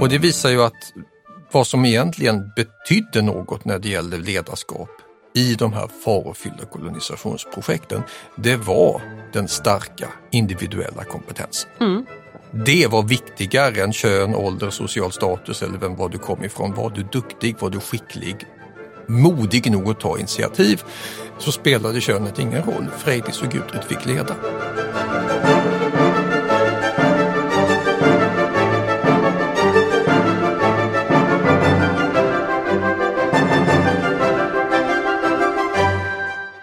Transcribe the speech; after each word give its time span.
Och 0.00 0.08
det 0.08 0.18
visar 0.18 0.50
ju 0.50 0.62
att 0.62 0.92
vad 1.52 1.66
som 1.66 1.84
egentligen 1.84 2.52
betydde 2.56 3.22
något 3.22 3.64
när 3.64 3.78
det 3.78 3.88
gällde 3.88 4.18
ledarskap 4.18 4.88
i 5.34 5.54
de 5.54 5.72
här 5.72 5.88
farofyllda 6.04 6.64
kolonisationsprojekten, 6.64 8.02
det 8.36 8.56
var 8.56 9.02
den 9.32 9.48
starka 9.48 10.08
individuella 10.30 11.04
kompetensen. 11.04 11.70
Mm. 11.80 12.06
Det 12.52 12.86
var 12.86 13.02
viktigare 13.02 13.82
än 13.82 13.92
kön, 13.92 14.34
ålder, 14.34 14.70
social 14.70 15.12
status 15.12 15.62
eller 15.62 15.78
vem 15.78 15.96
var 15.96 16.08
du 16.08 16.18
kom 16.18 16.44
ifrån. 16.44 16.74
Var 16.74 16.90
du 16.90 17.02
duktig, 17.02 17.56
var 17.58 17.70
du 17.70 17.80
skicklig, 17.80 18.36
modig 19.06 19.70
nog 19.70 19.90
att 19.90 20.00
ta 20.00 20.18
initiativ 20.18 20.82
så 21.38 21.52
spelade 21.52 22.00
könet 22.00 22.38
ingen 22.38 22.62
roll. 22.62 22.86
Freydis 22.98 23.42
och 23.42 23.48
Gudrun 23.48 23.82
fick 23.88 24.06
leda. 24.06 24.36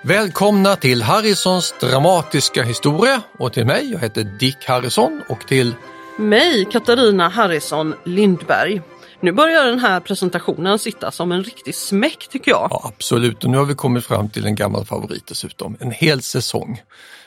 Välkomna 0.07 0.75
till 0.75 1.01
Harrisons 1.01 1.75
dramatiska 1.79 2.63
historia 2.63 3.21
och 3.39 3.53
till 3.53 3.65
mig, 3.65 3.91
jag 3.91 3.99
heter 3.99 4.23
Dick 4.23 4.65
Harrison 4.65 5.21
och 5.29 5.47
till 5.47 5.75
Mig, 6.17 6.65
Katarina 6.71 7.29
Harrison 7.29 7.95
Lindberg. 8.03 8.81
Nu 9.19 9.31
börjar 9.31 9.65
den 9.65 9.79
här 9.79 9.99
presentationen 9.99 10.79
sitta 10.79 11.11
som 11.11 11.31
en 11.31 11.43
riktig 11.43 11.75
smäck 11.75 12.27
tycker 12.27 12.51
jag. 12.51 12.67
Ja, 12.71 12.91
absolut, 12.95 13.43
och 13.43 13.49
nu 13.49 13.57
har 13.57 13.65
vi 13.65 13.75
kommit 13.75 14.05
fram 14.05 14.29
till 14.29 14.45
en 14.45 14.55
gammal 14.55 14.85
favorit 14.85 15.27
dessutom. 15.27 15.77
En 15.79 15.91
hel 15.91 16.21
säsong 16.21 16.81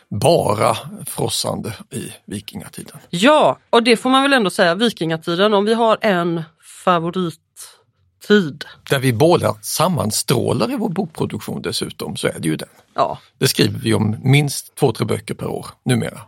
bara 0.08 0.77
frossande 1.06 1.73
i 1.91 2.12
vikingatiden. 2.25 2.98
Ja, 3.11 3.58
och 3.70 3.83
det 3.83 3.97
får 3.97 4.11
man 4.11 4.23
väl 4.23 4.33
ändå 4.33 4.51
säga, 4.51 4.75
vikingatiden, 4.75 5.55
om 5.55 5.64
vi 5.64 5.75
har 5.75 5.98
en 6.01 6.42
favorittid. 8.28 8.64
Där 8.90 8.98
vi 8.98 9.12
båda 9.12 9.54
sammanstrålar 9.62 10.72
i 10.72 10.76
vår 10.76 10.88
bokproduktion 10.88 11.62
dessutom, 11.62 12.16
så 12.16 12.28
är 12.28 12.38
det 12.38 12.48
ju 12.48 12.56
den. 12.56 12.68
Ja, 12.94 13.18
Det 13.38 13.48
skriver 13.48 13.78
vi 13.78 13.94
om 13.94 14.16
minst 14.22 14.74
två, 14.74 14.92
tre 14.92 15.06
böcker 15.06 15.34
per 15.34 15.46
år 15.46 15.66
numera. 15.84 16.20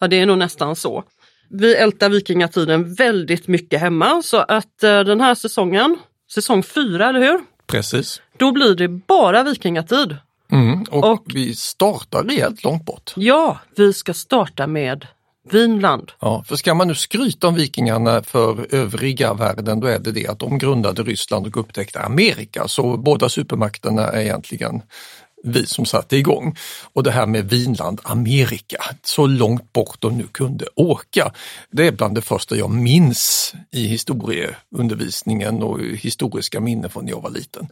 ja, 0.00 0.08
det 0.08 0.16
är 0.20 0.26
nog 0.26 0.38
nästan 0.38 0.76
så. 0.76 1.04
Vi 1.50 1.74
ältar 1.74 2.08
vikingatiden 2.08 2.94
väldigt 2.94 3.48
mycket 3.48 3.80
hemma 3.80 4.22
så 4.24 4.36
att 4.36 4.82
eh, 4.82 5.00
den 5.00 5.20
här 5.20 5.34
säsongen, 5.34 5.98
säsong 6.34 6.62
fyra, 6.62 7.08
eller 7.08 7.20
hur? 7.20 7.40
Precis. 7.66 8.20
Då 8.38 8.52
blir 8.52 8.74
det 8.74 8.88
bara 8.88 9.42
vikingatid. 9.42 10.16
Mm, 10.52 10.82
och, 10.90 11.12
Och- 11.12 11.24
vi 11.34 11.54
startar 11.54 12.24
rejält 12.24 12.64
långt 12.64 12.84
bort. 12.84 13.12
Ja, 13.16 13.60
vi 13.76 13.92
ska 13.92 14.14
starta 14.14 14.66
med 14.66 15.06
Vinland. 15.50 16.12
Ja, 16.20 16.44
för 16.46 16.56
ska 16.56 16.74
man 16.74 16.88
nu 16.88 16.94
skryta 16.94 17.46
om 17.48 17.54
vikingarna 17.54 18.22
för 18.22 18.74
övriga 18.74 19.34
världen 19.34 19.80
då 19.80 19.86
är 19.86 19.98
det 19.98 20.12
det 20.12 20.26
att 20.26 20.38
de 20.38 20.58
grundade 20.58 21.02
Ryssland 21.02 21.46
och 21.46 21.56
upptäckte 21.56 22.00
Amerika. 22.00 22.68
Så 22.68 22.96
båda 22.96 23.28
supermakterna 23.28 24.08
är 24.08 24.20
egentligen 24.20 24.82
vi 25.44 25.66
som 25.66 25.84
satte 25.86 26.16
igång. 26.16 26.56
Och 26.92 27.02
det 27.02 27.10
här 27.10 27.26
med 27.26 27.50
Vinland, 27.50 28.00
Amerika, 28.02 28.76
så 29.02 29.26
långt 29.26 29.72
bort 29.72 29.96
de 30.00 30.18
nu 30.18 30.26
kunde 30.32 30.64
åka. 30.74 31.32
Det 31.70 31.86
är 31.86 31.92
bland 31.92 32.14
det 32.14 32.22
första 32.22 32.56
jag 32.56 32.70
minns 32.70 33.54
i 33.70 33.86
historieundervisningen 33.86 35.62
och 35.62 35.80
historiska 35.80 36.60
minnen 36.60 36.90
från 36.90 37.04
när 37.04 37.12
jag 37.12 37.20
var 37.22 37.30
liten. 37.30 37.68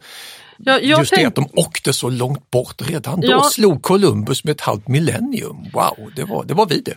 Ja, 0.57 0.79
Just 0.79 1.09
det 1.11 1.15
tänk- 1.15 1.27
att 1.27 1.35
de 1.35 1.47
åkte 1.53 1.93
så 1.93 2.09
långt 2.09 2.51
bort 2.51 2.89
redan 2.89 3.21
då, 3.21 3.27
Ja. 3.27 3.43
slog 3.51 3.81
Columbus 3.81 4.43
med 4.43 4.51
ett 4.51 4.61
halvt 4.61 4.87
millennium. 4.87 5.57
Wow, 5.73 6.11
det 6.15 6.23
var, 6.23 6.43
det 6.43 6.53
var 6.53 6.65
vi 6.65 6.81
det. 6.81 6.95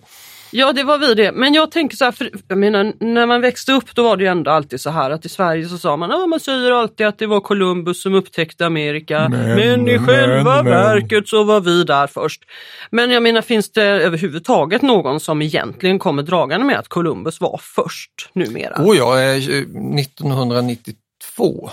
Ja, 0.57 0.73
det 0.73 0.83
var 0.83 0.99
vi 0.99 1.15
det. 1.15 1.33
Men 1.33 1.55
jag 1.55 1.71
tänker 1.71 1.97
så 1.97 2.05
här, 2.05 2.13
för, 2.13 2.31
jag 2.49 2.59
menar, 2.59 2.93
när 3.01 3.27
man 3.27 3.41
växte 3.41 3.73
upp 3.73 3.95
då 3.95 4.03
var 4.03 4.17
det 4.17 4.25
ju 4.25 4.31
ändå 4.31 4.51
alltid 4.51 4.81
så 4.81 4.91
här 4.91 5.11
att 5.11 5.25
i 5.25 5.29
Sverige 5.29 5.69
så 5.69 5.79
sa 5.79 5.97
man, 5.97 6.11
ja 6.11 6.27
man 6.27 6.41
säger 6.41 6.73
alltid 6.73 7.07
att 7.07 7.19
det 7.19 7.27
var 7.27 7.41
Columbus 7.41 8.03
som 8.03 8.15
upptäckte 8.15 8.67
Amerika. 8.67 9.29
Men, 9.29 9.89
i 9.89 9.99
själva 9.99 10.57
men, 10.57 10.65
men. 10.65 10.73
verket 10.73 11.29
så 11.29 11.45
var 11.45 11.61
vi 11.61 11.85
där 11.85 12.07
först. 12.07 12.43
Men 12.91 13.11
jag 13.11 13.23
menar, 13.23 13.43
finns 13.43 13.73
det 13.73 13.83
överhuvudtaget 13.83 14.83
någon 14.83 15.21
som 15.21 15.43
egentligen 15.43 15.99
kommer 15.99 16.23
dragande 16.23 16.67
med 16.67 16.79
att 16.79 16.89
Columbus 16.89 17.41
var 17.41 17.61
först 17.63 18.31
numera? 18.33 18.85
Oh 18.85 18.97
ja, 18.97 19.21
eh, 19.21 19.37
1992 19.37 21.71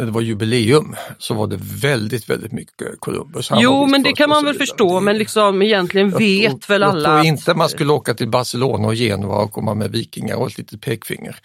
när 0.00 0.06
det 0.06 0.12
var 0.12 0.20
jubileum 0.20 0.96
så 1.18 1.34
var 1.34 1.46
det 1.46 1.58
väldigt, 1.60 2.30
väldigt 2.30 2.52
mycket 2.52 3.00
Columbus. 3.00 3.50
Han 3.50 3.60
jo, 3.60 3.86
men 3.86 4.02
det 4.02 4.12
kan 4.12 4.28
man 4.28 4.44
väl 4.44 4.54
förstå, 4.54 5.00
men 5.00 5.18
liksom 5.18 5.62
egentligen 5.62 6.10
jag 6.10 6.18
vet 6.18 6.50
tror- 6.62 6.74
väl 6.74 6.82
alla 6.82 6.94
Jag 6.98 7.04
tror 7.04 7.18
att- 7.18 7.24
inte 7.26 7.54
man 7.54 7.68
skulle 7.68 7.92
åka 7.92 8.14
till 8.14 8.28
Barcelona 8.28 8.88
och 8.88 8.94
Genua 8.94 9.36
och 9.36 9.52
komma 9.52 9.74
med 9.74 9.90
vikingar 9.92 10.36
och 10.36 10.46
ett 10.50 10.58
litet 10.58 10.80
pekfinger. 10.80 11.36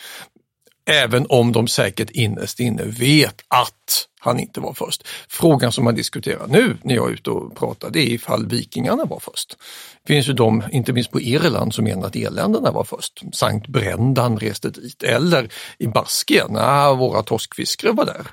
Även 0.86 1.26
om 1.30 1.52
de 1.52 1.68
säkert 1.68 2.10
innerst 2.10 2.60
inne 2.60 2.84
vet 2.84 3.42
att 3.48 4.08
han 4.26 4.40
inte 4.40 4.60
var 4.60 4.74
först. 4.74 5.08
Frågan 5.30 5.72
som 5.72 5.84
man 5.84 5.96
diskuterar 5.96 6.48
nu 6.48 6.78
när 6.82 6.96
jag 6.96 7.10
är 7.10 7.14
ute 7.14 7.30
och 7.30 7.56
pratar 7.56 7.90
det 7.90 8.00
är 8.00 8.10
ifall 8.14 8.48
vikingarna 8.48 9.06
var 9.06 9.20
först. 9.20 9.58
Det 10.04 10.14
finns 10.14 10.30
ju 10.30 10.34
de, 10.34 10.64
inte 10.72 10.94
minst 10.94 11.12
på 11.12 11.22
Irland, 11.22 11.74
som 11.74 11.84
menar 11.84 12.08
att 12.08 12.16
irländarna 12.16 12.72
var 12.72 12.84
först. 12.84 13.22
Sankt 13.34 13.68
Brendan 13.68 14.40
reste 14.40 14.70
dit. 14.70 15.04
Eller 15.04 15.50
i 15.78 15.88
Baskien, 15.88 16.54
nah, 16.54 16.98
våra 16.98 17.24
torskfiskare 17.24 17.92
var 17.92 18.06
där. 18.06 18.28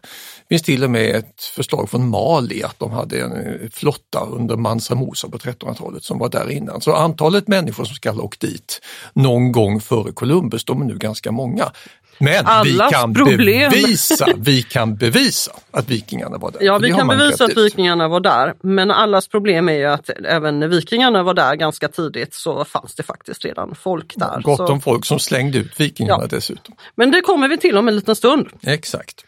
Det 0.49 0.49
finns 0.49 0.63
till 0.63 0.85
och 0.85 0.91
med 0.91 1.17
ett 1.17 1.43
förslag 1.43 1.91
från 1.91 2.09
Mali 2.09 2.63
att 2.63 2.79
de 2.79 2.91
hade 2.91 3.21
en 3.21 3.33
eh, 3.33 3.71
flotta 3.71 4.27
under 4.31 4.57
Mansa 4.57 4.95
Musa 4.95 5.29
på 5.29 5.39
1300-talet 5.39 6.05
som 6.05 6.19
var 6.19 6.29
där 6.29 6.51
innan. 6.51 6.81
Så 6.81 6.93
antalet 6.93 7.49
människor 7.49 7.85
som 7.85 7.95
ska 7.95 8.11
ha 8.11 8.23
åkt 8.23 8.41
dit 8.41 8.81
någon 9.13 9.53
gång 9.53 9.81
före 9.81 10.13
Columbus, 10.13 10.65
de 10.65 10.83
är 10.83 10.85
nu 10.85 10.99
ganska 10.99 11.33
många. 11.33 11.73
Men 12.23 12.47
Allas 12.47 12.93
vi 12.93 12.95
kan 12.95 13.15
problem. 13.15 13.71
bevisa, 13.71 14.27
vi 14.37 14.63
kan 14.63 14.97
bevisa 14.97 15.53
att 15.71 15.91
vikingarna 15.91 16.39
var 16.39 16.51
där. 16.51 16.63
Ja, 16.63 16.79
vi 16.79 16.91
kan 16.93 17.09
bevisa 17.09 17.45
att 17.45 17.57
vikingarna 17.57 18.09
var 18.09 18.21
där. 18.21 18.55
Men 18.63 18.91
allas 18.91 19.29
problem 19.29 19.69
är 19.69 19.73
ju 19.73 19.87
att 19.87 20.11
även 20.25 20.61
när 20.61 20.69
vikingarna 20.69 21.23
var 21.23 21.35
där 21.35 21.55
ganska 21.55 21.89
tidigt 21.89 22.35
så 22.35 22.65
fanns 22.65 22.95
det 22.95 23.03
faktiskt 23.03 23.45
redan 23.45 23.75
folk 23.75 24.13
där. 24.17 24.41
Gott 24.43 24.57
så... 24.57 24.67
om 24.67 24.81
folk 24.81 25.05
som 25.05 25.19
slängde 25.19 25.59
ut 25.59 25.81
vikingarna 25.81 26.23
Ja. 26.23 26.37
dessutom. 26.37 26.75
Men 26.95 27.11
det 27.11 27.21
kommer 27.21 27.49
vi 27.49 27.59
till 27.59 27.77
om 27.77 27.89
en 27.89 27.97
liten 27.97 28.17
stund. 28.17 28.49
Exakt. 28.63 29.25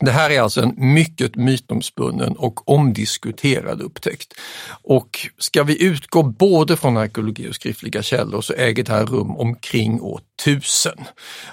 Det 0.00 0.10
här 0.10 0.30
är 0.30 0.40
alltså 0.40 0.62
en 0.62 0.74
mycket 0.76 1.36
mytomspunnen 1.36 2.36
och 2.36 2.68
omdiskuterad 2.68 3.82
upptäckt. 3.82 4.34
Och 4.82 5.28
ska 5.38 5.62
vi 5.62 5.82
utgå 5.82 6.22
både 6.22 6.76
från 6.76 6.96
arkeologi 6.96 7.50
och 7.50 7.54
skriftliga 7.54 8.02
källor 8.02 8.40
så 8.40 8.52
äger 8.52 8.84
det 8.84 8.92
här 8.92 9.06
rum 9.06 9.36
omkring 9.36 10.00
år 10.00 10.20
1000. 10.42 10.92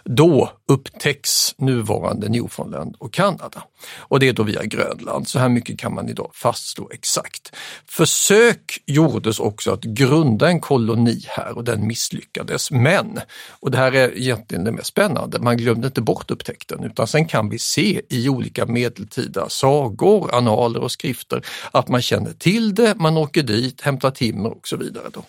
Då 0.04 0.52
upptäcks 0.68 1.56
nuvarande 1.58 2.30
Newfoundland 2.30 2.96
och 3.00 3.14
Kanada. 3.14 3.64
Och 3.98 4.20
det 4.20 4.28
är 4.28 4.34
då 4.34 4.44
via 4.44 4.64
Grönland, 4.64 5.28
så 5.28 5.40
här 5.40 5.50
mycket 5.50 5.80
kan 5.80 5.94
man 5.94 6.10
idag 6.10 6.32
fastslå 6.34 6.90
exakt. 6.94 7.56
Försök 7.86 8.84
gjordes 8.86 9.40
också 9.40 9.72
att 9.72 9.84
grunda 9.84 10.48
en 10.48 10.60
koloni 10.60 11.22
här 11.28 11.58
och 11.58 11.64
den 11.64 11.88
misslyckades. 11.88 12.72
Men, 12.72 13.20
och 13.60 13.72
det 13.72 13.78
här 13.78 13.96
är 13.96 14.18
egentligen 14.18 14.64
det 14.64 14.72
mest 14.72 14.88
spännande, 14.88 15.40
man 15.40 15.58
glömde 15.58 15.88
inte 15.88 16.02
bort 16.02 16.32
upptäckten 16.32 16.84
utan 16.84 17.08
sen 17.08 17.26
kan 17.26 17.50
vi 17.50 17.60
se 17.60 18.02
i 18.10 18.30
olika 18.36 18.66
medeltida 18.66 19.50
sagor, 19.50 20.36
annaler 20.36 20.80
och 20.80 20.92
skrifter 20.92 21.46
att 21.72 21.88
man 21.88 22.02
känner 22.02 22.34
till 22.34 22.76
det, 22.76 22.96
man 22.96 23.18
åker 23.18 23.44
dit, 23.44 23.82
hämtar 23.82 24.12
timmer 24.12 24.50
och 24.50 24.68
så 24.68 24.78
vidare. 24.78 25.10
Då. 25.14 25.24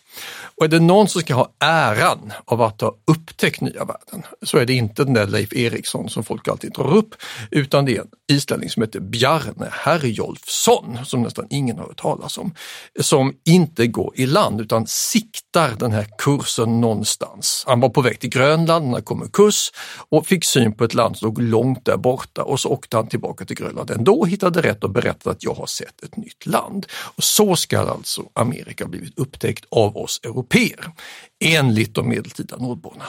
Och 0.56 0.64
är 0.64 0.68
det 0.68 0.80
någon 0.80 1.08
som 1.08 1.20
ska 1.20 1.34
ha 1.34 1.52
äran 1.58 2.32
av 2.44 2.62
att 2.62 2.80
ha 2.80 2.96
upptäckt 3.06 3.60
nya 3.60 3.84
världen 3.84 4.22
så 4.42 4.58
är 4.58 4.66
det 4.66 4.74
inte 4.74 5.04
den 5.04 5.14
där 5.14 5.26
Leif 5.26 5.52
Eriksson 5.52 6.08
som 6.08 6.24
folk 6.24 6.48
alltid 6.48 6.72
drar 6.72 6.96
upp 6.96 7.14
utan 7.50 7.84
det 7.84 7.96
är 7.96 8.00
en 8.00 8.08
islänning 8.32 8.70
som 8.70 8.82
heter 8.82 9.00
Bjarne 9.00 9.68
Herjolfsson 9.72 10.98
som 11.04 11.22
nästan 11.22 11.46
ingen 11.50 11.78
har 11.78 11.86
hört 11.86 12.00
talas 12.00 12.38
om. 12.38 12.54
Som 13.00 13.34
inte 13.44 13.86
går 13.86 14.12
i 14.14 14.26
land 14.26 14.60
utan 14.60 14.86
siktar 14.86 15.76
den 15.78 15.92
här 15.92 16.06
kursen 16.18 16.80
någonstans. 16.80 17.64
Han 17.66 17.80
var 17.80 17.88
på 17.88 18.00
väg 18.00 18.20
till 18.20 18.30
Grönland, 18.30 18.86
när 18.86 19.00
kom 19.00 19.22
en 19.22 19.28
kurs 19.28 19.72
och 20.08 20.26
fick 20.26 20.44
syn 20.44 20.72
på 20.72 20.84
ett 20.84 20.94
land 20.94 21.16
som 21.16 21.26
låg 21.26 21.42
långt 21.42 21.84
där 21.84 21.96
borta 21.96 22.42
och 22.42 22.60
så 22.60 22.68
åkte 22.68 22.93
han 22.96 23.08
tillbaka 23.08 23.44
till 23.44 23.56
Grönland 23.56 23.90
ändå, 23.90 24.24
hittade 24.24 24.60
rätt 24.62 24.84
och 24.84 24.90
berättade 24.90 25.36
att 25.36 25.44
jag 25.44 25.54
har 25.54 25.66
sett 25.66 26.02
ett 26.04 26.16
nytt 26.16 26.46
land. 26.46 26.86
Och 27.16 27.24
så 27.24 27.56
ska 27.56 27.78
alltså 27.78 28.22
Amerika 28.32 28.86
blivit 28.86 29.18
upptäckt 29.18 29.64
av 29.70 29.96
oss 29.96 30.20
europeer 30.24 30.84
enligt 31.44 31.94
de 31.94 32.08
medeltida 32.08 32.56
nordborna. 32.56 33.04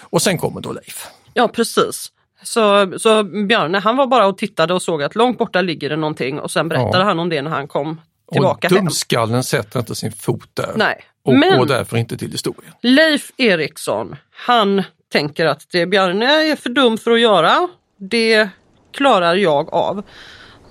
Och 0.00 0.22
sen 0.22 0.38
kommer 0.38 0.60
då 0.60 0.72
Leif. 0.72 1.06
Ja, 1.34 1.48
precis. 1.48 2.12
Så, 2.42 2.92
så 2.98 3.22
Bjarne 3.24 3.78
han 3.78 3.96
var 3.96 4.06
bara 4.06 4.26
och 4.26 4.38
tittade 4.38 4.74
och 4.74 4.82
såg 4.82 5.02
att 5.02 5.14
långt 5.14 5.38
borta 5.38 5.60
ligger 5.60 5.88
det 5.90 5.96
någonting 5.96 6.40
och 6.40 6.50
sen 6.50 6.68
berättade 6.68 6.98
Ja. 6.98 7.04
han 7.04 7.18
om 7.18 7.28
det 7.28 7.42
när 7.42 7.50
han 7.50 7.68
kom 7.68 8.00
tillbaka 8.32 8.66
och 8.68 8.72
hem. 8.74 8.84
dumskallen 8.84 9.44
sätter 9.44 9.78
inte 9.80 9.94
sin 9.94 10.12
fot 10.12 10.48
där 10.54 10.72
Nej. 10.76 11.00
och 11.24 11.34
Men- 11.34 11.58
går 11.58 11.66
därför 11.66 11.96
inte 11.96 12.16
till 12.16 12.32
historien. 12.32 12.72
Leif 12.82 13.32
Eriksson, 13.36 14.16
han 14.30 14.82
tänker 15.12 15.46
att 15.46 15.66
det 15.72 15.86
Bjarne 15.86 16.26
är 16.52 16.56
för 16.56 16.70
dum 16.70 16.98
för 16.98 17.10
att 17.10 17.20
göra, 17.20 17.68
det 17.98 18.48
klarar 18.92 19.34
jag 19.34 19.74
av. 19.74 20.02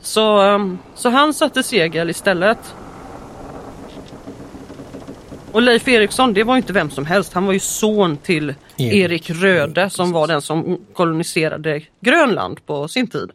Så, 0.02 0.42
um, 0.42 0.80
så 0.96 1.10
han 1.10 1.34
satte 1.34 1.64
segel 1.64 2.10
istället. 2.10 2.76
Och 5.52 5.62
Leif 5.62 5.88
Eriksson, 5.88 6.34
det 6.34 6.44
var 6.44 6.58
inte 6.58 6.74
vem 6.74 6.90
som 6.90 7.06
helst. 7.06 7.34
Han 7.34 7.46
var 7.46 7.54
ju 7.54 7.60
son 7.60 8.18
till 8.18 8.54
Erik 8.78 8.94
Erik 8.94 9.30
Röde 9.30 9.90
som 9.90 10.12
var 10.12 10.28
den 10.28 10.42
som 10.42 10.86
koloniserade 10.94 11.82
Grönland 12.02 12.66
på 12.66 12.88
sin 12.88 13.08
tid. 13.08 13.32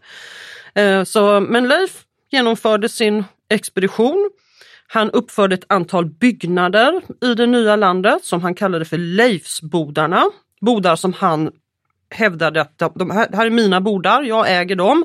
Eh, 0.74 1.04
Så, 1.04 1.40
men 1.40 1.68
Leif 1.68 1.90
genomförde 2.30 2.88
sin 2.88 3.24
expedition. 3.50 4.30
Han 4.88 5.10
uppförde 5.10 5.54
ett 5.54 5.64
antal 5.68 6.06
byggnader 6.06 7.02
i 7.22 7.34
det 7.34 7.46
nya 7.46 7.76
landet 7.76 8.24
som 8.24 8.42
han 8.42 8.54
kallade 8.54 8.84
för 8.84 8.98
Leifsbodarna. 8.98 10.24
Bodar 10.60 10.96
som 10.96 11.12
han 11.12 11.50
hävdade 12.10 12.60
att 12.60 12.78
de- 12.94 13.10
här, 13.10 13.28
här 13.32 13.46
är 13.46 13.50
mina 13.50 13.80
bodar, 13.80 14.22
jag 14.22 14.52
äger 14.60 14.76
dem. 14.76 15.04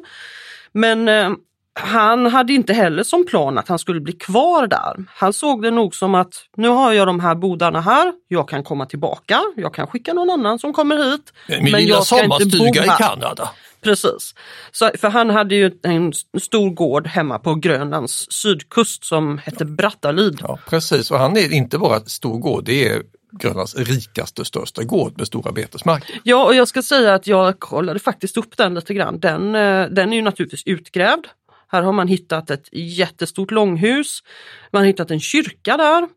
Men 0.72 1.08
eh, 1.08 1.30
han 1.74 2.26
hade 2.26 2.54
inte 2.54 2.74
heller 2.74 3.04
som 3.04 3.26
plan 3.26 3.58
att 3.58 3.68
han 3.68 3.80
skulle 3.80 4.00
bli 4.02 4.14
kvar 4.14 4.68
där. 4.68 5.06
Han 5.08 5.34
såg 5.34 5.62
det 5.62 5.72
nog 5.72 5.96
som 5.96 6.16
att 6.16 6.34
nu 6.58 6.68
har 6.68 6.94
jag 6.94 7.08
de 7.08 7.20
här 7.20 7.36
bodarna 7.36 7.82
här, 7.82 8.14
jag 8.28 8.50
kan 8.50 8.64
komma 8.64 8.86
tillbaka, 8.86 9.42
jag 9.56 9.74
kan 9.74 9.88
skicka 9.88 10.14
någon 10.14 10.30
annan 10.30 10.60
som 10.60 10.74
kommer 10.74 11.12
hit. 11.12 11.34
Min 11.48 11.66
lilla 11.66 11.78
jag 11.96 12.06
ska 12.06 12.24
inte 12.24 12.28
bo 12.28 12.40
sommarstuga 12.40 12.86
i 12.86 12.88
här. 12.88 12.98
Kanada. 12.98 13.50
Precis. 13.82 14.36
Så, 14.72 14.92
för 14.98 15.10
han 15.10 15.30
hade 15.30 15.56
ju 15.56 15.72
en 15.84 16.14
stor 16.42 16.70
gård 16.70 17.08
hemma 17.08 17.40
på 17.40 17.56
Grönlands 17.56 18.32
sydkust 18.32 19.06
som 19.06 19.38
hette 19.38 19.66
Brattalid. 19.66 20.40
Ja, 20.42 20.60
precis, 20.70 21.12
och 21.12 21.18
han 21.20 21.38
är 21.38 21.54
inte 21.54 21.78
bara 21.78 22.00
stor 22.00 22.40
gård, 22.40 22.64
det 22.66 22.88
är 22.90 23.02
Grönlands 23.32 23.76
rikaste, 23.76 24.46
största 24.46 24.84
gård 24.84 25.18
med 25.18 25.28
stora 25.28 25.52
betesmarker. 25.52 26.22
Ja, 26.24 26.46
och 26.46 26.56
jag 26.56 26.68
ska 26.68 26.82
säga 26.82 27.14
att 27.14 27.28
jag 27.28 27.60
kollade 27.60 28.00
faktiskt 28.00 28.38
upp 28.38 28.58
den 28.58 28.74
lite 28.74 28.94
grann. 28.94 29.20
Den, 29.20 29.56
eh, 29.56 29.86
den 29.86 30.14
är 30.14 30.16
ju 30.16 30.22
naturligtvis 30.22 30.64
utgrävd. 30.66 31.28
Här 31.68 31.82
har 31.82 31.94
man 31.94 32.08
hittat 32.08 32.50
ett 32.50 32.70
jättestort 32.72 33.52
långhus. 33.52 34.24
Man 34.72 34.82
har 34.82 34.88
hittat 34.88 35.12
en 35.12 35.20
kyrka 35.20 35.78
där. 35.78 36.08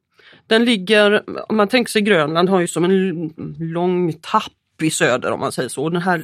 Den 0.46 0.64
ligger, 0.64 1.22
om 1.50 1.56
man 1.56 1.68
tänker 1.68 1.90
sig 1.90 2.02
Grönland 2.02 2.48
har 2.48 2.60
ju 2.60 2.68
som 2.68 2.84
en 2.84 3.32
lång 3.58 4.12
tapp 4.12 4.52
i 4.82 4.90
söder 4.90 5.32
om 5.32 5.40
man 5.40 5.52
säger 5.52 5.68
så. 5.68 5.88
Den 5.88 6.02
här, 6.02 6.22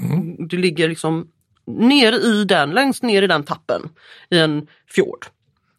Det 0.49 0.57
ligger 0.57 0.89
liksom 0.89 1.29
ner 1.67 2.13
i 2.13 2.45
den, 2.45 2.71
längst 2.71 3.03
ner 3.03 3.23
i 3.23 3.27
den 3.27 3.43
tappen 3.43 3.89
i 4.31 4.39
en 4.39 4.67
fjord. 4.95 5.27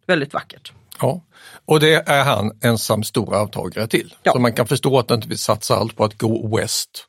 Väldigt 0.07 0.33
vackert. 0.33 0.71
Ja, 0.99 1.21
och 1.71 1.79
det 1.79 2.03
är 2.09 2.23
han 2.23 2.51
ensam 2.63 3.03
stor 3.03 3.35
arvtagare 3.35 3.87
till. 3.87 4.15
Ja. 4.23 4.31
Så 4.31 4.39
man 4.39 4.53
kan 4.53 4.67
förstå 4.67 4.99
att 4.99 5.09
han 5.09 5.17
inte 5.17 5.27
vill 5.27 5.37
satsa 5.37 5.75
allt 5.75 5.95
på 5.95 6.03
att 6.03 6.17
gå 6.17 6.57
west 6.57 7.07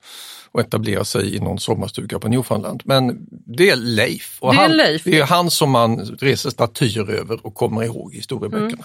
och 0.53 0.61
etablera 0.61 1.05
sig 1.05 1.37
i 1.37 1.41
någon 1.41 1.59
sommarstuga 1.59 2.19
på 2.19 2.29
Newfoundland. 2.29 2.83
Men 2.85 3.27
det 3.57 3.71
är 3.71 3.77
Leif. 3.77 4.39
Och 4.41 4.55
Det 4.55 4.59
är 4.59 4.63
han, 4.63 4.77
Leif. 4.77 5.05
Det 5.05 5.19
är 5.19 5.25
han 5.25 5.51
som 5.51 5.71
man 5.71 6.01
reser 6.01 6.51
statyer 6.51 7.11
över 7.11 7.47
och 7.47 7.55
kommer 7.55 7.83
ihåg 7.83 8.15
i 8.15 8.17
historieböckerna. 8.17 8.85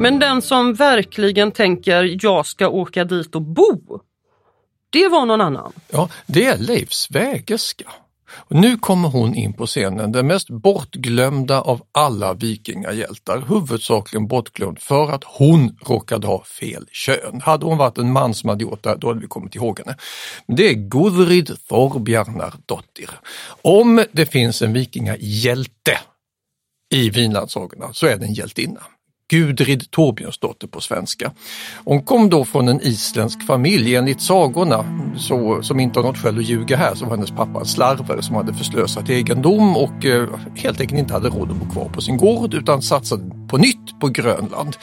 Men 0.00 0.18
den 0.18 0.42
som 0.42 0.74
verkligen 0.74 1.52
tänker 1.52 2.16
jag 2.24 2.46
ska 2.46 2.68
åka 2.68 3.04
dit 3.04 3.34
och 3.34 3.42
bo, 3.42 4.00
det 4.90 5.08
var 5.08 5.26
någon 5.26 5.40
annan. 5.40 5.72
Ja, 5.90 6.08
det 6.26 6.46
är 6.46 6.58
Leifs 6.58 6.96
svägerska. 6.96 7.84
Och 8.32 8.56
nu 8.56 8.76
kommer 8.76 9.08
hon 9.08 9.34
in 9.34 9.52
på 9.52 9.66
scenen, 9.66 10.12
den 10.12 10.26
mest 10.26 10.50
bortglömda 10.50 11.60
av 11.60 11.82
alla 11.92 12.34
vikingahjältar, 12.34 13.44
huvudsakligen 13.48 14.26
bortglömd 14.26 14.78
för 14.78 15.10
att 15.10 15.24
hon 15.24 15.76
råkade 15.86 16.26
ha 16.26 16.44
fel 16.44 16.86
kön. 16.92 17.40
Hade 17.40 17.66
hon 17.66 17.78
varit 17.78 17.98
en 17.98 18.12
man 18.12 18.34
som 18.34 18.48
hade 18.48 18.62
gjort 18.62 18.82
det, 18.82 18.96
då 18.96 19.08
hade 19.08 19.20
vi 19.20 19.26
kommit 19.26 19.54
ihåg 19.54 19.78
henne. 19.78 19.96
Det 20.46 20.68
är 20.68 20.74
Gudrid 20.74 21.56
Thorbjarnardottir. 21.68 23.10
Om 23.62 24.04
det 24.12 24.26
finns 24.26 24.62
en 24.62 24.72
vikingahjälte 24.72 25.98
i 26.94 27.10
Vinlandssagorna 27.10 27.92
så 27.92 28.06
är 28.06 28.16
det 28.16 28.24
en 28.24 28.34
hjältinna. 28.34 28.80
Gudrid 29.30 29.90
Torbjörnsdotter 29.90 30.66
på 30.66 30.80
svenska. 30.80 31.32
Hon 31.84 32.02
kom 32.02 32.30
då 32.30 32.44
från 32.44 32.68
en 32.68 32.80
isländsk 32.80 33.46
familj. 33.46 33.96
Enligt 33.96 34.20
sagorna, 34.20 34.84
så, 35.16 35.62
som 35.62 35.80
inte 35.80 35.98
har 35.98 36.04
något 36.04 36.18
skäl 36.18 36.38
att 36.38 36.44
ljuga 36.44 36.76
här, 36.76 36.94
så 36.94 37.04
var 37.04 37.16
hennes 37.16 37.30
pappa 37.30 37.60
en 37.60 37.66
slarvare 37.66 38.22
som 38.22 38.36
hade 38.36 38.54
förslösat 38.54 39.10
egendom 39.10 39.76
och 39.76 40.04
eh, 40.04 40.28
helt 40.56 40.80
enkelt 40.80 41.00
inte 41.00 41.12
hade 41.12 41.28
råd 41.28 41.50
att 41.50 41.56
bo 41.56 41.70
kvar 41.70 41.88
på 41.88 42.00
sin 42.00 42.16
gård 42.16 42.54
utan 42.54 42.82
satsade 42.82 43.22
på 43.48 43.56
nytt 43.56 44.00
på 44.00 44.08
Grönland. 44.08 44.76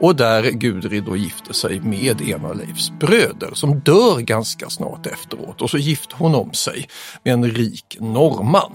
Och 0.00 0.16
där 0.16 0.42
Gudrid 0.42 1.04
då 1.04 1.16
gifte 1.16 1.54
sig 1.54 1.80
med 1.80 2.20
en 2.20 2.44
av 2.44 2.56
Leifs 2.56 2.90
bröder 2.90 3.50
som 3.54 3.80
dör 3.80 4.20
ganska 4.20 4.68
snart 4.68 5.06
efteråt 5.06 5.62
och 5.62 5.70
så 5.70 5.78
gifte 5.78 6.14
hon 6.18 6.34
om 6.34 6.52
sig 6.52 6.88
med 7.24 7.34
en 7.34 7.50
rik 7.50 7.96
norrman. 8.00 8.72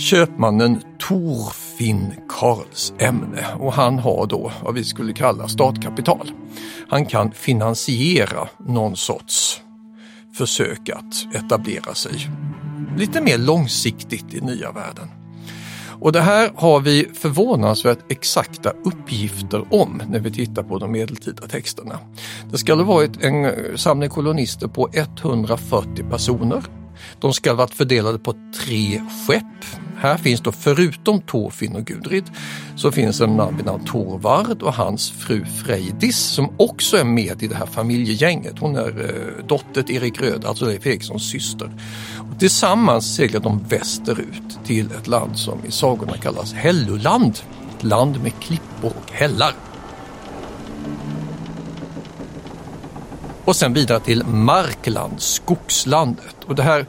Köpmannen 0.00 0.82
Torfinn 0.98 2.12
Karlsämne 2.28 3.46
och 3.58 3.72
han 3.72 3.98
har 3.98 4.26
då 4.26 4.52
vad 4.64 4.74
vi 4.74 4.84
skulle 4.84 5.12
kalla 5.12 5.48
startkapital. 5.48 6.30
Han 6.88 7.06
kan 7.06 7.32
finansiera 7.32 8.48
någon 8.58 8.96
sorts 8.96 9.62
försök 10.34 10.88
att 10.88 11.34
etablera 11.34 11.94
sig 11.94 12.12
lite 12.96 13.20
mer 13.20 13.38
långsiktigt 13.38 14.34
i 14.34 14.40
nya 14.40 14.72
världen. 14.72 15.08
Och 16.00 16.12
det 16.12 16.20
här 16.20 16.52
har 16.54 16.80
vi 16.80 17.08
förvånansvärt 17.14 18.12
exakta 18.12 18.70
uppgifter 18.70 19.64
om 19.70 20.02
när 20.08 20.20
vi 20.20 20.30
tittar 20.30 20.62
på 20.62 20.78
de 20.78 20.92
medeltida 20.92 21.46
texterna. 21.46 21.98
Det 22.50 22.58
ska 22.58 22.74
ha 22.74 22.84
varit 22.84 23.22
en 23.22 23.44
eh, 23.44 23.52
samling 23.76 24.10
kolonister 24.10 24.68
på 24.68 24.88
140 24.92 26.10
personer. 26.10 26.62
De 27.20 27.32
ska 27.32 27.50
ha 27.50 27.56
varit 27.56 27.74
fördelade 27.74 28.18
på 28.18 28.34
tre 28.66 29.02
skepp. 29.26 29.80
Här 30.00 30.16
finns 30.16 30.40
då 30.40 30.52
förutom 30.52 31.20
Torfinn 31.20 31.76
och 31.76 31.84
Gudrid 31.84 32.24
så 32.76 32.92
finns 32.92 33.20
en 33.20 33.36
man 33.36 33.56
vid 33.56 33.66
namn 33.66 33.84
Torvard 33.84 34.62
och 34.62 34.74
hans 34.74 35.10
fru 35.10 35.44
Frejdis 35.44 36.18
som 36.18 36.50
också 36.56 36.96
är 36.96 37.04
med 37.04 37.42
i 37.42 37.46
det 37.46 37.54
här 37.54 37.66
familjegänget. 37.66 38.58
Hon 38.58 38.76
är 38.76 39.04
eh, 39.04 39.44
dotter 39.46 39.82
till 39.82 39.96
Erik 39.96 40.20
Röd, 40.20 40.44
alltså 40.44 40.64
Leif 40.64 40.86
Erikssons 40.86 41.30
syster. 41.30 41.70
Och 42.32 42.38
tillsammans 42.38 43.14
seglar 43.14 43.40
de 43.40 43.64
västerut 43.68 44.58
till 44.64 44.86
ett 44.86 45.06
land 45.06 45.38
som 45.38 45.64
i 45.64 45.70
sagorna 45.70 46.16
kallas 46.16 46.52
Helluland. 46.52 47.38
Ett 47.76 47.84
land 47.84 48.22
med 48.22 48.32
klippor 48.40 48.92
och 49.04 49.12
hällar. 49.12 49.52
Och 53.44 53.56
sen 53.56 53.72
vidare 53.72 54.00
till 54.00 54.24
Markland, 54.24 55.20
skogslandet. 55.20 56.36
Och 56.46 56.54
det 56.54 56.62
här 56.62 56.86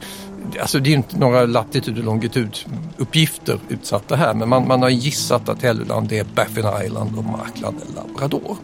Alltså 0.60 0.78
det 0.78 0.90
är 0.90 0.94
inte 0.94 1.18
några 1.18 1.46
latitud 1.46 1.98
och 1.98 2.04
longituduppgifter 2.04 3.58
utsatta 3.68 4.16
här 4.16 4.34
men 4.34 4.48
man, 4.48 4.68
man 4.68 4.82
har 4.82 4.88
gissat 4.88 5.48
att 5.48 5.62
Helluland 5.62 6.12
är 6.12 6.24
Baffin 6.24 6.64
Island 6.84 7.18
och 7.18 7.24
Markland 7.24 7.76
är 7.88 7.94
Labrador. 7.94 8.56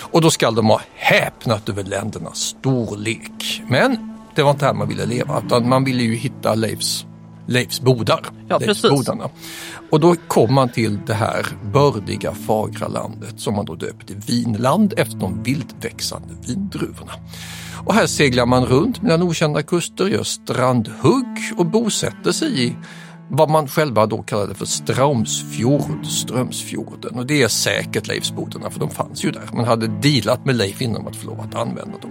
Och 0.00 0.20
då 0.20 0.30
ska 0.30 0.50
de 0.50 0.66
ha 0.66 0.80
häpnat 0.94 1.68
över 1.68 1.82
ländernas 1.84 2.38
storlek. 2.38 3.62
Men 3.68 4.14
det 4.34 4.42
var 4.42 4.50
inte 4.50 4.66
här 4.66 4.74
man 4.74 4.88
ville 4.88 5.06
leva 5.06 5.42
utan 5.46 5.68
man 5.68 5.84
ville 5.84 6.02
ju 6.02 6.14
hitta 6.14 6.54
Leifs, 6.54 7.06
Leifs 7.46 7.80
bodar. 7.80 8.20
Ja, 8.48 8.58
Leifs 8.58 8.82
precis. 8.82 8.90
bodarna. 8.90 9.28
Och 9.90 10.00
då 10.00 10.14
kom 10.28 10.54
man 10.54 10.68
till 10.68 10.98
det 11.06 11.14
här 11.14 11.46
bördiga 11.72 12.34
fagra 12.34 12.88
landet 12.88 13.34
som 13.36 13.54
man 13.54 13.64
då 13.64 13.74
döpte 13.74 14.06
till 14.06 14.16
Vinland 14.16 14.94
efter 14.96 15.16
de 15.16 15.42
vildväxande 15.42 16.34
vindruvorna. 16.46 17.12
Och 17.84 17.94
här 17.94 18.06
seglar 18.06 18.46
man 18.46 18.66
runt 18.66 19.02
mellan 19.02 19.22
okända 19.22 19.62
kuster, 19.62 20.06
gör 20.06 20.22
strandhugg 20.22 21.38
och 21.56 21.66
bosätter 21.66 22.32
sig 22.32 22.66
i 22.66 22.76
vad 23.28 23.50
man 23.50 23.68
själva 23.68 24.06
då 24.06 24.22
kallade 24.22 24.54
för 24.54 24.66
Straumsfjord, 24.66 26.06
Strömsfjorden. 26.06 27.18
Och 27.18 27.26
det 27.26 27.42
är 27.42 27.48
säkert 27.48 28.06
Leifsbodarna 28.06 28.70
för 28.70 28.80
de 28.80 28.90
fanns 28.90 29.24
ju 29.24 29.30
där. 29.30 29.42
Man 29.52 29.64
hade 29.64 29.86
dealat 29.86 30.44
med 30.44 30.56
Leif 30.56 30.82
innan 30.82 31.06
att 31.06 31.16
få 31.16 31.26
lov 31.26 31.40
att 31.40 31.54
använda 31.54 31.98
dem. 31.98 32.10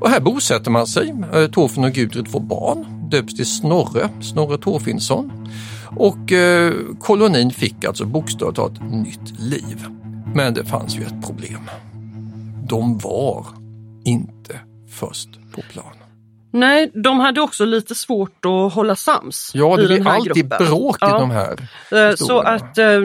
Och 0.00 0.08
här 0.08 0.20
bosätter 0.20 0.70
man 0.70 0.86
sig. 0.86 1.14
Eh, 1.34 1.46
Torfinn 1.46 1.84
och 1.84 1.92
Gudrid 1.92 2.28
får 2.28 2.40
barn, 2.40 2.86
döps 3.10 3.34
till 3.36 3.46
Snorre, 3.46 4.08
Snorre 4.20 4.58
Torfinnsson. 4.58 5.48
Och 5.96 6.32
eh, 6.32 6.72
kolonin 7.00 7.50
fick 7.50 7.84
alltså 7.84 8.04
bokstavligt 8.04 8.56
talat 8.56 8.92
nytt 8.92 9.40
liv. 9.40 9.86
Men 10.34 10.54
det 10.54 10.64
fanns 10.64 10.96
ju 10.96 11.02
ett 11.02 11.26
problem. 11.26 11.60
De 12.68 12.98
var 12.98 13.46
inte 14.04 14.60
först 14.90 15.28
på 15.54 15.62
plan. 15.72 15.84
Nej, 16.52 16.90
de 16.94 17.20
hade 17.20 17.40
också 17.40 17.64
lite 17.64 17.94
svårt 17.94 18.44
att 18.44 18.72
hålla 18.74 18.96
sams 18.96 19.50
Ja, 19.54 19.76
det 19.76 19.86
blir 19.86 20.08
alltid 20.08 20.34
gruppen. 20.50 20.66
bråk 20.66 20.96
i 20.96 20.98
Ja. 21.00 21.18
de 21.18 21.30
här 21.30 21.52
Eh, 21.52 21.66
Så 21.90 22.08
historierna. 22.10 22.50
att 22.50 22.78
eh, 22.78 23.00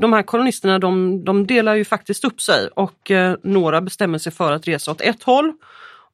de 0.00 0.12
här 0.12 0.22
kolonisterna 0.22 0.78
de, 0.78 1.24
de 1.24 1.46
delar 1.46 1.74
ju 1.74 1.84
faktiskt 1.84 2.24
upp 2.24 2.40
sig 2.40 2.68
och 2.76 3.10
några 3.42 3.80
bestämmer 3.80 4.18
sig 4.18 4.32
för 4.32 4.52
att 4.52 4.68
resa 4.68 4.90
åt 4.90 5.00
ett 5.00 5.22
håll 5.22 5.52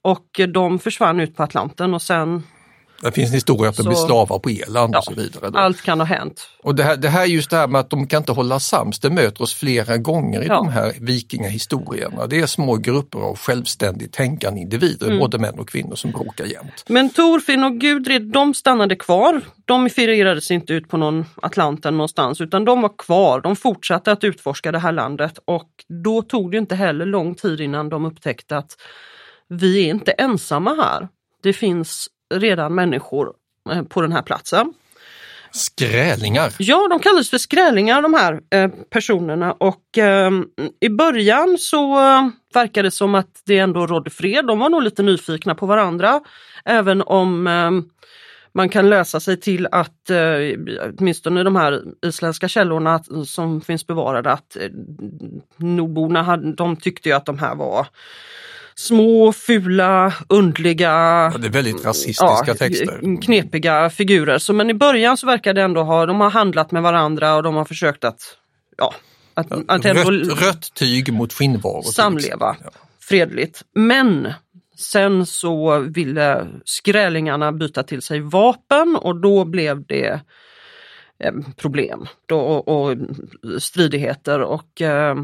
och 0.02 0.40
de 0.48 0.78
försvann 0.78 1.20
ut 1.20 1.36
på 1.36 1.42
Atlanten 1.42 1.94
och 1.94 2.02
sen 2.02 2.42
Det 3.02 3.12
finns 3.12 3.28
en 3.30 3.34
historia 3.34 3.70
att 3.70 3.76
de 3.76 3.82
Så- 3.82 3.88
blir 3.88 3.96
slavar 3.98 4.38
på 4.38 4.50
Irland 4.50 4.94
Ja, 4.94 4.98
och 4.98 5.04
så 5.04 5.14
vidare. 5.14 5.50
Då. 5.50 5.58
allt 5.58 5.82
kan 5.82 6.00
ha 6.00 6.06
hänt. 6.06 6.48
Och 6.62 6.74
det 6.74 6.82
här, 6.82 6.96
det 6.96 7.08
här 7.08 7.24
just 7.26 7.50
det 7.50 7.56
här 7.56 7.68
med 7.68 7.80
att 7.80 7.90
de 7.90 8.06
kan 8.06 8.18
inte 8.22 8.32
hålla 8.32 8.60
sams, 8.60 8.98
det 9.00 9.10
möter 9.10 9.42
oss 9.42 9.54
flera 9.54 9.96
gånger 9.96 10.42
i 10.42 10.46
Ja. 10.46 10.54
de 10.54 10.68
här 10.68 10.92
vikingahistorierna. 11.00 12.26
Det 12.26 12.40
är 12.40 12.46
små 12.46 12.76
grupper 12.76 13.18
av 13.18 13.36
självständigt 13.38 14.12
tänkande 14.12 14.60
individer, 14.60 15.06
Mm. 15.06 15.18
både 15.18 15.38
män 15.38 15.58
och 15.58 15.68
kvinnor 15.68 15.94
som 15.94 16.10
bråkar 16.10 16.44
jämt. 16.44 16.84
Men 16.88 17.10
Torfinn 17.10 17.64
och 17.64 17.72
Gudrid 17.80 18.22
de 18.32 18.54
stannade 18.54 18.96
kvar. 18.96 19.40
De 19.64 19.90
firerades 19.90 20.50
inte 20.50 20.72
ut 20.72 20.88
på 20.88 20.96
någon 20.96 21.24
Atlanten 21.42 21.94
någonstans 21.96 22.40
utan 22.40 22.64
de 22.64 22.82
var 22.82 22.92
kvar. 22.98 23.40
De 23.40 23.56
fortsatte 23.56 24.12
att 24.12 24.24
utforska 24.24 24.72
det 24.72 24.78
här 24.78 24.92
landet 24.92 25.38
och 25.44 25.68
då 26.04 26.22
tog 26.22 26.50
det 26.50 26.58
inte 26.58 26.74
heller 26.74 27.06
lång 27.06 27.34
tid 27.34 27.60
innan 27.60 27.88
de 27.88 28.04
upptäckte 28.04 28.56
att 28.56 28.72
vi 29.48 29.84
är 29.86 29.90
inte 29.90 30.12
ensamma 30.12 30.74
här. 30.74 31.08
Det 31.42 31.52
finns 31.52 32.08
redan 32.34 32.74
människor 32.74 33.32
eh, 33.70 33.82
på 33.82 34.02
den 34.02 34.12
här 34.12 34.22
platsen. 34.22 34.74
Skrälingar! 35.50 36.52
Ja, 36.58 36.88
de 36.88 36.98
kallades 36.98 37.30
för 37.30 37.38
skrälingar 37.38 38.02
de 38.02 38.14
här 38.14 38.40
eh, 38.50 38.68
personerna 38.90 39.52
och 39.52 39.98
eh, 39.98 40.30
i 40.80 40.88
början 40.88 41.56
så 41.58 41.92
eh, 41.92 42.28
verkade 42.54 42.86
det 42.86 42.90
som 42.90 43.14
att 43.14 43.42
det 43.46 43.58
ändå 43.58 43.86
rådde 43.86 44.10
fred. 44.10 44.46
De 44.46 44.58
var 44.58 44.68
nog 44.68 44.82
lite 44.82 45.02
nyfikna 45.02 45.54
på 45.54 45.66
varandra. 45.66 46.20
Även 46.64 47.02
om 47.02 47.46
eh, 47.46 47.70
man 48.54 48.68
kan 48.68 48.90
läsa 48.90 49.20
sig 49.20 49.40
till 49.40 49.68
att, 49.72 50.10
åtminstone 50.98 51.42
de 51.42 51.56
här 51.56 51.82
isländska 52.06 52.48
källorna 52.48 53.02
som 53.26 53.60
finns 53.60 53.86
bevarade, 53.86 54.32
att 54.32 54.56
eh, 54.56 54.70
nordborna 55.56 56.22
hade, 56.22 56.52
de 56.52 56.76
tyckte 56.76 57.16
att 57.16 57.26
de 57.26 57.38
här 57.38 57.54
var 57.54 57.86
små, 58.78 59.32
fula, 59.32 60.12
undliga, 60.28 60.90
Ja, 61.32 61.38
det 61.38 61.46
är 61.46 61.50
väldigt 61.50 61.84
rasistiska 61.84 62.54
texter. 62.54 63.22
knepiga 63.22 63.90
figurer. 63.90 64.38
Så, 64.38 64.52
men 64.52 64.70
i 64.70 64.74
början 64.74 65.16
så 65.16 65.26
verkar 65.26 65.54
det 65.54 65.62
ändå 65.62 65.82
ha, 65.82 66.06
de 66.06 66.20
har 66.20 66.30
handlat 66.30 66.70
med 66.70 66.82
varandra 66.82 67.34
och 67.34 67.42
de 67.42 67.54
har 67.54 67.64
försökt 67.64 68.04
att, 68.04 68.20
ja, 68.76 68.94
att, 69.34 69.52
att 69.68 69.84
ändå 69.84 70.10
Rött, 70.10 70.42
rött 70.42 70.74
tyg 70.74 71.12
mot 71.12 71.32
skinnvaror. 71.32 71.82
samleva. 71.82 72.56
Ja. 72.64 72.70
fredligt. 73.00 73.62
Men 73.74 74.32
sen 74.78 75.26
så 75.26 75.78
ville 75.78 76.46
skrälingarna 76.64 77.52
byta 77.52 77.82
till 77.82 78.02
sig 78.02 78.20
vapen 78.20 78.96
och 79.00 79.20
då 79.20 79.44
blev 79.44 79.86
det 79.86 80.20
eh, 81.24 81.32
problem 81.56 82.06
då, 82.26 82.40
och, 82.40 82.68
och 82.68 82.96
stridigheter 83.58 84.40
och 84.40 84.80
eh, 84.82 85.14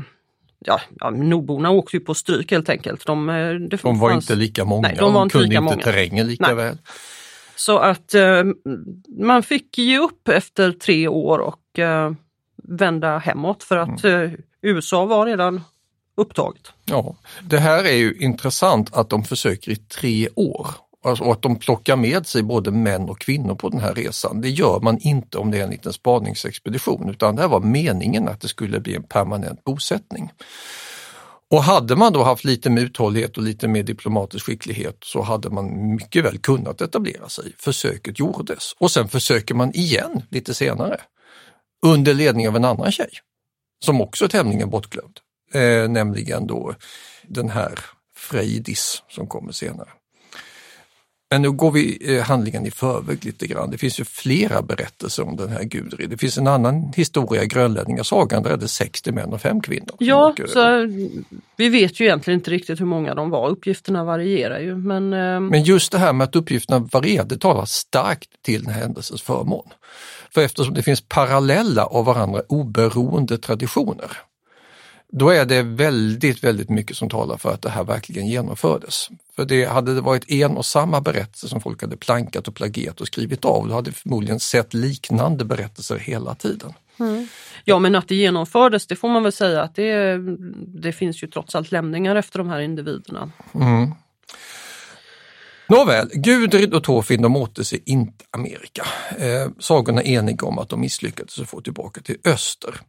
ja, 0.64 0.80
ja, 1.00 1.10
nordborna 1.10 1.70
åkte 1.70 1.96
ju 1.96 2.00
på 2.00 2.14
stryk 2.14 2.50
helt 2.50 2.68
enkelt. 2.68 3.06
De, 3.06 3.28
eh, 3.30 3.54
De 3.54 3.98
var 3.98 4.10
fanns- 4.10 4.24
inte 4.24 4.34
lika 4.34 4.64
många, 4.64 4.88
Nej, 4.88 4.96
de 4.98 5.14
var 5.14 5.22
inte 5.22 5.32
kunde 5.32 5.46
inte 5.46 5.60
många. 5.60 5.76
terrängen 5.82 6.26
lika 6.26 6.46
Nej. 6.46 6.54
väl. 6.54 6.78
Så 7.56 7.78
att 7.78 8.14
eh, 8.14 8.42
man 9.18 9.42
fick 9.42 9.78
ge 9.78 9.98
upp 9.98 10.28
efter 10.28 10.72
tre 10.72 11.08
år 11.08 11.38
och 11.38 11.78
eh, 11.78 12.12
vända 12.64 13.18
hemåt 13.18 13.62
för 13.62 13.76
att 13.76 14.04
Mm. 14.04 14.24
eh, 14.24 14.38
USA 14.62 15.04
var 15.04 15.26
redan 15.26 15.60
upptaget. 16.16 16.72
Ja, 16.84 17.16
det 17.42 17.58
här 17.58 17.84
är 17.84 17.96
ju 17.96 18.14
intressant 18.18 18.94
att 18.96 19.10
de 19.10 19.24
försöker 19.24 19.70
i 19.70 19.76
tre 19.76 20.28
år 20.36 20.66
alltså, 21.02 21.24
och 21.24 21.32
att 21.32 21.42
de 21.42 21.58
plockar 21.58 21.96
med 21.96 22.26
sig 22.26 22.42
både 22.42 22.70
män 22.70 23.08
och 23.08 23.20
kvinnor 23.20 23.54
på 23.54 23.68
den 23.68 23.80
här 23.80 23.94
resan. 23.94 24.40
Det 24.40 24.50
gör 24.50 24.80
man 24.80 24.98
inte 24.98 25.38
om 25.38 25.50
det 25.50 25.58
är 25.58 25.64
en 25.64 25.70
liten 25.70 25.92
spaningsexpedition 25.92 27.10
utan 27.10 27.36
det 27.36 27.42
här 27.42 27.48
var 27.48 27.60
meningen 27.60 28.28
att 28.28 28.40
det 28.40 28.48
skulle 28.48 28.80
bli 28.80 28.94
en 28.94 29.02
permanent 29.02 29.64
bosättning. 29.64 30.32
Och 31.50 31.62
hade 31.62 31.96
man 31.96 32.12
då 32.12 32.22
haft 32.22 32.44
lite 32.44 32.70
med 32.70 32.82
uthållighet 32.82 33.36
och 33.36 33.42
lite 33.42 33.68
mer 33.68 33.82
diplomatisk 33.82 34.46
skicklighet 34.46 34.96
så 35.04 35.22
hade 35.22 35.50
man 35.50 35.94
mycket 35.94 36.24
väl 36.24 36.38
kunnat 36.38 36.80
etablera 36.80 37.28
sig. 37.28 37.52
Försöket 37.58 38.18
gjordes 38.18 38.72
och 38.78 38.90
sen 38.90 39.08
försöker 39.08 39.54
man 39.54 39.72
igen 39.74 40.22
lite 40.30 40.54
senare 40.54 41.00
under 41.86 42.14
ledning 42.14 42.48
av 42.48 42.56
en 42.56 42.64
annan 42.64 42.92
tjej 42.92 43.10
som 43.84 44.00
också 44.00 44.24
är 44.24 44.28
tämligen 44.28 44.70
bortglömd 44.70 45.18
eh, 45.54 45.88
nämligen 45.88 46.46
då 46.46 46.74
den 47.22 47.50
här 47.50 47.78
Frejdis 48.14 49.02
som 49.08 49.26
kommer 49.26 49.52
senare. 49.52 49.88
Men 51.32 51.42
nu 51.42 51.50
går 51.50 51.70
vi 51.70 52.16
eh, 52.16 52.22
handlingen 52.22 52.66
i 52.66 52.70
förväg 52.70 53.24
lite 53.24 53.46
grann. 53.46 53.70
Det 53.70 53.78
finns 53.78 54.00
ju 54.00 54.04
flera 54.04 54.62
berättelser 54.62 55.22
om 55.22 55.36
den 55.36 55.48
här 55.48 55.62
Gudrid. 55.62 56.10
Det 56.10 56.16
finns 56.16 56.38
en 56.38 56.46
annan 56.46 56.92
historia 56.96 57.42
i 57.42 57.46
Grönlänningasagan, 57.46 58.42
där 58.42 58.50
är 58.50 58.56
det 58.56 58.68
60 58.68 59.12
män 59.12 59.32
och 59.32 59.40
5 59.40 59.60
kvinnor. 59.60 59.96
Ja, 59.98 60.34
så 60.48 60.60
över. 60.60 61.08
vi 61.56 61.68
vet 61.68 62.00
ju 62.00 62.04
egentligen 62.04 62.40
inte 62.40 62.50
riktigt 62.50 62.80
hur 62.80 62.86
många 62.86 63.14
de 63.14 63.30
var. 63.30 63.48
Uppgifterna 63.48 64.04
varierar 64.04 64.60
ju 64.60 64.76
men, 64.76 65.12
eh, 65.12 65.40
Men 65.40 65.62
just 65.62 65.92
det 65.92 65.98
här 65.98 66.12
med 66.12 66.24
att 66.24 66.36
uppgifterna 66.36 66.88
varierar, 66.92 67.24
det 67.24 67.38
talar 67.38 67.64
starkt 67.64 68.42
till 68.42 68.62
den 68.62 68.74
här 68.74 68.80
händelsens 68.80 69.22
förmån. 69.22 69.68
För 70.34 70.40
eftersom 70.40 70.74
det 70.74 70.82
finns 70.82 71.00
parallella 71.00 71.84
av 71.86 72.04
varandra 72.04 72.42
oberoende 72.48 73.38
traditioner, 73.38 74.10
då 75.14 75.30
är 75.30 75.44
det 75.44 75.62
väldigt, 75.62 76.44
väldigt 76.44 76.68
mycket 76.68 76.96
som 76.96 77.08
talar 77.08 77.36
för 77.36 77.54
att 77.54 77.62
det 77.62 77.70
här 77.70 77.84
verkligen 77.84 78.26
genomfördes. 78.26 79.08
För 79.36 79.44
det 79.44 79.64
hade 79.64 79.94
det 79.94 80.00
varit 80.00 80.30
en 80.30 80.56
och 80.56 80.66
samma 80.66 81.00
berättelse 81.00 81.48
som 81.48 81.60
folk 81.60 81.82
hade 81.82 81.96
plankat 81.96 82.48
och 82.48 82.54
plagierat 82.54 83.00
och 83.00 83.06
skrivit 83.06 83.44
av, 83.44 83.68
då 83.68 83.74
hade 83.74 83.90
vi 83.90 83.96
förmodligen 83.96 84.40
sett 84.40 84.74
liknande 84.74 85.44
berättelser 85.44 85.98
hela 85.98 86.34
tiden. 86.34 86.72
ja 87.64 87.78
men 87.78 87.94
att 87.94 88.08
det 88.08 88.14
genomfördes 88.14 88.86
det 88.86 88.96
får 88.96 89.08
man 89.08 89.22
väl 89.22 89.32
säga 89.32 89.62
att 89.62 89.74
det, 89.74 90.18
det 90.66 90.92
finns 90.92 91.22
ju 91.22 91.26
trots 91.26 91.54
allt 91.54 91.72
lämningar 91.72 92.16
efter 92.16 92.38
de 92.38 92.48
här 92.48 92.60
individerna. 92.60 93.30
Nåväl, 95.68 96.08
Gudrid 96.12 96.74
och 96.74 96.84
Torfinn 96.84 97.22
de 97.22 97.36
återser 97.36 97.78
inte 97.84 98.24
Amerika. 98.30 98.86
Eh, 99.18 99.50
sagorna 99.58 100.02
är 100.02 100.18
eniga 100.18 100.46
om 100.46 100.58
att 100.58 100.68
de 100.68 100.80
misslyckades 100.80 101.38
och 101.38 101.48
få 101.48 101.60
tillbaka 101.60 102.00
till 102.00 102.16
öster. 102.24 102.80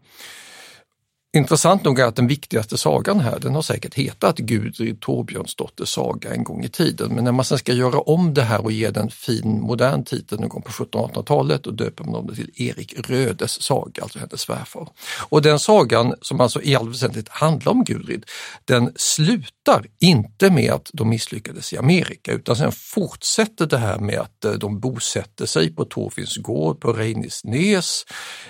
Intressant 1.35 1.83
nog 1.83 1.99
är 1.99 2.05
att 2.05 2.15
den 2.15 2.27
viktigaste 2.27 2.77
sagan 2.77 3.19
här, 3.19 3.39
den 3.39 3.55
har 3.55 3.61
säkert 3.61 3.93
hetat 3.93 4.37
Gudrid 4.37 5.01
Torbjörnsdotters 5.01 5.89
saga 5.89 6.33
en 6.33 6.43
gång 6.43 6.63
i 6.63 6.69
tiden. 6.69 7.15
Men 7.15 7.23
när 7.23 7.31
man 7.31 7.45
sen 7.45 7.57
ska 7.57 7.73
göra 7.73 7.99
om 7.99 8.33
det 8.33 8.41
här 8.41 8.63
och 8.63 8.71
ge 8.71 8.89
den 8.89 9.09
fin 9.09 9.61
modern 9.61 10.03
titel 10.03 10.39
någon 10.39 10.49
gång 10.49 10.61
på 10.61 10.71
1700-1800-talet, 10.71 11.63
då 11.63 11.71
döper 11.71 12.03
man 12.03 12.15
om 12.15 12.27
det 12.27 12.35
till 12.35 12.51
Erik 12.55 13.09
Rödes 13.09 13.61
saga, 13.61 14.03
alltså 14.03 14.19
hennes 14.19 14.41
svärfar. 14.41 14.87
Och 15.29 15.41
den 15.41 15.59
sagan, 15.59 16.15
som 16.21 16.41
alltså 16.41 16.61
i 16.61 16.75
allt 16.75 16.89
väsentligt 16.89 17.29
handlar 17.29 17.71
om 17.71 17.83
Gudrid, 17.83 18.25
den 18.65 18.91
slutar 18.95 19.85
inte 19.99 20.51
med 20.51 20.71
att 20.71 20.89
de 20.93 21.09
misslyckades 21.09 21.73
i 21.73 21.77
Amerika, 21.77 22.31
utan 22.31 22.55
sen 22.55 22.71
fortsätter 22.71 23.65
det 23.65 23.77
här 23.77 23.99
med 23.99 24.19
att 24.19 24.45
eh, 24.45 24.51
de 24.51 24.79
bosätter 24.79 25.45
sig 25.45 25.75
på 25.75 25.85
Torfins 25.85 26.37
gård 26.37 26.81
på 26.81 26.93
Reinisnes. 26.93 28.05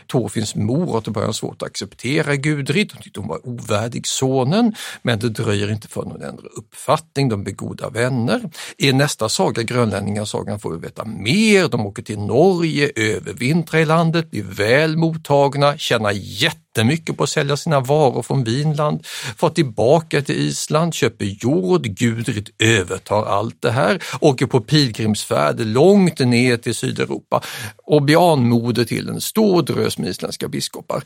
Torfins 0.07 0.55
mor 0.55 0.93
har 0.93 1.01
till 1.01 1.13
början 1.13 1.33
svårt 1.33 1.61
att 1.61 1.67
acceptera 1.67 2.35
Gudrid 2.35 2.72
Gudrid, 2.73 2.91
hon 2.93 3.01
tyckte 3.01 3.19
hon 3.19 3.29
var 3.29 3.47
ovärdig 3.47 4.07
sonen, 4.07 4.75
men 5.01 5.19
det 5.19 5.29
dröjer 5.29 5.71
inte 5.71 5.87
förrän 5.87 6.11
hon 6.11 6.21
ändrar 6.21 6.49
uppfattning, 6.57 7.29
de 7.29 7.43
blir 7.43 7.53
goda 7.53 7.89
vänner. 7.89 8.41
I 8.77 8.93
nästa 8.93 9.29
saga, 9.29 9.63
Grönlänningasagan, 9.63 10.59
får 10.59 10.71
vi 10.71 10.79
veta 10.79 11.05
mer. 11.05 11.67
De 11.67 11.85
åker 11.85 12.03
till 12.03 12.19
Norge, 12.19 12.91
övervintrar 12.95 13.79
i 13.79 13.85
landet, 13.85 14.31
blir 14.31 14.43
väl 14.43 14.97
mottagna, 14.97 15.77
tjänar 15.77 16.11
jättemycket 16.15 17.17
på 17.17 17.23
att 17.23 17.29
sälja 17.29 17.57
sina 17.57 17.79
varor 17.79 18.21
från 18.21 18.43
Vinland, 18.43 19.05
får 19.37 19.49
tillbaka 19.49 20.21
till 20.21 20.35
Island, 20.35 20.93
köper 20.93 21.25
jord, 21.25 21.83
Gudrid 21.83 22.49
övertar 22.59 23.25
allt 23.25 23.61
det 23.61 23.71
här, 23.71 24.03
åker 24.21 24.45
på 24.45 24.61
pilgrimsfärd 24.61 25.59
långt 25.59 26.19
ner 26.19 26.57
till 26.57 26.75
Sydeuropa 26.75 27.41
och 27.85 28.01
blir 28.01 28.33
anmoder 28.33 28.85
till 28.85 29.09
en 29.09 29.21
stor 29.21 29.61
drös 29.61 29.97
med 29.97 30.09
isländska 30.09 30.47
biskopar. 30.47 31.03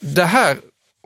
Det 0.00 0.24
här 0.24 0.56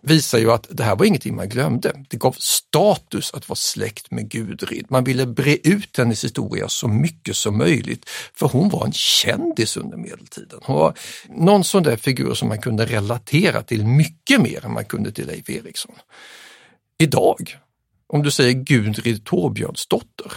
visar 0.05 0.39
ju 0.39 0.53
att 0.53 0.67
det 0.71 0.85
här 0.85 0.97
var 0.97 1.07
ingenting 1.07 1.37
man 1.37 1.49
glömde. 1.49 2.05
Det 2.09 2.17
gav 2.17 2.37
status 2.39 3.35
att 3.35 3.49
vara 3.49 3.57
släkt 3.57 4.11
med 4.11 4.29
Gudrid. 4.29 4.87
Man 4.89 5.05
ville 5.05 5.27
bre 5.27 5.57
ut 5.57 5.99
hennes 5.99 6.25
historia 6.25 6.69
så 6.69 6.89
mycket 6.89 7.37
som 7.37 7.59
möjligt, 7.59 8.11
för 8.35 8.49
hon 8.49 8.69
var 8.69 8.87
en 8.87 8.93
kändis 8.93 9.77
under 9.77 9.97
medeltiden. 9.97 10.61
Hon 10.63 10.77
var 10.77 10.95
någon 11.29 11.65
sån 11.65 11.83
där 11.83 11.97
figur 11.97 12.35
som 12.35 12.49
man 12.49 12.61
kunde 12.61 12.87
relatera 12.87 13.63
till 13.63 13.87
mycket 13.87 14.41
mer 14.41 14.65
än 14.65 14.73
man 14.73 14.85
kunde 14.85 15.13
till 15.13 15.27
Leif 15.27 15.51
Eriksson. 15.51 15.95
Idag, 16.99 17.57
om 18.07 18.23
du 18.23 18.31
säger 18.31 18.53
Gudrid 18.53 19.25
Torbjörnsdotter, 19.25 20.33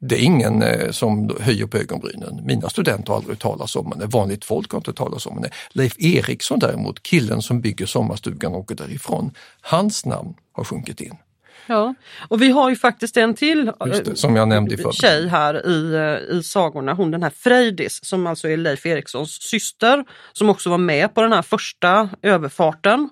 det 0.00 0.14
är 0.14 0.22
ingen 0.22 0.62
eh, 0.62 0.90
som 0.90 1.36
höjer 1.40 1.66
på 1.66 1.78
ögonbrynen. 1.78 2.40
Mina 2.44 2.68
studenter 2.68 3.08
har 3.08 3.16
aldrig 3.16 3.38
talat 3.38 3.76
om 3.76 3.92
henne, 3.92 4.06
vanligt 4.06 4.44
folk 4.44 4.70
har 4.70 4.78
inte 4.78 4.92
talat 4.92 5.26
om 5.26 5.34
henne. 5.34 5.50
Leif 5.70 5.94
Eriksson 5.98 6.58
däremot, 6.58 7.02
killen 7.02 7.42
som 7.42 7.60
bygger 7.60 7.86
sommarstugan 7.86 8.54
och 8.54 8.60
åker 8.60 8.74
därifrån, 8.74 9.30
hans 9.60 10.04
namn 10.04 10.34
har 10.52 10.64
sjunkit 10.64 11.00
in. 11.00 11.16
Ja, 11.68 11.94
och 12.28 12.42
vi 12.42 12.50
har 12.50 12.70
ju 12.70 12.76
faktiskt 12.76 13.16
en 13.16 13.34
till 13.34 13.72
det, 13.78 14.18
som 14.18 14.36
jag 14.36 14.48
nämnde 14.48 14.74
i 14.74 14.92
tjej 14.92 15.28
här 15.28 15.68
i, 15.68 15.94
eh, 15.94 16.36
i 16.36 16.42
sagorna, 16.42 16.94
hon 16.94 17.10
den 17.10 17.22
här 17.22 17.30
Frejdis 17.30 18.04
som 18.04 18.26
alltså 18.26 18.48
är 18.48 18.56
Leif 18.56 18.86
Erikssons 18.86 19.42
syster 19.42 20.04
som 20.32 20.50
också 20.50 20.70
var 20.70 20.78
med 20.78 21.14
på 21.14 21.22
den 21.22 21.32
här 21.32 21.42
första 21.42 22.08
överfarten. 22.22 23.10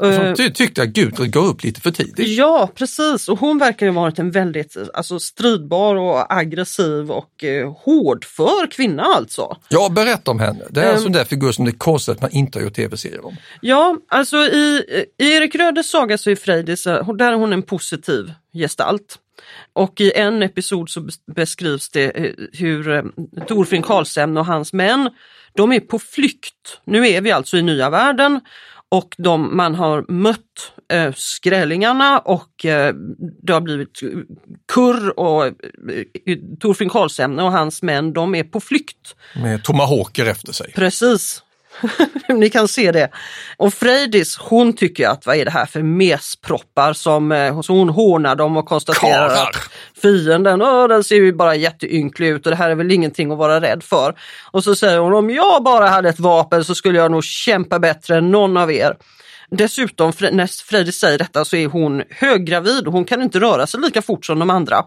Som 0.00 0.26
eh, 0.26 0.34
ty 0.34 0.50
tyckte 0.50 0.82
att 0.82 0.88
Gudrun 0.88 1.30
gav 1.30 1.44
upp 1.44 1.62
lite 1.62 1.80
för 1.80 1.90
tidigt. 1.90 2.28
Ja 2.28 2.70
precis 2.74 3.28
och 3.28 3.38
hon 3.38 3.58
verkar 3.58 3.86
ha 3.86 4.00
varit 4.00 4.18
en 4.18 4.30
väldigt 4.30 4.76
alltså, 4.94 5.20
stridbar 5.20 5.96
och 5.96 6.34
aggressiv 6.34 7.10
och 7.10 7.44
eh, 7.44 7.72
hårdför 7.72 8.70
kvinna 8.70 9.02
alltså. 9.02 9.56
Ja, 9.68 9.88
berätta 9.88 10.30
om 10.30 10.40
henne. 10.40 10.64
Det 10.70 10.80
är 10.80 10.88
um, 10.88 10.96
en 10.96 11.02
sån 11.02 11.12
där 11.12 11.24
figur 11.24 11.52
som 11.52 11.64
det 11.64 11.70
är 11.70 11.78
konstigt 11.78 12.14
att 12.14 12.22
man 12.22 12.30
inte 12.30 12.58
har 12.58 12.64
gjort 12.64 12.74
tv-serier 12.74 13.26
om. 13.26 13.36
Ja, 13.60 13.96
alltså 14.08 14.36
i, 14.36 14.84
i 15.18 15.32
Erik 15.32 15.54
Rödes 15.54 15.90
saga 15.90 16.18
så 16.18 16.30
är 16.30 16.36
Frejdis, 16.36 16.86
eh, 16.86 17.12
där 17.12 17.32
är 17.32 17.36
hon 17.36 17.52
en 17.52 17.62
positiv 17.62 18.32
gestalt. 18.52 19.18
Och 19.72 20.00
i 20.00 20.12
en 20.12 20.42
episod 20.42 20.90
så 20.90 21.08
beskrivs 21.34 21.88
det 21.88 22.10
eh, 22.10 22.32
hur 22.52 23.12
Torfinn 23.46 23.82
Karlshamn 23.82 24.36
och 24.36 24.46
hans 24.46 24.72
män, 24.72 25.10
de 25.54 25.72
är 25.72 25.80
på 25.80 25.98
flykt. 25.98 26.80
Nu 26.84 27.08
är 27.08 27.20
vi 27.20 27.32
alltså 27.32 27.56
i 27.56 27.62
nya 27.62 27.90
världen 27.90 28.40
och 28.90 29.14
de, 29.18 29.56
man 29.56 29.74
har 29.74 30.04
mött 30.08 30.72
eh, 30.92 31.12
skrällingarna 31.16 32.18
och 32.18 32.64
eh, 32.64 32.94
det 33.42 33.52
har 33.52 33.60
blivit 33.60 34.00
kurr 34.72 35.18
och 35.18 35.46
eh, 35.46 35.52
Torfinn 36.60 36.88
Karlshamn 36.88 37.38
och 37.38 37.52
hans 37.52 37.82
män 37.82 38.12
de 38.12 38.34
är 38.34 38.44
på 38.44 38.60
flykt. 38.60 39.16
Med 39.42 39.64
tomahawker 39.64 40.26
efter 40.26 40.52
sig. 40.52 40.72
Precis. 40.72 41.42
Ni 42.28 42.50
kan 42.50 42.68
se 42.68 42.92
det. 42.92 43.10
Och 43.56 43.74
Frejdis 43.74 44.38
hon 44.38 44.72
tycker 44.72 45.08
att 45.08 45.26
vad 45.26 45.36
är 45.36 45.44
det 45.44 45.50
här 45.50 45.66
för 45.66 45.82
mesproppar 45.82 46.92
som 46.92 47.32
eh, 47.32 47.60
så 47.60 47.72
hon 47.72 47.88
hånar 47.88 48.36
dem 48.36 48.56
och 48.56 48.66
konstaterar 48.66 49.28
Karar. 49.28 49.42
att 49.42 49.56
fienden, 50.02 50.62
åh, 50.62 50.88
den 50.88 51.04
ser 51.04 51.16
ju 51.16 51.32
bara 51.32 51.54
jätteynklig 51.54 52.28
ut 52.28 52.46
och 52.46 52.50
det 52.50 52.56
här 52.56 52.70
är 52.70 52.74
väl 52.74 52.92
ingenting 52.92 53.32
att 53.32 53.38
vara 53.38 53.60
rädd 53.60 53.82
för. 53.82 54.14
Och 54.50 54.64
så 54.64 54.74
säger 54.76 54.98
hon 54.98 55.14
om 55.14 55.30
jag 55.30 55.62
bara 55.62 55.88
hade 55.88 56.08
ett 56.08 56.20
vapen 56.20 56.64
så 56.64 56.74
skulle 56.74 56.98
jag 56.98 57.10
nog 57.10 57.24
kämpa 57.24 57.78
bättre 57.78 58.16
än 58.16 58.30
någon 58.30 58.56
av 58.56 58.72
er. 58.72 58.96
Dessutom 59.50 60.12
när 60.32 60.64
Frejdis 60.64 60.98
säger 60.98 61.18
detta 61.18 61.44
så 61.44 61.56
är 61.56 61.66
hon 61.66 62.02
höggravid 62.10 62.86
och 62.86 62.92
hon 62.92 63.04
kan 63.04 63.22
inte 63.22 63.40
röra 63.40 63.66
sig 63.66 63.80
lika 63.80 64.02
fort 64.02 64.26
som 64.26 64.38
de 64.38 64.50
andra. 64.50 64.84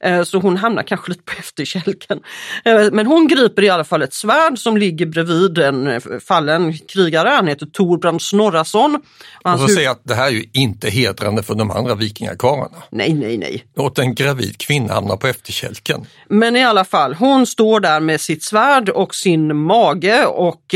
Eh, 0.00 0.22
så 0.22 0.38
hon 0.38 0.56
hamnar 0.56 0.82
kanske 0.82 1.10
lite 1.10 1.22
på 1.22 1.32
efterkälken. 1.38 2.20
Eh, 2.64 2.88
men 2.92 3.06
hon 3.06 3.28
griper 3.28 3.62
i 3.62 3.68
alla 3.68 3.84
fall 3.84 4.02
ett 4.02 4.14
svärd 4.14 4.58
som 4.58 4.76
ligger 4.76 5.06
bredvid 5.06 5.58
en 5.58 5.86
eh, 5.86 6.00
fallen 6.26 6.78
krigare. 6.78 7.28
Han 7.28 7.46
heter 7.46 7.66
Torbrand 7.66 8.22
Snorrason. 8.22 9.02
Och, 9.44 9.52
och 9.52 9.60
så 9.60 9.68
säger 9.68 9.90
att 9.90 10.00
det 10.04 10.14
här 10.14 10.26
är 10.26 10.30
ju 10.30 10.44
inte 10.52 10.90
hedrande 10.90 11.42
för 11.42 11.54
de 11.54 11.70
andra 11.70 11.94
vikingakarlarna. 11.94 12.82
Nej, 12.90 13.14
nej, 13.14 13.38
nej. 13.38 13.64
Låt 13.76 13.98
en 13.98 14.14
gravid 14.14 14.58
kvinna 14.58 14.94
hamna 14.94 15.16
på 15.16 15.26
efterkälken. 15.26 16.06
Men 16.28 16.56
i 16.56 16.64
alla 16.64 16.84
fall, 16.84 17.14
hon 17.14 17.46
står 17.46 17.80
där 17.80 18.00
med 18.00 18.20
sitt 18.20 18.44
svärd 18.44 18.88
och 18.88 19.14
sin 19.14 19.56
mage 19.56 20.26
och 20.26 20.74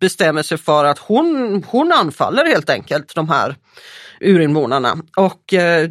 bestämmer 0.00 0.42
sig 0.42 0.58
för 0.58 0.84
att 0.84 0.98
hon, 0.98 1.64
hon 1.68 1.92
anfaller 1.92 2.19
helt 2.28 2.70
enkelt 2.70 3.14
de 3.14 3.28
här 3.28 3.56
urinvånarna. 4.20 4.96
Och 5.16 5.54
eh, 5.54 5.90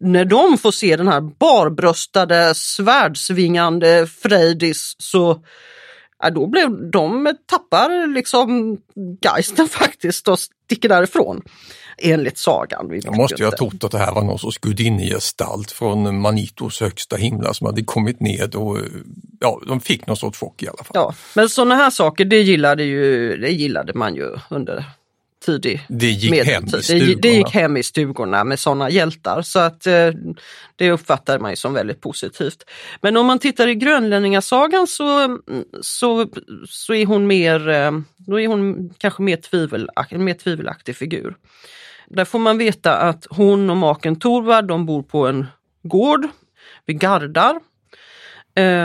när 0.00 0.24
de 0.24 0.58
får 0.58 0.72
se 0.72 0.96
den 0.96 1.08
här 1.08 1.20
barbröstade 1.20 2.54
svärdsvingande 2.54 4.06
Frejdis 4.06 4.96
så 4.98 5.42
ja, 6.22 6.30
då 6.30 6.46
blev 6.46 6.90
de 6.90 7.34
tappar 7.46 8.06
liksom 8.14 8.78
geisten 9.20 9.68
faktiskt 9.70 10.28
och 10.28 10.38
sticker 10.38 10.88
därifrån. 10.88 11.42
Enligt 11.98 12.38
sagan. 12.38 13.00
Jag 13.04 13.16
måste 13.16 13.42
ju 13.42 13.44
ha 13.44 13.56
trott 13.56 13.84
att 13.84 13.90
det 13.90 13.98
här 13.98 14.14
var 14.14 14.22
någon 14.22 14.38
sorts 14.38 14.58
gudinnegestalt 14.58 15.70
från 15.70 16.20
Manitos 16.20 16.80
högsta 16.80 17.16
himla 17.16 17.54
som 17.54 17.66
hade 17.66 17.82
kommit 17.82 18.20
ned 18.20 18.54
och 18.54 18.78
ja, 19.40 19.60
de 19.66 19.80
fick 19.80 20.06
någon 20.06 20.16
sorts 20.16 20.38
chock 20.38 20.62
i 20.62 20.68
alla 20.68 20.84
fall. 20.84 20.90
Ja, 20.94 21.14
men 21.34 21.48
sådana 21.48 21.74
här 21.74 21.90
saker 21.90 22.24
det 22.24 22.40
gillade, 22.40 22.84
ju, 22.84 23.36
det 23.36 23.50
gillade 23.50 23.94
man 23.94 24.14
ju 24.14 24.36
under 24.50 24.84
tidig 25.44 25.86
det 25.88 26.10
gick 26.10 26.46
Hem 26.46 26.64
i 26.64 26.98
det, 26.98 27.14
det 27.14 27.28
gick 27.28 27.50
hem 27.50 27.76
i 27.76 27.82
stugorna 27.82 28.44
med 28.44 28.58
sådana 28.58 28.90
hjältar 28.90 29.42
så 29.42 29.58
att 29.58 29.86
eh, 29.86 30.10
det 30.76 30.90
uppfattar 30.90 31.38
man 31.38 31.50
ju 31.50 31.56
som 31.56 31.74
väldigt 31.74 32.00
positivt. 32.00 32.64
Men 33.00 33.16
om 33.16 33.26
man 33.26 33.38
tittar 33.38 33.68
i 33.68 33.74
Grönlänningasagan 33.74 34.86
så, 34.86 35.38
så, 35.80 36.26
så 36.68 36.94
är 36.94 37.06
hon 37.06 37.26
mer, 37.26 37.68
eh, 37.68 37.92
då 38.16 38.40
är 38.40 38.48
hon 38.48 38.90
kanske 38.98 39.22
mer, 39.22 39.36
tvivelak, 39.36 40.12
en 40.12 40.24
mer 40.24 40.34
tvivelaktig 40.34 40.96
figur. 40.96 41.36
Där 42.08 42.24
får 42.24 42.38
man 42.38 42.58
veta 42.58 42.96
att 42.96 43.26
hon 43.30 43.70
och 43.70 43.76
maken 43.76 44.18
Torvald 44.18 44.68
de 44.68 44.86
bor 44.86 45.02
på 45.02 45.26
en 45.26 45.46
gård 45.82 46.28
vid 46.86 47.00
Gardar 47.00 47.60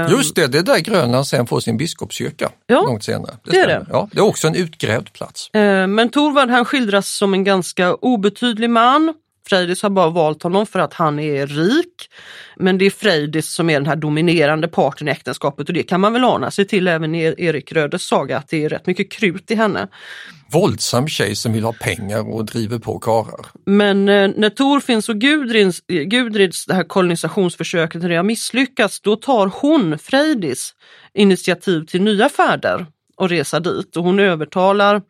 Just 0.10 0.36
det, 0.36 0.48
det 0.48 0.58
är 0.58 0.64
där 0.64 0.80
Grönland 0.80 1.28
sen 1.28 1.48
får 1.48 1.60
sin 1.60 1.78
biskopskyrka 1.78 2.50
ja, 2.68 2.82
långt 2.82 3.04
senare. 3.04 3.32
Det, 3.44 3.52
det 3.52 3.60
är 3.60 3.68
det. 3.68 3.86
Ja, 3.90 4.10
det 4.12 4.20
är 4.20 4.24
också 4.24 4.48
en 4.48 4.56
utgrävd 4.56 5.14
plats. 5.14 5.50
Ehm, 5.54 5.96
men 5.96 6.10
Torvald 6.10 6.52
han 6.52 6.66
skildras 6.66 7.08
som 7.08 7.34
en 7.34 7.44
ganska 7.44 7.96
obetydlig 7.96 8.70
man. 8.70 9.14
Frejdis 9.50 9.84
har 9.84 9.90
bara 9.90 10.10
valt 10.10 10.44
honom 10.44 10.66
för 10.66 10.80
att 10.80 10.94
han 10.94 11.20
är 11.20 11.48
rik. 11.48 12.10
Men 12.56 12.78
det 12.78 12.86
är 12.86 12.90
Frejdis 12.90 13.54
som 13.54 13.70
är 13.70 13.74
den 13.74 13.86
här 13.86 13.96
dominerande 13.96 14.68
parten 14.68 15.08
i 15.08 15.12
äktenskapet 15.12 15.68
och 15.68 15.74
det 15.74 15.84
kan 15.84 16.02
man 16.02 16.14
väl 16.14 16.24
ana 16.24 16.52
sig 16.52 16.68
till 16.68 16.88
även 16.88 17.16
i 17.16 17.36
Erik 17.38 17.72
Rödes 17.72 18.04
saga 18.04 18.38
att 18.38 18.48
det 18.48 18.64
är 18.64 18.70
rätt 18.70 18.88
mycket 18.88 19.12
krut 19.12 19.52
i 19.52 19.56
henne 19.56 19.88
våldsam 20.52 21.08
tjej 21.08 21.36
som 21.36 21.54
vill 21.54 21.64
ha 21.64 21.74
pengar 21.74 22.34
och 22.34 22.46
driver 22.46 22.80
på 22.80 23.00
karar. 23.00 23.46
Men 23.66 24.10
eh, 24.10 24.32
när 24.36 24.50
Torfinns 24.50 25.10
och 25.10 25.16
Gudrids, 25.16 25.82
Gudrids 25.88 26.66
det 26.66 26.74
här 26.74 26.84
kolonisationsförsöket 26.84 28.04
har 28.04 28.24
misslyckats, 28.24 29.02
då 29.02 29.16
tar 29.16 29.52
hon, 29.62 29.98
Frejdis, 29.98 30.74
initiativ 31.14 31.86
till 31.86 32.02
nya 32.02 32.30
färder 32.30 32.86
och 33.18 33.30
resa 33.30 33.60
dit 33.60 33.98
och 33.98 34.04
hon 34.04 34.20
övertalar 34.20 35.02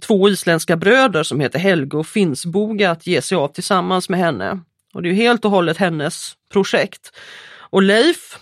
två 0.00 0.28
isländska 0.28 0.76
bröder 0.76 1.22
som 1.22 1.40
heter 1.40 1.58
Helge 1.58 1.96
och 1.96 2.06
Finnsboga 2.06 2.90
att 2.90 3.06
ge 3.06 3.22
sig 3.22 3.36
av 3.36 3.48
tillsammans 3.48 4.08
med 4.08 4.20
henne. 4.20 4.58
Och 4.94 5.02
det 5.02 5.08
är 5.08 5.14
helt 5.14 5.44
och 5.44 5.50
hållet 5.50 5.76
hennes 5.76 6.32
projekt. 6.52 7.12
Och 7.70 7.82
Leif, 7.82 8.38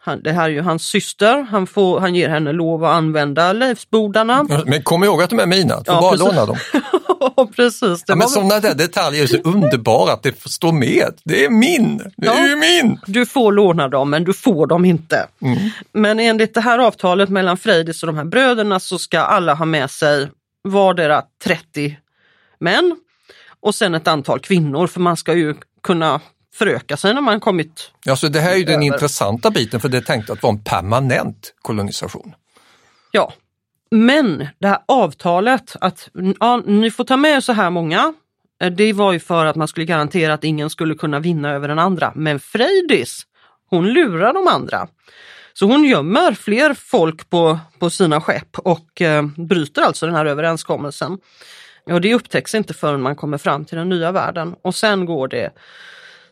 han, 0.00 0.22
det 0.22 0.32
här 0.32 0.44
är 0.44 0.48
ju 0.48 0.60
hans 0.60 0.86
syster, 0.86 1.42
han, 1.50 1.66
får, 1.66 2.00
han 2.00 2.14
ger 2.14 2.28
henne 2.28 2.52
lov 2.52 2.84
att 2.84 2.92
använda 2.94 3.52
Leifsbodarna. 3.52 4.46
Men 4.66 4.82
kom 4.82 5.04
ihåg 5.04 5.22
att 5.22 5.30
de 5.30 5.38
är 5.40 5.46
mina, 5.46 5.78
du 5.78 5.84
får 5.84 5.94
ja, 5.94 6.00
bara 6.00 6.10
precis. 6.10 6.26
låna 6.26 6.46
dem. 6.46 6.56
Precis. 7.56 8.04
Ja, 8.06 8.14
men 8.14 8.18
var- 8.18 8.26
sådana 8.26 8.60
där 8.60 8.74
detaljer 8.74 9.22
är 9.22 9.26
så 9.26 9.36
underbara 9.36 10.12
att 10.12 10.22
det 10.22 10.42
får 10.42 10.50
stå 10.50 10.72
med. 10.72 11.14
Det 11.24 11.44
är 11.44 11.50
min! 11.50 11.96
Det 12.16 12.26
är 12.26 12.34
Ja. 12.34 12.48
ju 12.48 12.56
min! 12.56 12.98
Du 13.06 13.26
får 13.26 13.52
låna 13.52 13.88
dem 13.88 14.10
men 14.10 14.24
du 14.24 14.32
får 14.32 14.66
dem 14.66 14.84
inte. 14.84 15.26
Mm. 15.42 15.58
Men 15.92 16.20
enligt 16.20 16.54
det 16.54 16.60
här 16.60 16.78
avtalet 16.78 17.28
mellan 17.28 17.56
Frejdis 17.56 18.02
och 18.02 18.06
de 18.06 18.16
här 18.16 18.24
bröderna 18.24 18.80
så 18.80 18.98
ska 18.98 19.20
alla 19.20 19.54
ha 19.54 19.64
med 19.64 19.90
sig 19.90 20.28
vardera 20.64 21.22
30 21.44 21.98
män 22.60 22.96
och 23.60 23.74
sen 23.74 23.94
ett 23.94 24.08
antal 24.08 24.40
kvinnor 24.40 24.86
för 24.86 25.00
man 25.00 25.16
ska 25.16 25.34
ju 25.34 25.54
kunna 25.82 26.20
föröka 26.54 26.96
sig 26.96 27.14
när 27.14 27.20
man 27.20 27.40
kommit 27.40 27.90
Ja, 28.04 28.16
så 28.16 28.28
det 28.28 28.40
här 28.40 28.52
är 28.52 28.56
ju 28.56 28.64
den 28.64 28.74
Över. 28.74 28.84
intressanta 28.86 29.50
biten 29.50 29.80
för 29.80 29.88
det 29.88 29.96
är 29.96 30.02
tänkt 30.02 30.30
att 30.30 30.42
vara 30.42 30.52
en 30.52 30.64
permanent 30.64 31.54
kolonisation. 31.62 32.34
Ja, 33.10 33.32
men 33.90 34.46
det 34.58 34.68
här 34.68 34.78
avtalet 34.88 35.76
att 35.80 36.08
ja, 36.40 36.56
ni 36.66 36.90
får 36.90 37.04
ta 37.04 37.16
med 37.16 37.44
så 37.44 37.52
här 37.52 37.70
många. 37.70 38.14
eh, 38.62 38.70
Det 38.70 38.92
var 38.92 39.12
ju 39.12 39.20
för 39.20 39.46
att 39.46 39.56
man 39.56 39.68
skulle 39.68 39.86
garantera 39.86 40.34
att 40.34 40.44
ingen 40.44 40.70
skulle 40.70 40.94
kunna 40.94 41.18
vinna 41.20 41.50
över 41.50 41.68
den 41.68 41.78
andra. 41.78 42.12
Men 42.14 42.40
Freydis, 42.40 43.22
hon 43.70 43.86
lurar 43.88 44.32
de 44.34 44.48
andra. 44.48 44.88
Så 45.58 45.66
hon 45.66 45.84
gömmer 45.84 46.34
fler 46.34 46.74
folk 46.74 47.30
på, 47.30 47.58
på 47.78 47.90
sina 47.90 48.20
skepp 48.20 48.58
och 48.58 49.02
eh, 49.02 49.22
bryter 49.36 49.82
alltså 49.82 50.06
den 50.06 50.14
här 50.14 50.26
överenskommelsen. 50.26 51.18
Och 51.90 52.00
det 52.00 52.14
upptäcks 52.14 52.54
inte 52.54 52.74
förrän 52.74 53.02
man 53.02 53.16
kommer 53.16 53.38
fram 53.38 53.64
till 53.64 53.78
den 53.78 53.88
nya 53.88 54.12
världen 54.12 54.54
och 54.62 54.74
sen 54.74 55.06
går 55.06 55.28
det 55.28 55.50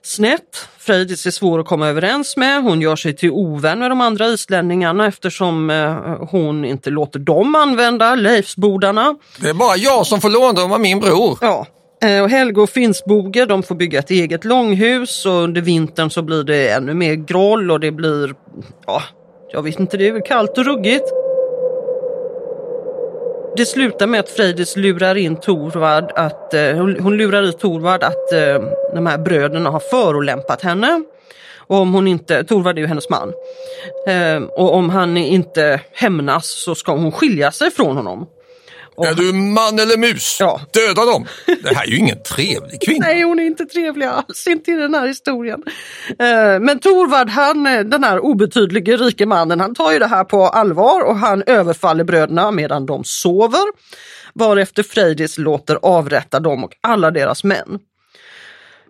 snett. 0.03 0.69
Freydis 0.79 1.27
är 1.27 1.31
svår 1.31 1.59
att 1.59 1.67
komma 1.67 1.89
överens 1.89 2.37
med. 2.37 2.63
Hon 2.63 2.81
gör 2.81 2.97
sig 2.97 3.17
till 3.17 3.31
ovän 3.31 3.79
med 3.79 3.91
de 3.91 4.01
andra 4.01 4.27
islänningarna 4.27 5.07
eftersom 5.07 5.71
eh, 5.71 5.95
hon 6.31 6.65
inte 6.65 6.91
låter 6.91 7.19
dem 7.19 7.55
använda 7.55 8.15
Leifsbodarna. 8.15 9.17
Det 9.41 9.49
är 9.49 9.55
bara 9.55 9.77
jag 9.77 10.07
som 10.07 10.21
får 10.21 10.31
låna 10.31 10.53
dem 10.53 10.73
av 10.73 10.81
min 10.81 11.01
bror. 11.01 11.39
Ja. 11.41 11.67
Eh, 12.03 12.23
och 12.23 12.31
Helge 12.31 12.61
och 12.61 12.71
Finnsboge 12.71 13.47
de 13.47 13.63
får 13.63 13.75
bygga 13.75 13.99
ett 13.99 14.11
eget 14.11 14.45
långhus 14.45 15.27
och 15.27 15.33
under 15.33 15.61
vintern 15.61 16.11
så 16.11 16.23
blir 16.23 16.45
det 16.45 16.69
ännu 16.69 16.95
mer 16.95 17.15
groll 17.15 17.71
och 17.71 17.81
det 17.81 17.91
blir, 17.91 18.35
ja, 18.87 19.03
jag 19.53 19.63
vet 19.63 19.81
inte, 19.81 19.97
det 19.97 20.09
är 20.09 20.13
väl 20.13 20.23
kallt 20.23 20.59
och 20.59 20.65
ruggigt. 20.65 21.13
Det 23.57 23.67
slutar 23.67 24.07
med 24.07 24.21
att 24.21 24.29
Frejdis 24.29 24.77
lurar 24.77 25.15
in 25.15 25.37
Torvard 25.37 26.13
att, 26.15 26.55
eh, 26.55 26.77
hon 26.77 27.01
hon 27.01 27.17
lurar 27.17 27.43
i 27.43 27.53
Torvard 27.53 28.03
att 28.03 28.33
eh, 28.33 28.63
de 28.95 29.07
här 29.07 29.19
bröderna 29.19 29.71
har 29.71 29.81
förolämpat 29.81 30.63
henne. 30.63 31.03
Och 31.57 31.77
om 31.77 31.95
hon 31.95 32.09
inte, 32.09 32.45
Torvard 32.45 32.79
är 32.79 32.81
ju 32.81 32.87
hennes 32.87 33.11
man. 33.11 33.33
Eh, 34.07 34.43
och 34.43 34.75
om 34.75 34.91
han 34.91 35.17
inte 35.17 35.81
hämnas 35.93 36.47
så 36.47 36.75
ska 36.75 36.93
hon 36.93 37.13
skilja 37.13 37.51
sig 37.51 37.71
från 37.71 37.97
honom. 37.97 38.27
Och 38.95 39.07
Är 39.07 39.15
du 39.15 39.33
man 39.33 39.79
eller 39.79 39.99
mus? 39.99 40.37
Ja. 40.41 40.61
Döda 40.73 41.05
dem! 41.13 41.27
Det 41.63 41.75
här 41.77 41.85
är 41.85 41.91
ju 41.91 41.97
ingen 41.97 42.23
trevlig 42.23 42.83
kvinna. 42.83 43.07
Nej, 43.07 43.23
hon 43.23 43.39
är 43.39 43.45
inte 43.45 43.65
trevlig 43.65 44.07
alls, 44.07 44.47
inte 44.47 44.71
i 44.71 44.75
den 44.75 44.95
här 44.95 45.07
historien. 45.07 45.63
Eh, 46.09 46.61
Men 46.61 46.79
Torvard, 46.79 47.29
han, 47.29 47.67
eh, 47.67 47.81
den 47.81 48.05
här 48.05 48.19
obetydlige 48.25 48.97
rike 48.97 49.27
mannen, 49.27 49.61
han 49.61 49.75
tar 49.75 49.93
ju 49.93 49.99
det 49.99 50.07
här 50.07 50.25
på 50.25 50.47
allvar 50.49 51.01
och 51.05 51.17
han 51.17 51.43
överfaller 51.47 52.05
bröderna 52.05 52.51
medan 52.51 52.87
de 52.87 53.03
sover. 53.05 53.65
Varefter 54.35 54.83
Freydis 54.83 55.39
låter 55.39 55.79
avrätta 55.83 56.41
dem 56.41 56.65
och 56.65 56.73
alla 56.81 57.11
deras 57.11 57.45
män. 57.45 57.79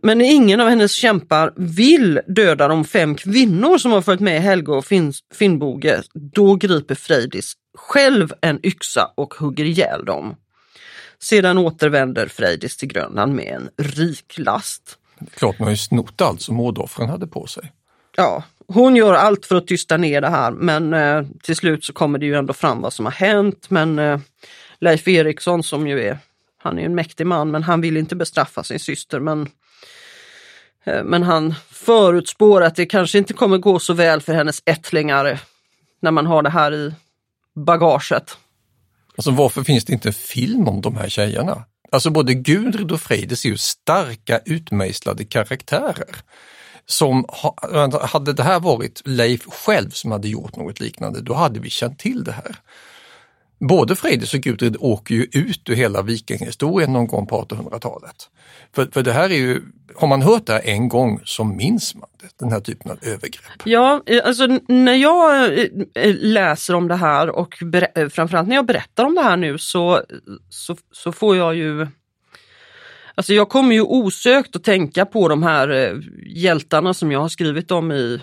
Men 0.02 0.20
ingen 0.20 0.60
av 0.60 0.68
hennes 0.68 0.92
kämpar 0.92 1.52
vill 1.56 2.20
döda 2.26 2.68
de 2.68 2.84
fem 2.84 3.14
kvinnor 3.14 3.78
som 3.78 3.92
har 3.92 4.02
följt 4.02 4.20
med 4.20 4.42
Helge 4.42 4.72
och 4.72 4.84
Finn, 4.84 5.12
Finnboge, 5.34 6.02
då 6.34 6.54
griper 6.54 6.94
Freydis 6.94 7.52
själv 7.74 8.32
en 8.40 8.66
yxa 8.66 9.12
och 9.14 9.34
hugger 9.34 9.64
ihjäl 9.64 10.04
dem. 10.04 10.36
Sedan 11.18 11.58
återvänder 11.58 12.28
Freydis 12.28 12.76
till 12.76 12.88
Grönland 12.88 13.34
med 13.34 13.46
en 13.46 13.70
rik 13.76 14.38
last. 14.38 14.98
Klart 15.34 15.58
man 15.58 15.66
har 15.66 15.70
ju 15.70 15.76
snott 15.76 16.20
allt 16.20 16.40
som 16.40 16.56
mordoffren 16.56 17.08
hade 17.08 17.26
på 17.26 17.46
sig. 17.46 17.72
Ja, 18.16 18.42
hon 18.66 18.96
gör 18.96 19.14
allt 19.14 19.46
för 19.46 19.56
att 19.56 19.66
tysta 19.66 19.96
ner 19.96 20.20
det 20.20 20.28
här 20.28 20.50
men 20.50 20.94
eh, 20.94 21.22
till 21.42 21.56
slut 21.56 21.84
så 21.84 21.92
kommer 21.92 22.18
det 22.18 22.26
ju 22.26 22.34
ändå 22.34 22.52
fram 22.52 22.80
vad 22.80 22.92
som 22.92 23.04
har 23.04 23.12
hänt. 23.12 23.70
Men 23.70 23.98
eh, 23.98 24.18
Leif 24.78 25.08
Eriksson 25.08 25.62
som 25.62 25.86
ju 25.88 26.04
är, 26.04 26.18
han 26.58 26.78
är 26.78 26.84
en 26.84 26.94
mäktig 26.94 27.26
man 27.26 27.50
men 27.50 27.62
han 27.62 27.80
vill 27.80 27.96
inte 27.96 28.16
bestraffa 28.16 28.62
sin 28.62 28.80
syster 28.80 29.20
men 29.20 29.48
eh, 30.84 31.04
men 31.04 31.22
han 31.22 31.54
förutspår 31.70 32.62
att 32.62 32.76
det 32.76 32.86
kanske 32.86 33.18
inte 33.18 33.32
kommer 33.32 33.58
gå 33.58 33.78
så 33.78 33.94
väl 33.94 34.20
för 34.20 34.34
hennes 34.34 34.62
ättlingar 34.66 35.38
när 36.00 36.10
man 36.10 36.26
har 36.26 36.42
det 36.42 36.50
här 36.50 36.74
i 36.74 36.94
bagaget. 37.54 38.36
Alltså 39.16 39.30
varför 39.30 39.62
finns 39.62 39.84
det 39.84 39.92
inte 39.92 40.08
en 40.08 40.12
film 40.12 40.68
om 40.68 40.80
de 40.80 40.96
här 40.96 41.08
tjejerna? 41.08 41.64
Alltså 41.92 42.10
både 42.10 42.34
Gudrun 42.34 42.90
och 42.90 43.00
Frejdis 43.00 43.44
är 43.44 43.48
ju 43.48 43.56
starka 43.56 44.40
utmejslade 44.44 45.24
karaktärer. 45.24 46.16
Som 46.86 47.24
ha, 47.28 48.06
hade 48.06 48.32
det 48.32 48.42
här 48.42 48.60
varit 48.60 49.02
Leif 49.04 49.46
själv 49.46 49.90
som 49.90 50.12
hade 50.12 50.28
gjort 50.28 50.56
något 50.56 50.80
liknande, 50.80 51.20
då 51.20 51.34
hade 51.34 51.60
vi 51.60 51.70
känt 51.70 51.98
till 51.98 52.24
det 52.24 52.32
här. 52.32 52.56
Både 53.68 53.96
Frejdis 53.96 54.34
och 54.34 54.40
Gudrun 54.40 54.76
åker 54.80 55.14
ju 55.14 55.22
ut 55.32 55.68
ur 55.68 55.74
hela 55.74 56.02
vikingahistorien 56.02 56.92
någon 56.92 57.06
gång 57.06 57.26
på 57.26 57.42
1800-talet. 57.42 58.28
För, 58.74 58.86
för 58.92 59.02
det 59.02 59.12
här 59.12 59.30
är 59.30 59.36
ju, 59.36 59.62
har 59.96 60.08
man 60.08 60.22
hört 60.22 60.46
det 60.46 60.52
här 60.52 60.62
en 60.64 60.88
gång 60.88 61.20
så 61.24 61.44
minns 61.44 61.94
man 61.94 62.08
det, 62.20 62.28
den 62.38 62.52
här 62.52 62.60
typen 62.60 62.90
av 62.90 62.98
övergrepp. 63.02 63.62
Ja, 63.64 64.02
alltså 64.24 64.58
när 64.68 64.94
jag 64.94 65.52
eh, 65.94 66.14
läser 66.20 66.74
om 66.74 66.88
det 66.88 66.96
här 66.96 67.30
och 67.30 67.54
ber- 67.60 67.98
eh, 67.98 68.08
framförallt 68.08 68.48
när 68.48 68.56
jag 68.56 68.66
berättar 68.66 69.04
om 69.04 69.14
det 69.14 69.22
här 69.22 69.36
nu 69.36 69.58
så, 69.58 70.02
så, 70.50 70.76
så 70.92 71.12
får 71.12 71.36
jag 71.36 71.54
ju 71.54 71.86
Alltså 73.14 73.34
jag 73.34 73.48
kommer 73.48 73.74
ju 73.74 73.82
osökt 73.82 74.56
att 74.56 74.64
tänka 74.64 75.06
på 75.06 75.28
de 75.28 75.42
här 75.42 75.68
eh, 75.68 75.96
hjältarna 76.26 76.94
som 76.94 77.12
jag 77.12 77.20
har 77.20 77.28
skrivit 77.28 77.70
om 77.70 77.92
i 77.92 78.20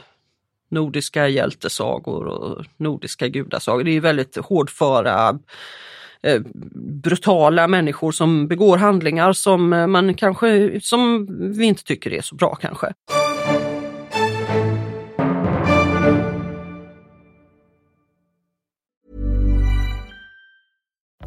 nordiska 0.69 1.27
hjältesagor 1.27 2.25
och 2.25 2.65
nordiska 2.77 3.27
gudasagor. 3.27 3.83
Det 3.83 3.91
är 3.91 4.01
väldigt 4.01 4.37
hårdföra, 4.37 5.39
eh, 6.23 6.41
brutala 7.03 7.67
människor 7.67 8.11
som 8.11 8.47
begår 8.47 8.77
handlingar 8.77 9.33
som 9.33 9.73
eh, 9.73 9.87
man 9.87 10.13
kanske, 10.13 10.79
som 10.81 11.27
vi 11.57 11.65
inte 11.65 11.83
tycker 11.83 12.13
är 12.13 12.21
så 12.21 12.35
bra 12.35 12.55
kanske. 12.55 12.93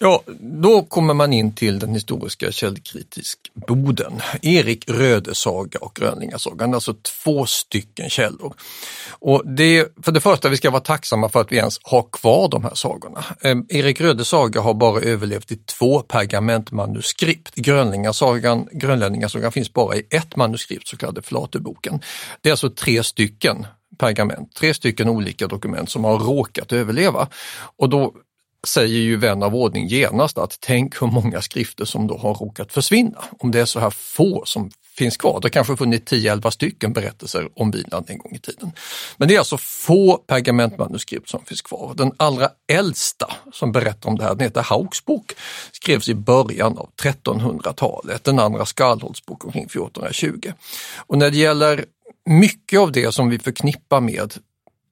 Ja, 0.00 0.22
då 0.40 0.82
kommer 0.82 1.14
man 1.14 1.32
in 1.32 1.54
till 1.54 1.78
den 1.78 1.94
historiska 1.94 2.52
källkritisk 2.52 3.38
boden. 3.54 4.20
Erik 4.42 4.90
Rödesaga 4.90 5.78
och 5.78 5.94
Grönlingasagan, 5.94 6.74
alltså 6.74 6.94
två 6.94 7.46
stycken 7.46 8.10
källor. 8.10 8.54
Och 9.10 9.42
det, 9.46 9.96
för 10.02 10.12
det 10.12 10.20
första, 10.20 10.48
vi 10.48 10.56
ska 10.56 10.70
vara 10.70 10.80
tacksamma 10.80 11.28
för 11.28 11.40
att 11.40 11.52
vi 11.52 11.56
ens 11.56 11.78
har 11.82 12.06
kvar 12.12 12.48
de 12.48 12.64
här 12.64 12.74
sagorna. 12.74 13.24
Eh, 13.40 13.56
Erik 13.68 14.00
Rödesaga 14.00 14.60
har 14.60 14.74
bara 14.74 15.00
överlevt 15.00 15.52
i 15.52 15.56
två 15.56 16.00
pergamentmanuskript. 16.00 17.54
Grönlingasagan, 17.54 18.68
Grönlänningasagan 18.72 19.52
finns 19.52 19.72
bara 19.72 19.96
i 19.96 20.06
ett 20.10 20.36
manuskript, 20.36 20.88
så 20.88 20.96
kallade 20.96 21.22
Flateboken. 21.22 22.00
Det 22.40 22.48
är 22.48 22.52
alltså 22.52 22.70
tre 22.70 23.04
stycken 23.04 23.66
pergament, 23.98 24.54
tre 24.54 24.74
stycken 24.74 25.08
olika 25.08 25.46
dokument 25.46 25.90
som 25.90 26.04
har 26.04 26.18
råkat 26.18 26.72
överleva. 26.72 27.28
Och 27.76 27.88
då 27.88 28.14
säger 28.66 28.98
ju 28.98 29.16
vän 29.16 29.42
av 29.42 29.56
ordning 29.56 29.86
genast 29.86 30.38
att 30.38 30.58
tänk 30.60 31.02
hur 31.02 31.06
många 31.06 31.42
skrifter 31.42 31.84
som 31.84 32.06
då 32.06 32.16
har 32.16 32.34
råkat 32.34 32.72
försvinna. 32.72 33.24
Om 33.38 33.50
det 33.50 33.60
är 33.60 33.64
så 33.64 33.80
här 33.80 33.90
få 33.90 34.42
som 34.46 34.70
finns 34.98 35.16
kvar. 35.16 35.40
Det 35.42 35.50
kanske 35.50 35.76
funnits 35.76 36.12
10-11 36.12 36.50
stycken 36.50 36.92
berättelser 36.92 37.48
om 37.54 37.70
Vinland 37.70 38.10
en 38.10 38.18
gång 38.18 38.34
i 38.34 38.38
tiden. 38.38 38.72
Men 39.16 39.28
det 39.28 39.34
är 39.34 39.38
alltså 39.38 39.58
få 39.58 40.16
pergamentmanuskript 40.16 41.28
som 41.28 41.44
finns 41.44 41.62
kvar. 41.62 41.94
Den 41.96 42.12
allra 42.16 42.48
äldsta 42.72 43.32
som 43.52 43.72
berättar 43.72 44.08
om 44.10 44.18
det 44.18 44.24
här, 44.24 44.34
den 44.34 44.40
heter 44.40 44.62
Hauks 44.62 45.04
bok, 45.04 45.32
skrevs 45.72 46.08
i 46.08 46.14
början 46.14 46.78
av 46.78 46.90
1300-talet. 47.02 48.24
Den 48.24 48.38
andra 48.38 48.66
Skallholts 48.66 49.26
bok 49.26 49.44
omkring 49.44 49.64
1420. 49.64 50.52
Och 50.96 51.18
när 51.18 51.30
det 51.30 51.36
gäller 51.36 51.84
mycket 52.28 52.80
av 52.80 52.92
det 52.92 53.12
som 53.12 53.30
vi 53.30 53.38
förknippar 53.38 54.00
med 54.00 54.34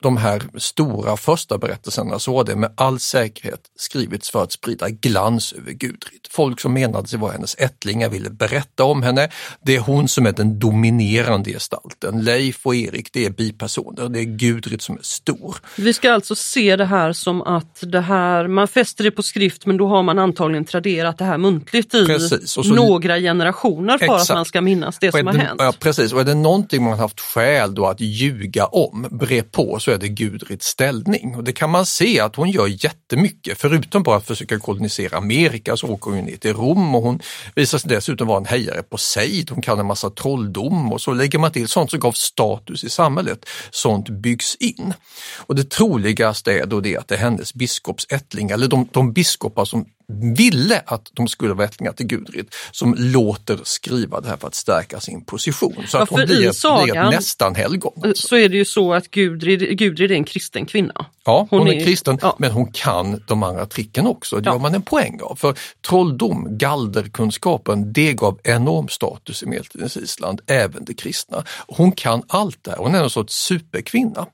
de 0.02 0.16
här 0.16 0.42
stora 0.58 1.16
första 1.16 1.58
berättelserna 1.58 2.18
så 2.18 2.36
har 2.36 2.44
det 2.44 2.56
med 2.56 2.72
all 2.74 3.00
säkerhet 3.00 3.60
skrivits 3.76 4.30
för 4.30 4.42
att 4.42 4.52
sprida 4.52 4.88
glans 4.88 5.52
över 5.52 5.72
Gudrid. 5.72 6.20
Folk 6.30 6.60
som 6.60 6.72
menade 6.72 7.08
sig 7.08 7.18
vara 7.18 7.32
hennes 7.32 7.54
ättlingar 7.58 8.08
ville 8.08 8.30
berätta 8.30 8.84
om 8.84 9.02
henne. 9.02 9.28
Det 9.62 9.76
är 9.76 9.80
hon 9.80 10.08
som 10.08 10.26
är 10.26 10.32
den 10.32 10.58
dominerande 10.58 11.50
gestalten. 11.50 12.24
Leif 12.24 12.66
och 12.66 12.74
Erik 12.74 13.12
det 13.12 13.26
är 13.26 13.30
bipersoner, 13.30 14.08
det 14.08 14.18
är 14.18 14.24
Gudrid 14.24 14.82
som 14.82 14.98
är 14.98 15.02
stor. 15.02 15.56
Vi 15.76 15.92
ska 15.92 16.12
alltså 16.12 16.34
se 16.34 16.76
det 16.76 16.84
här 16.84 17.12
som 17.12 17.42
att 17.42 17.78
det 17.80 18.00
här, 18.00 18.48
man 18.48 18.68
fäster 18.68 19.04
det 19.04 19.10
på 19.10 19.22
skrift 19.22 19.66
men 19.66 19.76
då 19.76 19.88
har 19.88 20.02
man 20.02 20.18
antagligen 20.18 20.64
traderat 20.64 21.18
det 21.18 21.24
här 21.24 21.38
muntligt 21.38 21.94
i 21.94 22.06
Precis, 22.06 22.50
så, 22.50 22.62
några 22.62 23.18
generationer 23.18 23.98
för 23.98 24.04
exakt. 24.04 24.30
att 24.30 24.36
man 24.36 24.44
ska 24.44 24.60
minnas 24.60 24.98
det 24.98 25.12
som 25.12 25.26
har 25.26 25.34
hänt. 25.34 25.60
Ja, 25.60 25.72
precis, 25.78 26.12
och 26.12 26.20
är 26.20 26.24
det 26.24 26.34
någonting 26.34 26.84
man 26.84 26.98
haft 26.98 27.20
skäl 27.20 27.74
då 27.74 27.86
att 27.86 28.00
ljuga 28.00 28.66
om, 28.66 29.06
bre 29.10 29.42
på, 29.42 29.78
så 29.86 29.92
är 29.92 29.98
det 29.98 30.08
Gudrids 30.08 30.66
ställning. 30.66 31.34
Och 31.36 31.44
det 31.44 31.52
kan 31.52 31.70
man 31.70 31.86
se 31.86 32.20
att 32.20 32.36
hon 32.36 32.50
gör 32.50 32.66
jättemycket. 32.84 33.58
Förutom 33.58 34.02
bara 34.02 34.16
att 34.16 34.26
försöka 34.26 34.58
kolonisera 34.58 35.16
Amerika 35.16 35.76
så 35.76 35.86
åker 35.86 36.10
hon 36.10 36.24
ner 36.24 36.36
till 36.36 36.54
Rom 36.54 36.94
och 36.94 37.02
hon 37.02 37.20
visar 37.54 37.78
sig 37.78 37.88
dessutom 37.88 38.28
vara 38.28 38.38
en 38.38 38.46
hejare 38.46 38.82
på 38.82 38.98
sejd. 38.98 39.50
Hon 39.50 39.62
kan 39.62 39.78
en 39.78 39.86
massa 39.86 40.10
trolldom 40.10 40.92
och 40.92 41.00
så 41.00 41.12
lägger 41.12 41.38
man 41.38 41.52
till 41.52 41.68
sånt 41.68 41.90
som 41.90 42.00
gav 42.00 42.12
status 42.12 42.84
i 42.84 42.90
samhället. 42.90 43.48
Sånt 43.70 44.08
byggs 44.08 44.54
in. 44.54 44.94
Och 45.36 45.54
det 45.54 45.70
troligaste 45.70 46.52
är 46.52 46.66
då 46.66 46.80
det 46.80 46.96
att 46.96 47.08
det 47.08 47.14
är 47.14 47.18
hennes 47.18 47.54
biskopsättling, 47.54 48.50
eller 48.50 48.68
de, 48.68 48.88
de 48.92 49.12
biskopar 49.12 49.64
som 49.64 49.86
ville 50.08 50.82
att 50.86 51.10
de 51.12 51.28
skulle 51.28 51.54
vara 51.54 51.64
ättlingar 51.64 51.92
till 51.92 52.06
Gudrid 52.06 52.46
som 52.70 52.94
låter 52.98 53.58
skriva 53.62 54.20
det 54.20 54.28
här 54.28 54.36
för 54.36 54.48
att 54.48 54.54
stärka 54.54 55.00
sin 55.00 55.24
position. 55.24 55.74
Så 55.86 55.96
ja, 55.96 56.02
att 56.02 56.08
hon 56.08 56.26
blir, 56.26 56.52
sagan, 56.52 56.84
blir 56.84 57.02
ett 57.02 57.10
nästan 57.10 57.54
helgon. 57.54 57.92
Alltså. 58.04 58.28
Så 58.28 58.36
är 58.36 58.48
det 58.48 58.56
ju 58.56 58.64
så 58.64 58.94
att 58.94 59.10
Gudrid, 59.10 59.78
Gudrid 59.78 60.10
är 60.10 60.14
en 60.14 60.24
kristen 60.24 60.66
kvinna. 60.66 61.06
Ja, 61.24 61.46
hon, 61.50 61.58
hon 61.58 61.68
är, 61.68 61.72
är, 61.72 61.84
kristen 61.84 62.18
ja. 62.22 62.36
men 62.38 62.50
hon 62.50 62.72
kan 62.72 63.22
de 63.26 63.42
andra 63.42 63.66
tricken 63.66 64.06
också. 64.06 64.36
Det 64.36 64.48
ja. 64.48 64.52
gör 64.52 64.58
man 64.58 64.74
en 64.74 64.82
poäng 64.82 65.20
av. 65.22 65.34
För 65.34 65.58
trolldom, 65.88 66.58
galderkunskapen, 66.58 67.92
det 67.92 68.12
gav 68.12 68.40
enorm 68.44 68.88
status 68.88 69.42
i 69.42 69.46
medeltidens 69.46 69.96
Island, 69.96 70.40
även 70.46 70.84
det 70.84 70.94
kristna. 70.94 71.44
Hon 71.66 71.92
kan 71.92 72.22
allt 72.26 72.58
det 72.62 72.70
här, 72.70 72.78
hon 72.78 72.94
är 72.94 73.02
en 73.02 73.10
sorts 73.10 73.34
superkvinna. 73.34 74.26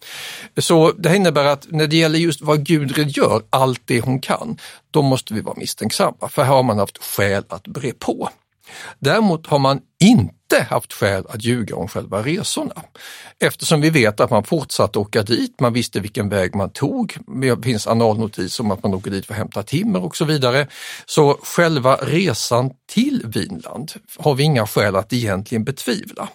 Så 0.58 0.92
det 0.92 1.16
innebär 1.16 1.44
att 1.44 1.66
när 1.70 1.86
det 1.86 1.96
gäller 1.96 2.18
just 2.18 2.40
vad 2.40 2.66
Gudrid 2.66 3.16
gör, 3.16 3.42
allt 3.50 3.80
det 3.84 4.00
hon 4.00 4.20
kan, 4.20 4.58
då 4.92 5.02
måste 5.02 5.34
vi 5.34 5.40
vara 5.40 5.56
misstänksamma, 5.58 6.28
för 6.28 6.42
här 6.42 6.54
har 6.54 6.62
man 6.62 6.78
haft 6.78 7.04
skäl 7.04 7.44
att 7.48 7.66
bre 7.66 7.92
på. 7.92 8.28
Däremot 8.98 9.46
har 9.46 9.58
man 9.58 9.80
inte 10.00 10.66
haft 10.70 10.92
skäl 10.92 11.24
att 11.28 11.44
ljuga 11.44 11.76
om 11.76 11.88
själva 11.88 12.22
resorna. 12.22 12.82
Eftersom 13.38 13.80
vi 13.80 13.90
vet 13.90 14.20
att 14.20 14.30
man 14.30 14.44
fortsatte 14.44 14.98
åka 14.98 15.22
dit, 15.22 15.60
man 15.60 15.72
visste 15.72 16.00
vilken 16.00 16.28
väg 16.28 16.54
man 16.54 16.70
tog, 16.70 17.16
det 17.42 17.64
finns 17.64 17.86
analnotis 17.86 18.60
om 18.60 18.70
att 18.70 18.82
man 18.82 18.94
åker 18.94 19.10
dit 19.10 19.26
för 19.26 19.34
att 19.34 19.38
hämta 19.38 19.62
timmer 19.62 20.04
och 20.04 20.16
så 20.16 20.24
vidare. 20.24 20.66
Så 21.06 21.38
själva 21.42 21.96
resan 21.96 22.70
till 22.92 23.22
Vinland 23.26 23.92
har 24.18 24.34
vi 24.34 24.42
inga 24.42 24.66
skäl 24.66 24.96
att 24.96 25.12
egentligen 25.12 25.64
betvivla. 25.64 26.28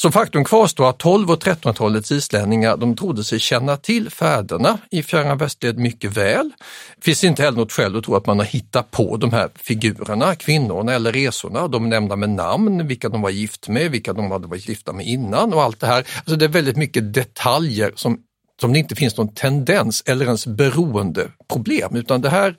Så 0.00 0.10
faktum 0.10 0.44
kvarstår 0.44 0.90
att 0.90 0.98
12 0.98 1.30
och 1.30 1.42
1300-talets 1.42 2.12
islänningar 2.12 2.76
de 2.76 2.96
trodde 2.96 3.24
sig 3.24 3.38
känna 3.38 3.76
till 3.76 4.10
fäderna 4.10 4.78
i 4.90 5.02
Fjärran 5.02 5.38
västled 5.38 5.78
mycket 5.78 6.16
väl. 6.16 6.52
Det 6.96 7.04
finns 7.04 7.24
inte 7.24 7.42
heller 7.42 7.58
något 7.58 7.72
skäl 7.72 7.96
att 7.96 8.04
tro 8.04 8.14
att 8.14 8.26
man 8.26 8.38
har 8.38 8.46
hittat 8.46 8.90
på 8.90 9.16
de 9.16 9.32
här 9.32 9.48
figurerna, 9.54 10.34
kvinnorna 10.34 10.92
eller 10.92 11.12
resorna. 11.12 11.68
De 11.68 11.84
är 11.84 11.88
nämnda 11.88 12.16
med 12.16 12.30
namn, 12.30 12.86
vilka 12.86 13.08
de 13.08 13.22
var 13.22 13.30
gift 13.30 13.68
med, 13.68 13.90
vilka 13.90 14.12
de 14.12 14.30
hade 14.30 14.46
varit 14.46 14.68
gifta 14.68 14.92
med 14.92 15.06
innan 15.06 15.54
och 15.54 15.62
allt 15.62 15.80
det 15.80 15.86
här. 15.86 16.06
Alltså 16.16 16.36
det 16.36 16.44
är 16.44 16.48
väldigt 16.48 16.76
mycket 16.76 17.14
detaljer 17.14 17.92
som 17.94 18.18
som 18.60 18.72
det 18.72 18.78
inte 18.78 18.94
finns 18.94 19.16
någon 19.16 19.34
tendens 19.34 20.02
eller 20.06 20.24
ens 20.24 20.46
beroende 20.46 21.28
problem 21.48 21.96
utan 21.96 22.20
det 22.20 22.30
här 22.30 22.56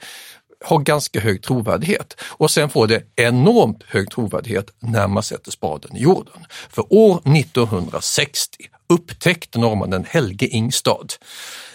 har 0.65 0.80
ganska 0.80 1.19
hög 1.19 1.43
trovärdighet 1.43 2.15
och 2.22 2.52
sen 2.52 2.69
får 2.69 2.88
det 2.88 3.04
enormt 3.15 3.84
hög 3.88 4.12
trovärdighet 4.12 4.74
när 4.80 5.08
man 5.08 5.24
sätter 5.24 5.52
spaden 5.52 5.98
i 5.98 6.02
jorden. 6.02 6.45
För 6.69 6.93
år 6.93 7.22
1960 7.38 8.58
upptäckte 8.89 9.60
norrmannen 9.60 10.06
Helge 10.10 10.48
Ingstad 10.48 11.08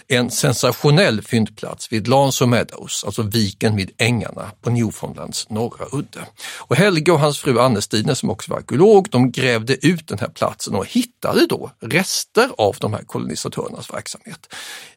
en 0.07 0.31
sensationell 0.31 1.21
fyndplats 1.21 1.91
vid 1.91 2.07
Lance 2.07 2.45
Meadows, 2.45 3.03
alltså 3.03 3.21
viken 3.21 3.75
vid 3.75 3.91
ängarna 3.97 4.51
på 4.61 4.69
Newfoundlands 4.69 5.49
norra 5.49 5.85
udde. 5.91 6.19
Och 6.57 6.75
Helge 6.75 7.11
och 7.11 7.19
hans 7.19 7.39
fru 7.39 7.59
Anne-Stine 7.59 8.13
som 8.13 8.29
också 8.29 8.51
var 8.51 8.57
arkeolog, 8.57 9.07
de 9.11 9.31
grävde 9.31 9.87
ut 9.87 10.07
den 10.07 10.19
här 10.19 10.29
platsen 10.29 10.75
och 10.75 10.85
hittade 10.85 11.47
då 11.47 11.71
rester 11.79 12.49
av 12.57 12.75
de 12.79 12.93
här 12.93 13.03
kolonisatörernas 13.03 13.93
verksamhet. 13.93 14.55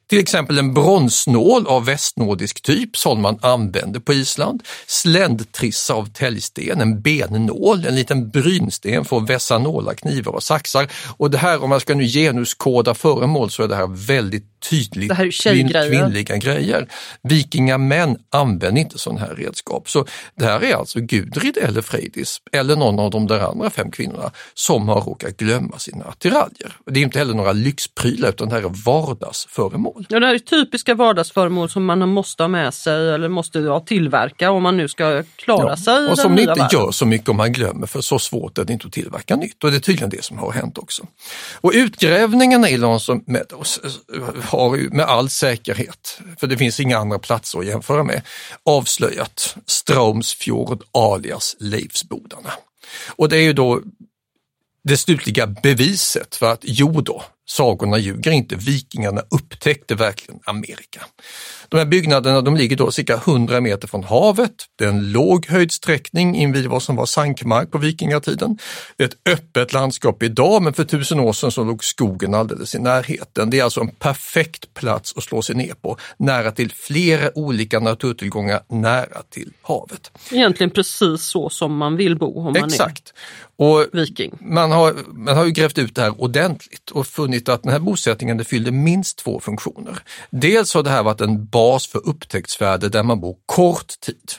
Till 0.09 0.19
exempel 0.19 0.59
en 0.59 0.75
bronsnål 0.75 1.67
av 1.67 1.85
västnordisk 1.85 2.63
typ 2.63 2.97
som 2.97 3.23
man 3.23 3.39
använde 3.43 4.01
på 4.01 4.13
Island, 4.13 4.63
sländtrissa 4.87 5.95
av 5.95 6.13
täljsten, 6.13 6.81
en 6.81 7.01
bennål, 7.01 7.87
en 7.87 7.95
liten 7.95 8.31
brynsten 8.31 9.05
för 9.05 9.17
att 9.17 9.31
vässa 9.31 9.59
nålar, 9.59 9.95
knivar 9.95 10.33
och 10.33 10.43
saxar. 10.43 10.89
Och 11.17 11.31
det 11.31 11.39
här, 11.39 11.63
om 11.63 11.71
man 11.71 11.81
ska 11.81 11.95
nu 11.95 12.07
genuskoda 12.07 12.95
föremål 12.95 13.51
så 13.51 13.63
är 13.63 13.69
det 13.69 13.77
här 13.77 14.07
väldigt 14.07 14.61
tydligt 14.71 15.09
det 15.09 15.15
här 15.15 15.27
är 15.27 15.89
kvinnliga 15.89 16.37
grejer. 16.37 16.89
Vikingamän 17.23 18.17
använde 18.31 18.81
inte 18.81 18.99
sådana 18.99 19.21
här 19.21 19.35
redskap. 19.35 19.91
Så 19.91 20.07
det 20.35 20.45
här 20.45 20.65
är 20.65 20.75
alltså 20.75 21.01
Gudrid 21.01 21.57
eller 21.57 21.83
Freydis 21.83 22.39
eller 22.53 22.77
någon 22.77 22.99
av 22.99 23.11
de 23.11 23.27
där 23.27 23.41
andra 23.41 23.71
fem 23.71 23.91
kvinnorna 23.91 24.31
som 24.55 24.89
har 24.89 25.01
råkat 25.01 25.37
glömma 25.37 25.79
sina 25.79 26.05
attiraljer. 26.05 26.77
Det 26.87 27.01
är 27.01 27.05
inte 27.05 27.19
heller 27.19 27.35
några 27.35 27.53
lyxprylar 27.53 28.29
utan 28.29 28.49
det 28.49 28.55
här 28.55 28.63
är 28.63 28.85
vardagsföremål. 28.85 29.98
Ja, 30.09 30.21
det 30.21 30.27
här 30.27 30.35
är 30.35 30.39
typiska 30.39 30.95
vardagsföremål 30.95 31.71
som 31.71 31.85
man 31.85 32.09
måste 32.09 32.43
ha 32.43 32.49
med 32.49 32.75
sig 32.75 33.15
eller 33.15 33.29
måste 33.29 33.59
ja, 33.59 33.81
tillverka 33.81 34.51
om 34.51 34.63
man 34.63 34.77
nu 34.77 34.89
ska 34.89 35.23
klara 35.37 35.71
ja, 35.71 35.77
sig. 35.77 36.07
Och 36.07 36.19
som 36.19 36.37
det 36.37 36.43
inte 36.43 36.55
världen. 36.55 36.69
gör 36.73 36.91
så 36.91 37.07
mycket 37.07 37.29
om 37.29 37.37
man 37.37 37.53
glömmer 37.53 37.87
för 37.87 38.01
så 38.01 38.19
svårt 38.19 38.59
är 38.59 38.65
det 38.65 38.73
inte 38.73 38.87
att 38.87 38.93
tillverka 38.93 39.37
nytt 39.37 39.65
och 39.65 39.71
det 39.71 39.77
är 39.77 39.81
tydligen 39.81 40.11
det 40.11 40.25
som 40.25 40.39
har 40.39 40.53
hänt 40.53 40.79
också. 40.79 41.07
Och 41.61 41.73
utgrävningarna 41.75 42.71
i 42.71 42.77
Lanson 42.77 43.23
Meadows 43.27 43.81
har 44.43 44.77
ju 44.77 44.91
med 44.91 45.05
all 45.05 45.29
säkerhet, 45.29 46.21
för 46.41 46.47
det 46.47 46.57
finns 46.57 46.81
inga 46.81 46.99
andra 46.99 47.19
platser 47.19 47.59
att 47.59 47.67
jämföra 47.67 48.05
med, 48.05 48.23
avslöjat 48.65 49.57
Straumsfjord 49.67 50.83
alias 50.93 51.57
Leifsbodarna. 51.59 52.51
Och 53.17 53.29
det 53.29 53.37
är 53.37 53.43
ju 53.43 53.53
då 53.53 53.81
det 54.85 54.97
slutliga 54.97 55.47
beviset 55.47 56.37
för 56.37 56.53
att 56.53 56.61
jo 56.63 57.01
då, 57.01 57.23
sagorna 57.51 57.99
ljuger 57.99 58.31
inte, 58.31 58.57
vikingarna 58.57 59.21
upptäckte 59.31 59.95
verkligen 59.95 60.41
Amerika. 60.45 61.01
De 61.69 61.77
här 61.77 61.85
byggnaderna 61.85 62.41
de 62.41 62.57
ligger 62.57 62.77
då 62.77 62.91
cirka 62.91 63.15
100 63.15 63.61
meter 63.61 63.89
från 63.89 64.05
havet. 64.05 64.53
Det 64.79 64.85
är 64.85 64.89
en 64.89 65.13
låg 65.13 65.47
höjdsträckning 65.47 66.37
invid 66.37 66.67
vad 66.67 66.83
som 66.83 66.97
var 66.97 67.07
sankmark 67.07 67.71
på 67.71 67.79
vikingatiden. 67.79 68.59
Det 68.97 69.05
är 69.05 69.09
ett 69.09 69.39
öppet 69.39 69.73
landskap 69.73 70.23
idag 70.23 70.63
men 70.63 70.73
för 70.73 70.85
tusen 70.85 71.21
år 71.21 71.33
sedan 71.33 71.51
så 71.51 71.65
låg 71.65 71.85
skogen 71.85 72.35
alldeles 72.35 72.75
i 72.75 72.79
närheten. 72.79 73.51
Det 73.51 73.59
är 73.59 73.65
alltså 73.65 73.81
en 73.81 73.89
perfekt 73.89 74.75
plats 74.75 75.15
att 75.17 75.23
slå 75.23 75.43
sig 75.43 75.57
ner 75.57 75.75
på, 75.75 75.97
nära 76.17 76.51
till 76.51 76.73
flera 76.73 77.39
olika 77.39 77.81
naturtillgångar, 77.81 78.61
nära 78.69 79.23
till 79.31 79.53
havet. 79.63 80.11
Egentligen 80.33 80.71
precis 80.71 81.23
så 81.23 81.51
som 81.51 81.77
man 81.77 81.97
vill 81.97 82.19
bo. 82.19 82.49
Om 82.49 82.57
Exakt. 82.57 83.13
Och 83.57 83.87
viking. 83.93 84.39
Man 84.41 84.73
har, 84.73 84.95
man 85.07 85.37
har 85.37 85.45
ju 85.45 85.51
grävt 85.51 85.79
ut 85.79 85.95
det 85.95 86.03
här 86.03 86.23
ordentligt 86.23 86.91
och 86.91 87.07
funnit 87.07 87.49
att 87.49 87.63
den 87.63 87.73
här 87.73 87.79
bosättningen 87.79 88.45
fyllde 88.45 88.71
minst 88.71 89.19
två 89.19 89.41
funktioner. 89.41 89.99
Dels 90.31 90.75
har 90.75 90.83
det 90.83 90.91
här 90.91 91.03
varit 91.03 91.21
en 91.21 91.47
bas 91.59 91.87
för 91.87 92.09
upptäcktsfärder 92.09 92.89
där 92.89 93.03
man 93.03 93.21
bor 93.21 93.37
kort 93.47 94.01
tid, 94.01 94.33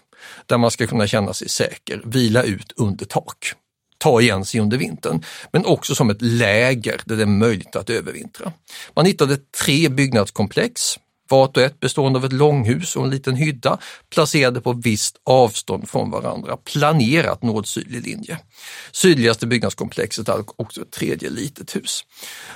där 0.46 0.58
man 0.58 0.72
ska 0.72 0.88
kunna 0.88 1.08
känna 1.08 1.34
sig 1.34 1.50
säker, 1.50 2.02
vila 2.06 2.44
ut 2.44 2.74
under 2.76 3.06
tak 3.06 3.54
ta 3.98 4.22
igen 4.22 4.46
sig 4.46 4.60
under 4.60 4.78
vintern, 4.78 5.24
men 5.52 5.66
också 5.66 5.96
som 5.96 6.10
ett 6.10 6.22
läger 6.22 7.02
där 7.06 7.16
det 7.16 7.22
är 7.22 7.28
möjligt 7.28 7.76
att 7.76 7.90
övervintra. 7.90 8.52
Man 8.96 9.06
hittade 9.06 9.38
tre 9.38 9.90
byggnadskomplex, 9.90 10.82
vart 11.30 11.58
och 11.58 11.64
ett 11.64 11.80
bestående 11.80 12.20
av 12.20 12.26
ett 12.26 12.34
långhus 12.34 12.96
och 12.96 13.04
en 13.04 13.10
liten 13.10 13.36
hydda 13.36 13.78
placerade 14.14 14.62
på 14.62 14.74
visst 14.74 15.16
avstånd 15.26 15.90
från 15.90 16.12
varandra, 16.12 16.58
planerat 16.58 17.44
nord-sydlig 17.44 18.04
linje. 18.04 18.38
Sydligaste 18.92 19.48
byggnadskomplexet 19.48 20.28
hade 20.28 20.44
också 20.56 20.82
ett 20.82 20.92
tredje 20.92 21.30
litet 21.30 21.76
hus. 21.76 22.06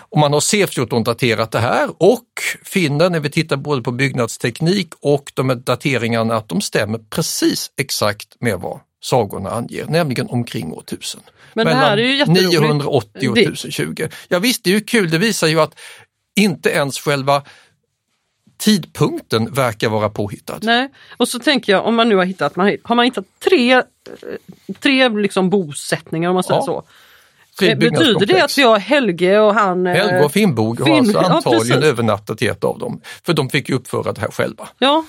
Och 0.10 0.20
man 0.20 0.34
har 0.34 0.40
C14-daterat 0.40 1.52
det 1.52 1.60
här 1.60 1.90
och 1.98 2.28
finner 2.64 3.10
när 3.10 3.20
vi 3.20 3.30
tittar 3.30 3.58
både 3.58 3.82
på 3.82 3.92
byggnadsteknik 3.92 4.94
och 5.02 5.32
de 5.34 5.50
här 5.50 5.56
dateringarna 5.56 6.36
att 6.36 6.50
de 6.50 6.62
stämmer 6.62 7.00
precis 7.10 7.72
exakt 7.78 8.28
med 8.40 8.60
vad 8.60 8.80
sagorna 9.04 9.50
anger, 9.50 9.86
nämligen 9.86 10.28
omkring 10.28 10.74
år 10.74 10.84
1000. 10.88 11.22
Men 11.54 11.66
det 11.66 11.74
här 11.74 11.98
är 11.98 12.04
ju 12.04 12.18
jätteroligt. 12.18 12.62
980 12.62 13.30
och 13.30 13.38
1020. 13.38 14.08
Ja 14.28 14.40
visst, 14.40 14.64
det 14.64 14.70
är 14.70 14.74
ju 14.74 14.82
kul. 14.82 15.10
Det 15.10 15.18
visar 15.18 15.48
ju 15.48 15.60
att 15.60 15.80
inte 16.36 16.70
ens 16.70 17.00
själva 17.00 17.44
tidpunkten 18.64 19.52
verkar 19.54 19.90
vara 19.90 20.10
påhittad. 20.10 20.60
Nej, 20.62 20.90
och 21.18 21.28
så 21.28 21.40
tänker 21.40 21.72
jag 21.72 21.86
om 21.86 21.96
man 21.96 22.10
nu 22.10 22.16
har 22.16 22.26
hittat, 22.26 22.56
man, 22.56 22.78
har 22.84 22.96
man 22.96 23.06
hittat 23.06 23.26
tre, 23.44 23.82
tre 24.80 25.10
liksom 25.10 25.50
bosättningar 25.50 26.30
om 26.30 26.34
man 26.34 26.44
säger 26.44 26.60
ja. 26.60 26.66
så. 26.66 26.84
Eh, 27.66 27.78
betyder 27.78 28.26
det 28.26 28.44
att 28.44 28.58
vi 28.58 28.64
har 28.64 28.80
Helge 28.80 29.40
och 29.40 29.54
han... 29.54 29.88
Eh, 29.88 29.94
Helge 29.94 30.24
och 30.24 30.32
Finnbog 30.32 30.80
har 30.80 30.98
alltså 30.98 31.18
antagligen 31.20 31.82
ja, 31.82 31.88
övernattat 31.88 32.42
i 32.42 32.48
ett 32.48 32.64
av 32.64 32.80
dem. 32.80 33.02
För 33.26 33.34
de 33.34 33.50
fick 33.50 33.70
ju 33.70 33.76
uppföra 33.76 34.12
det 34.12 34.22
här 34.22 34.32
själva. 34.32 34.68
Ja, 34.78 35.04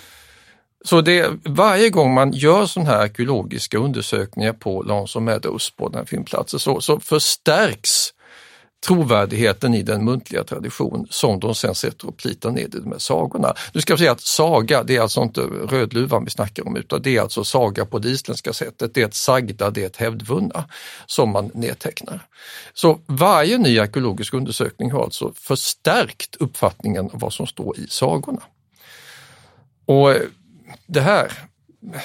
så 0.85 1.01
det, 1.01 1.31
varje 1.45 1.90
gång 1.90 2.14
man 2.14 2.33
gör 2.33 2.67
sådana 2.67 2.90
här 2.90 2.99
arkeologiska 2.99 3.79
undersökningar 3.79 4.53
på 4.53 4.83
Lonesome 4.83 5.31
Meadows 5.31 5.71
på 5.71 5.88
den 5.88 5.99
här 5.99 6.05
filmplatsen 6.05 6.61
så, 6.61 6.81
så 6.81 7.01
förstärks 7.01 8.13
trovärdigheten 8.87 9.75
i 9.75 9.83
den 9.83 10.05
muntliga 10.05 10.44
tradition 10.44 11.07
som 11.11 11.40
de 11.40 11.55
sen 11.55 11.75
sätter 11.75 12.09
och 12.09 12.16
plitar 12.16 12.51
ner 12.51 12.62
i 12.62 12.68
de 12.68 12.92
här 12.92 12.99
sagorna. 12.99 13.55
Nu 13.73 13.81
ska 13.81 13.92
jag 13.92 13.99
säga 13.99 14.12
att 14.12 14.20
saga, 14.20 14.83
det 14.83 14.97
är 14.97 15.01
alltså 15.01 15.23
inte 15.23 15.40
Rödluvan 15.40 16.25
vi 16.25 16.31
snackar 16.31 16.66
om 16.66 16.77
utan 16.77 17.03
det 17.03 17.16
är 17.16 17.20
alltså 17.20 17.44
saga 17.44 17.87
på 17.87 17.99
det 17.99 18.09
isländska 18.09 18.53
sättet. 18.53 18.94
Det 18.94 19.03
är 19.03 19.07
ett 19.07 19.14
sagda, 19.14 19.70
det 19.70 19.83
är 19.83 19.87
ett 19.87 19.97
hävdvunna 19.97 20.64
som 21.07 21.31
man 21.31 21.51
nedtecknar. 21.55 22.27
Så 22.75 23.01
varje 23.07 23.59
ny 23.59 23.79
arkeologisk 23.79 24.35
undersökning 24.35 24.92
har 24.92 25.03
alltså 25.03 25.33
förstärkt 25.37 26.37
uppfattningen 26.37 27.05
av 27.05 27.20
vad 27.20 27.33
som 27.33 27.47
står 27.47 27.79
i 27.79 27.87
sagorna. 27.88 28.42
Och 29.87 30.14
det 30.87 31.01
här, 31.01 31.33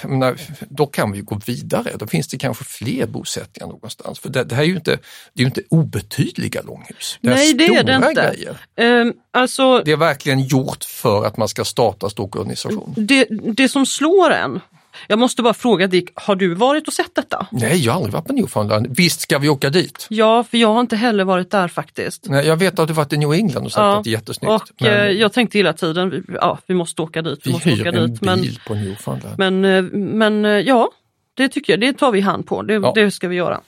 menar, 0.03 0.37
då 0.69 0.85
kan 0.85 1.11
vi 1.11 1.21
gå 1.21 1.39
vidare. 1.45 1.91
Då 1.99 2.07
finns 2.07 2.27
det 2.27 2.37
kanske 2.37 2.63
fler 2.63 3.05
bosättningar 3.05 3.67
någonstans. 3.67 4.19
För 4.19 4.29
det, 4.29 4.43
det 4.43 4.55
här 4.55 4.63
är 4.63 4.67
ju 4.67 4.75
inte, 4.75 4.99
det 5.33 5.43
är 5.43 5.45
inte 5.45 5.61
obetydliga 5.69 6.61
långhus. 6.61 7.17
Det 7.21 7.29
Nej, 7.29 7.53
det 7.53 7.65
är 7.65 7.83
det 7.83 7.95
inte. 8.09 8.55
Um, 8.85 9.13
alltså, 9.31 9.81
det 9.85 9.91
är 9.91 9.97
verkligen 9.97 10.39
gjort 10.39 10.83
för 10.83 11.25
att 11.25 11.37
man 11.37 11.47
ska 11.47 11.65
starta 11.65 12.09
stor 12.09 12.37
organisation. 12.37 12.93
Det, 12.97 13.27
det 13.29 13.69
som 13.69 13.85
slår 13.85 14.31
en 14.31 14.59
jag 15.07 15.19
måste 15.19 15.41
bara 15.41 15.53
fråga 15.53 15.87
Dick, 15.87 16.09
har 16.15 16.35
du 16.35 16.53
varit 16.53 16.87
och 16.87 16.93
sett 16.93 17.15
detta? 17.15 17.47
Nej, 17.51 17.77
jag 17.85 17.91
har 17.91 17.97
aldrig 17.97 18.13
varit 18.13 18.27
på 18.27 18.33
Newfoundland. 18.33 18.87
Visst 18.89 19.21
ska 19.21 19.39
vi 19.39 19.49
åka 19.49 19.69
dit? 19.69 20.07
Ja, 20.09 20.43
för 20.43 20.57
jag 20.57 20.73
har 20.73 20.79
inte 20.79 20.95
heller 20.95 21.23
varit 21.23 21.51
där 21.51 21.67
faktiskt. 21.67 22.25
Nej, 22.29 22.47
jag 22.47 22.57
vet 22.57 22.79
att 22.79 22.87
du 22.87 22.93
varit 22.93 23.13
i 23.13 23.17
New 23.17 23.33
England 23.33 23.65
och 23.65 23.71
sagt 23.71 23.81
ja, 23.81 23.97
att 23.97 24.03
det 24.03 24.09
är 24.09 24.11
jättesnyggt. 24.11 24.51
Och 24.51 24.69
men... 24.79 24.91
Eh, 24.91 25.11
jag 25.11 25.33
tänkte 25.33 25.57
hela 25.57 25.73
tiden, 25.73 26.25
ja 26.41 26.57
vi 26.65 26.73
måste 26.73 27.01
åka 27.01 27.21
dit. 27.21 27.39
Vi, 27.43 27.49
vi 27.49 27.53
måste 27.53 27.69
hyr 27.69 27.81
åka 27.81 27.89
en 27.89 28.11
dit. 28.11 28.19
bil 28.19 28.29
men, 28.29 28.55
på 28.67 28.73
Newfoundland. 28.73 29.35
Men, 29.37 29.65
eh, 29.65 29.83
men 29.93 30.45
eh, 30.45 30.51
ja, 30.51 30.89
det 31.33 31.49
tycker 31.49 31.73
jag, 31.73 31.79
det 31.79 31.93
tar 31.93 32.11
vi 32.11 32.21
hand 32.21 32.47
på. 32.47 32.61
Det, 32.61 32.73
ja. 32.73 32.91
det 32.95 33.11
ska 33.11 33.27
vi 33.27 33.35
göra. 33.35 33.61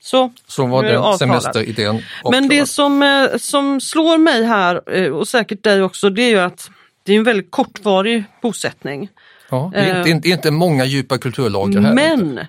Så, 0.00 0.32
så 0.46 0.66
var 0.66 0.82
den 0.82 1.18
semesteridén 1.18 2.02
Men 2.30 2.48
det 2.48 2.66
som, 2.66 3.28
som 3.40 3.80
slår 3.80 4.18
mig 4.18 4.44
här 4.44 5.10
och 5.10 5.28
säkert 5.28 5.62
dig 5.62 5.82
också, 5.82 6.10
det 6.10 6.22
är 6.22 6.30
ju 6.30 6.38
att 6.38 6.70
det 7.08 7.14
är 7.14 7.18
en 7.18 7.24
väldigt 7.24 7.50
kortvarig 7.50 8.24
bosättning. 8.42 9.08
Ja, 9.50 9.70
det 9.74 9.80
är, 9.80 10.08
inte, 10.08 10.28
inte 10.28 10.50
många 10.50 10.84
djupa 10.84 11.18
kulturlager 11.18 11.80
här. 11.80 11.94
Men 11.94 12.40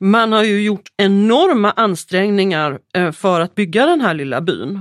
man 0.00 0.32
har 0.32 0.44
ju 0.44 0.62
gjort 0.62 0.88
enorma 0.96 1.70
ansträngningar 1.70 2.78
eh, 2.94 3.12
för 3.12 3.40
att 3.40 3.54
bygga 3.54 3.86
den 3.86 4.00
här 4.00 4.14
lilla 4.14 4.40
byn. 4.40 4.80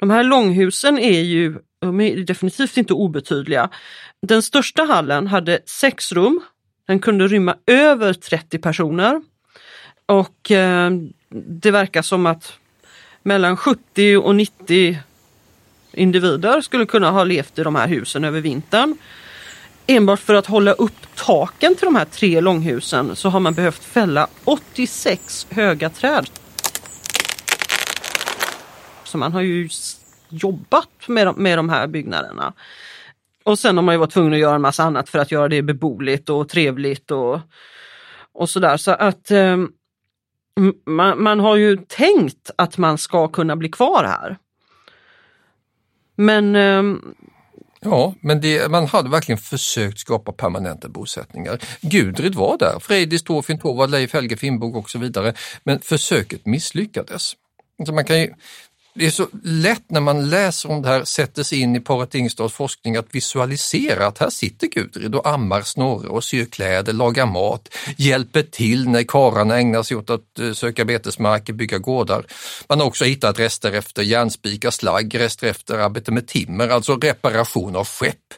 De 0.00 0.10
här 0.10 0.24
långhusen 0.24 0.98
är 0.98 1.20
ju 1.20 1.58
är 1.80 2.24
definitivt 2.24 2.76
inte 2.76 2.94
obetydliga. 2.94 3.70
Den 4.22 4.42
största 4.42 4.82
hallen 4.82 5.26
hade 5.26 5.58
sex 5.66 6.12
rum. 6.12 6.40
Den 6.86 6.98
kunde 6.98 7.26
rymma 7.26 7.56
över 7.66 8.12
30 8.12 8.58
personer. 8.58 9.22
Och 10.06 10.50
eh, 10.50 10.90
det 11.30 11.70
verkar 11.70 12.02
som 12.02 12.26
att 12.26 12.52
mellan 13.22 13.56
70 13.56 14.16
och 14.16 14.36
90 14.36 14.98
individer 15.96 16.60
skulle 16.60 16.86
kunna 16.86 17.10
ha 17.10 17.24
levt 17.24 17.58
i 17.58 17.62
de 17.62 17.74
här 17.74 17.88
husen 17.88 18.24
över 18.24 18.40
vintern. 18.40 18.96
Enbart 19.86 20.20
för 20.20 20.34
att 20.34 20.46
hålla 20.46 20.72
upp 20.72 21.14
taken 21.14 21.74
till 21.74 21.84
de 21.84 21.96
här 21.96 22.04
tre 22.04 22.40
långhusen 22.40 23.16
så 23.16 23.28
har 23.28 23.40
man 23.40 23.54
behövt 23.54 23.84
fälla 23.84 24.26
86 24.44 25.46
höga 25.50 25.90
träd. 25.90 26.30
Så 29.04 29.18
man 29.18 29.32
har 29.32 29.40
ju 29.40 29.68
jobbat 30.28 31.08
med 31.08 31.26
de, 31.26 31.42
med 31.42 31.58
de 31.58 31.68
här 31.68 31.86
byggnaderna. 31.86 32.52
Och 33.44 33.58
sen 33.58 33.76
har 33.76 33.82
man 33.84 33.94
ju 33.94 33.98
varit 33.98 34.12
tvungen 34.12 34.32
att 34.32 34.38
göra 34.38 34.54
en 34.54 34.62
massa 34.62 34.84
annat 34.84 35.08
för 35.08 35.18
att 35.18 35.32
göra 35.32 35.48
det 35.48 35.62
beboeligt 35.62 36.28
och 36.28 36.48
trevligt 36.48 37.10
och, 37.10 37.40
och 38.32 38.50
sådär. 38.50 38.76
Så 38.76 38.90
att 38.90 39.30
eh, 39.30 39.56
man, 40.86 41.22
man 41.22 41.40
har 41.40 41.56
ju 41.56 41.76
tänkt 41.76 42.50
att 42.58 42.78
man 42.78 42.98
ska 42.98 43.28
kunna 43.28 43.56
bli 43.56 43.68
kvar 43.68 44.04
här. 44.04 44.36
Men 46.16 46.56
um... 46.56 47.14
Ja, 47.80 48.14
men 48.20 48.40
det, 48.40 48.70
man 48.70 48.86
hade 48.86 49.10
verkligen 49.10 49.38
försökt 49.38 49.98
skapa 49.98 50.32
permanenta 50.32 50.88
bosättningar. 50.88 51.58
Gudrid 51.80 52.34
var 52.34 52.58
där, 52.58 52.78
Frejdis, 52.80 53.22
Torfinn 53.22 53.58
Torvald, 53.58 53.90
Leif 53.90 54.12
Helge 54.12 54.36
Finnbog 54.36 54.76
och 54.76 54.90
så 54.90 54.98
vidare. 54.98 55.34
Men 55.64 55.80
försöket 55.80 56.46
misslyckades. 56.46 57.32
Alltså 57.78 57.94
man 57.94 58.04
kan 58.04 58.20
ju, 58.20 58.34
det 58.96 59.06
är 59.06 59.10
så 59.10 59.28
lätt 59.42 59.90
när 59.90 60.00
man 60.00 60.30
läser 60.30 60.70
om 60.70 60.82
det 60.82 60.88
här, 60.88 61.04
sätter 61.04 61.42
sig 61.42 61.60
in 61.60 61.76
i 61.76 61.80
Paret 61.80 62.14
Ingstads 62.14 62.54
forskning 62.54 62.96
att 62.96 63.14
visualisera 63.14 64.06
att 64.06 64.18
här 64.18 64.30
sitter 64.30 64.66
Gudrid 64.66 65.14
och 65.14 65.28
ammar 65.28 65.62
Snorre 65.62 66.08
och 66.08 66.24
syr 66.24 66.44
kläder, 66.44 66.92
lagar 66.92 67.26
mat, 67.26 67.68
hjälper 67.96 68.42
till 68.42 68.88
när 68.88 69.02
kararna 69.02 69.58
ägnar 69.58 69.82
sig 69.82 69.96
åt 69.96 70.10
att 70.10 70.38
eh, 70.38 70.52
söka 70.52 70.84
betesmarker, 70.84 71.52
bygga 71.52 71.78
gårdar. 71.78 72.26
Man 72.68 72.80
har 72.80 72.86
också 72.86 73.04
hittat 73.04 73.38
rester 73.38 73.72
efter 73.72 74.02
järnspikar, 74.02 74.70
slagg, 74.70 75.20
rester 75.20 75.46
efter 75.46 75.78
arbete 75.78 76.12
med 76.12 76.26
timmer, 76.26 76.68
alltså 76.68 76.96
reparation 76.96 77.76
av 77.76 77.86
skepp. 77.86 78.34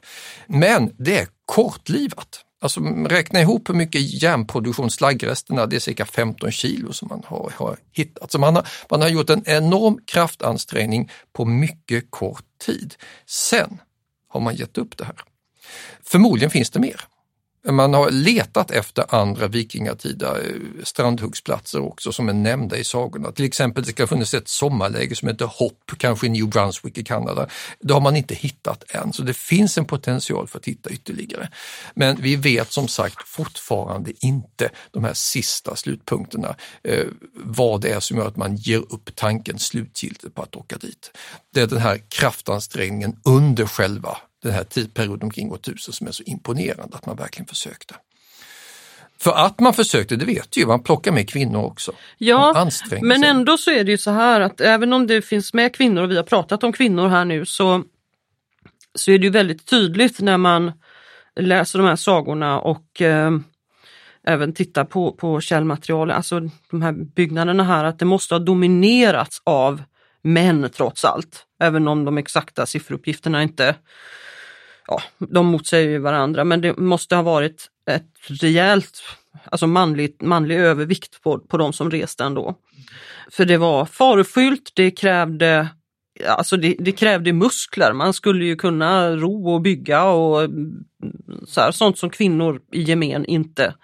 Men 0.47 0.93
det 0.99 1.19
är 1.19 1.29
kortlivat. 1.45 2.45
Alltså 2.61 2.81
räkna 2.81 3.41
ihop 3.41 3.69
hur 3.69 3.75
mycket 3.75 4.23
järnproduktion 4.23 4.91
slaggresterna, 4.91 5.67
det 5.67 5.77
är 5.77 5.81
cirka 5.81 6.07
15 6.07 6.51
kilo 6.51 6.93
som 6.93 7.09
man 7.09 7.23
har, 7.27 7.53
har 7.57 7.77
hittat. 7.93 8.33
Så 8.33 8.39
man 8.39 8.57
har, 8.57 8.69
man 8.91 9.01
har 9.03 9.09
gjort 9.09 9.31
en 9.31 9.43
enorm 9.47 9.99
kraftansträngning 10.05 11.11
på 11.33 11.45
mycket 11.45 12.11
kort 12.11 12.45
tid. 12.67 12.95
Sen 13.27 13.81
har 14.29 14.41
man 14.41 14.57
gett 14.57 14.79
upp 14.79 14.97
det 14.97 15.05
här. 15.05 15.17
Förmodligen 16.03 16.51
finns 16.51 16.71
det 16.71 16.81
mer. 16.81 17.01
Man 17.65 17.95
har 17.95 18.11
letat 18.11 18.71
efter 18.71 19.15
andra 19.15 19.49
vikingatida 19.49 20.41
eh, 20.41 20.45
strandhuggsplatser 20.83 21.81
också 21.81 22.13
som 22.13 22.29
är 22.29 22.33
nämnda 22.33 22.77
i 22.77 22.85
sagorna. 22.85 23.33
Till 23.33 23.45
exempel 23.45 23.85
det 23.85 23.91
ska 23.91 24.03
ha 24.03 24.09
funnits 24.09 24.35
ett 24.35 24.49
sommarläge 24.49 25.15
som 25.15 25.29
heter 25.29 25.47
Hopp, 25.47 25.93
kanske 25.97 26.27
i 26.27 26.31
New 26.31 26.49
Brunswick 26.49 26.99
i 26.99 27.05
Kanada. 27.05 27.49
Det 27.81 27.93
har 27.93 28.01
man 28.01 28.17
inte 28.17 28.35
hittat 28.35 28.85
än, 28.91 29.13
så 29.13 29.23
det 29.23 29.35
finns 29.35 29.79
en 29.79 29.85
potential 29.85 30.49
för 30.49 30.59
att 30.59 30.65
hitta 30.65 30.91
ytterligare. 30.91 31.49
Men 31.95 32.17
vi 32.21 32.37
vet 32.37 32.73
som 32.73 32.89
sagt 32.89 33.29
fortfarande 33.29 34.13
inte 34.21 34.71
de 34.91 35.05
här 35.05 35.15
sista 35.15 35.77
slutpunkterna, 35.77 36.57
eh, 36.85 37.07
vad 37.35 37.81
det 37.81 37.91
är 37.91 38.01
som 38.01 38.17
gör 38.17 38.29
att 38.29 38.37
man 38.37 38.57
ger 38.57 38.79
upp 38.79 39.11
tanken 39.15 39.59
slutgiltigt 39.59 40.35
på 40.35 40.43
att 40.43 40.57
åka 40.57 40.77
dit. 40.77 41.11
Det 41.55 41.61
är 41.61 41.67
den 41.67 41.79
här 41.79 42.01
kraftansträngningen 42.09 43.17
under 43.25 43.67
själva 43.67 44.19
den 44.49 44.57
här 44.57 44.65
tidperioden 44.65 45.23
omkring 45.23 45.53
år 45.53 45.57
1000 45.57 45.95
som 45.95 46.07
är 46.07 46.13
så 46.13 46.23
imponerande 46.23 46.97
att 46.97 47.07
man 47.07 47.17
verkligen 47.17 47.47
försökte. 47.47 47.95
För 49.21 49.33
att 49.33 49.61
man 49.61 49.75
försökte, 49.75 50.17
det 50.17 50.25
vet 50.25 50.57
ju, 50.57 50.67
man 50.67 50.83
plockar 50.83 51.13
med 51.13 51.31
kvinnor 51.31 51.65
också. 51.65 51.93
Ja, 52.19 52.69
men 53.03 53.25
ändå 53.25 53.57
så 53.57 53.71
är 53.71 53.85
det 53.85 53.91
ju 53.91 53.99
så 53.99 54.11
här 54.11 54.41
att 54.41 54.61
även 54.61 54.93
om 54.93 55.07
det 55.07 55.23
finns 55.23 55.55
med 55.55 55.75
kvinnor 55.75 56.03
och 56.03 56.11
vi 56.11 56.17
har 56.17 56.23
pratat 56.23 56.65
om 56.65 56.73
kvinnor 56.73 57.09
här 57.09 57.25
nu 57.25 57.47
så, 57.47 57.83
så 58.95 59.11
är 59.11 59.19
det 59.19 59.25
ju 59.25 59.31
väldigt 59.31 59.67
tydligt 59.67 60.21
när 60.21 60.37
man 60.37 60.73
läser 61.37 61.79
de 61.79 61.89
här 61.89 61.97
sagorna 61.97 62.61
och 62.61 63.03
eh, 63.03 63.31
även 64.27 64.53
tittar 64.53 64.85
på, 64.85 65.13
på 65.13 65.41
källmaterial, 65.41 66.11
alltså 66.11 66.41
de 66.71 66.83
här 66.83 66.93
byggnaderna 66.93 67.65
här, 67.65 67.85
att 67.85 67.99
det 67.99 68.05
måste 68.05 68.35
ha 68.35 68.39
dominerats 68.39 69.43
av 69.45 69.83
män 70.23 70.71
trots 70.75 71.05
allt. 71.05 71.47
Även 71.61 71.89
om 71.89 72.05
de 72.05 72.19
exakta 72.19 72.67
sifferuppgifterna 72.67 73.43
inte, 73.43 73.75
ja, 74.89 75.03
de 75.19 75.47
motsäger 75.47 75.91
ju 75.91 75.99
varandra, 75.99 76.45
men 76.45 76.61
det 76.61 76.77
måste 76.77 77.17
ha 77.17 77.23
varit 77.23 77.67
ett 77.91 78.43
rejält, 78.43 79.03
alltså 79.45 79.67
manligt, 79.67 80.23
manlig 80.23 80.57
övervikt 80.57 81.23
på, 81.23 81.39
på 81.39 81.57
de 81.57 81.73
som 81.73 81.91
reste 81.91 82.25
ändå. 82.25 82.55
För 83.31 83.45
det 83.45 83.57
var 83.57 83.85
farofyllt, 83.85 84.73
det 84.75 84.91
krävde 84.91 85.69
Alltså 86.27 86.57
det, 86.57 86.77
det, 86.79 86.93
krävde 86.93 87.33
muskler, 87.33 87.93
man 87.93 88.15
skulle 88.15 88.45
ju 88.45 88.57
kunna 88.57 89.17
ro 89.17 89.49
och 89.49 89.61
bygga 89.61 90.05
och 90.05 90.43
mm, 90.43 90.73
så 91.47 91.61
här, 91.61 91.71
sånt 91.71 91.99
som 91.99 92.11
kvinnor 92.11 92.61
i 92.73 92.83
gemen 92.83 93.25
inte 93.25 93.75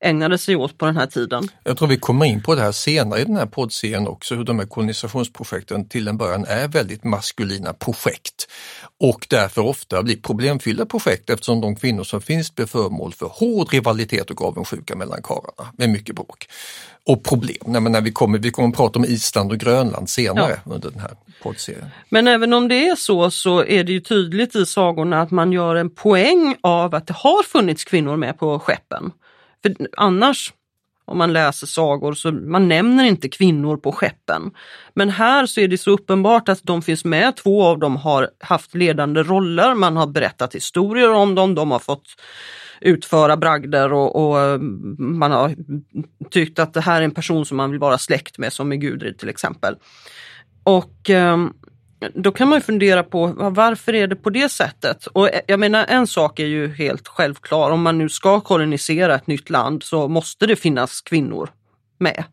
ägnade 0.00 0.38
sig 0.38 0.56
åt 0.56 0.78
på 0.78 0.86
den 0.86 0.96
här 0.96 1.06
tiden. 1.06 1.48
Jag 1.64 1.78
tror 1.78 1.88
vi 1.88 1.96
kommer 1.96 2.26
in 2.26 2.42
på 2.42 2.54
det 2.54 2.60
här 2.60 2.72
senare 2.72 3.20
i 3.20 3.24
den 3.24 3.36
här 3.36 3.46
poddserien 3.46 4.08
också, 4.08 4.34
hur 4.34 4.44
de 4.44 4.58
här 4.58 4.66
kolonisationsprojekten 4.66 5.88
till 5.88 6.08
en 6.08 6.16
början 6.16 6.44
är 6.48 6.68
väldigt 6.68 7.04
maskulina 7.04 7.72
projekt 7.72 8.48
och 9.00 9.26
därför 9.30 9.62
ofta 9.62 10.02
blir 10.02 10.16
problemfyllda 10.16 10.86
projekt 10.86 11.30
eftersom 11.30 11.60
de 11.60 11.76
kvinnor 11.76 12.04
som 12.04 12.20
finns 12.20 12.54
blir 12.54 12.66
föremål 12.66 13.12
för 13.12 13.26
hård 13.26 13.72
rivalitet 13.72 14.30
och 14.30 14.42
avundsjuka 14.42 14.96
mellan 14.96 15.22
karlarna 15.22 15.72
med 15.76 15.90
mycket 15.90 16.14
bråk. 16.14 16.48
Och 17.06 17.22
problem, 17.24 17.56
Nej, 17.66 17.80
men 17.80 17.92
när 17.92 18.00
vi 18.00 18.12
kommer, 18.12 18.38
vi 18.38 18.50
kommer 18.50 18.68
att 18.68 18.76
prata 18.76 18.98
om 18.98 19.04
Island 19.04 19.52
och 19.52 19.58
Grönland 19.58 20.10
senare 20.10 20.60
ja. 20.64 20.72
under 20.74 20.90
den 20.90 21.00
här 21.00 21.10
poddserien. 21.42 21.86
Men 22.08 22.26
även 22.26 22.52
om 22.52 22.68
det 22.68 22.88
är 22.88 22.96
så 22.96 23.30
så 23.30 23.64
är 23.64 23.84
det 23.84 23.92
ju 23.92 24.00
tydligt 24.00 24.56
i 24.56 24.66
sagorna 24.66 25.22
att 25.22 25.30
man 25.30 25.52
gör 25.52 25.76
en 25.76 25.90
poäng 25.90 26.56
av 26.60 26.94
att 26.94 27.06
det 27.06 27.14
har 27.16 27.42
funnits 27.42 27.84
kvinnor 27.84 28.16
med 28.16 28.38
på 28.38 28.58
skeppen. 28.58 29.12
För 29.62 29.76
annars, 29.96 30.52
om 31.04 31.18
man 31.18 31.32
läser 31.32 31.66
sagor, 31.66 32.12
så 32.12 32.32
man 32.32 32.68
nämner 32.68 33.04
inte 33.04 33.28
kvinnor 33.28 33.76
på 33.76 33.92
skeppen. 33.92 34.50
Men 34.94 35.10
här 35.10 35.46
så 35.46 35.60
är 35.60 35.68
det 35.68 35.78
så 35.78 35.90
uppenbart 35.90 36.48
att 36.48 36.60
de 36.62 36.82
finns 36.82 37.04
med, 37.04 37.36
två 37.36 37.64
av 37.64 37.78
dem 37.78 37.96
har 37.96 38.30
haft 38.40 38.74
ledande 38.74 39.22
roller, 39.22 39.74
man 39.74 39.96
har 39.96 40.06
berättat 40.06 40.54
historier 40.54 41.12
om 41.12 41.34
dem, 41.34 41.54
de 41.54 41.70
har 41.70 41.78
fått 41.78 42.06
utföra 42.80 43.36
bragder 43.36 43.92
och, 43.92 44.16
och, 44.16 44.40
eh, 44.40 44.58
man 44.98 45.32
har 45.32 45.56
tyckt 46.30 46.58
att 46.58 46.74
det 46.74 46.80
här 46.80 47.00
är 47.00 47.04
en 47.04 47.10
person 47.10 47.46
som 47.46 47.56
man 47.56 47.70
vill 47.70 47.80
vara 47.80 47.98
släkt 47.98 48.38
med, 48.38 48.52
som 48.52 48.68
med 48.68 48.80
Gudrid 48.80 49.18
till 49.18 49.28
exempel. 49.28 49.76
Och 50.62 51.10
um, 51.10 51.54
då 52.14 52.32
kan 52.32 52.48
man 52.48 52.60
fundera 52.60 53.02
på 53.02 53.26
varför 53.36 53.94
är 53.94 54.06
det 54.06 54.16
på 54.16 54.30
det 54.30 54.48
sättet? 54.48 55.06
Och 55.06 55.28
jag 55.46 55.60
menar 55.60 55.86
en 55.88 56.06
sak 56.06 56.38
är 56.38 56.46
ju 56.46 56.74
helt 56.74 57.08
självklar, 57.08 57.70
om 57.70 57.82
man 57.82 57.98
nu 57.98 58.08
ska 58.08 58.40
kolonisera 58.40 59.14
ett 59.14 59.26
nytt 59.26 59.50
land 59.50 59.82
så 59.82 60.08
måste 60.08 60.46
det 60.46 60.56
finnas 60.56 61.00
kvinnor 61.00 61.50
med. 61.98 62.24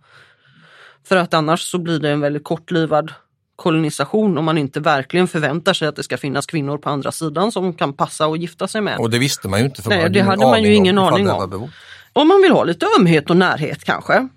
För 1.08 1.16
att 1.16 1.34
annars 1.34 1.62
så 1.62 1.78
blir 1.78 2.00
det 2.00 2.10
en 2.10 2.20
väldigt 2.20 2.44
kortlivad 2.44 3.14
kolonisation 3.56 4.38
om 4.38 4.46
man 4.46 4.58
inte 4.58 4.80
verkligen 4.80 5.28
förväntar 5.28 5.74
sig 5.74 5.88
att 5.88 5.96
det 5.96 6.04
ska 6.04 6.18
finnas 6.18 6.46
kvinnor 6.46 6.78
på 6.78 6.90
andra 6.90 7.12
sidan 7.12 7.52
som 7.52 7.74
kan 7.74 7.94
passa 7.94 8.28
och 8.28 8.38
gifta 8.38 8.68
sig 8.68 8.82
med. 8.82 8.98
Och 8.98 9.10
det 9.10 9.20
visste 9.20 9.48
man 9.48 9.60
ju 9.60 9.66
inte. 9.66 9.82
För 9.82 9.90
Nej, 9.90 10.10
det 10.10 10.22
hade 10.22 10.46
man 10.46 10.64
ju 10.64 10.74
ingen 10.74 10.98
aning 10.98 11.30
om. 11.30 11.72
Om 12.14 12.28
man 12.28 12.42
vill 12.42 12.52
ha 12.52 12.64
lite 12.64 12.86
ömhet 13.00 13.30
och 13.30 13.38
närhet 13.38 13.84
kanske. 13.84 14.28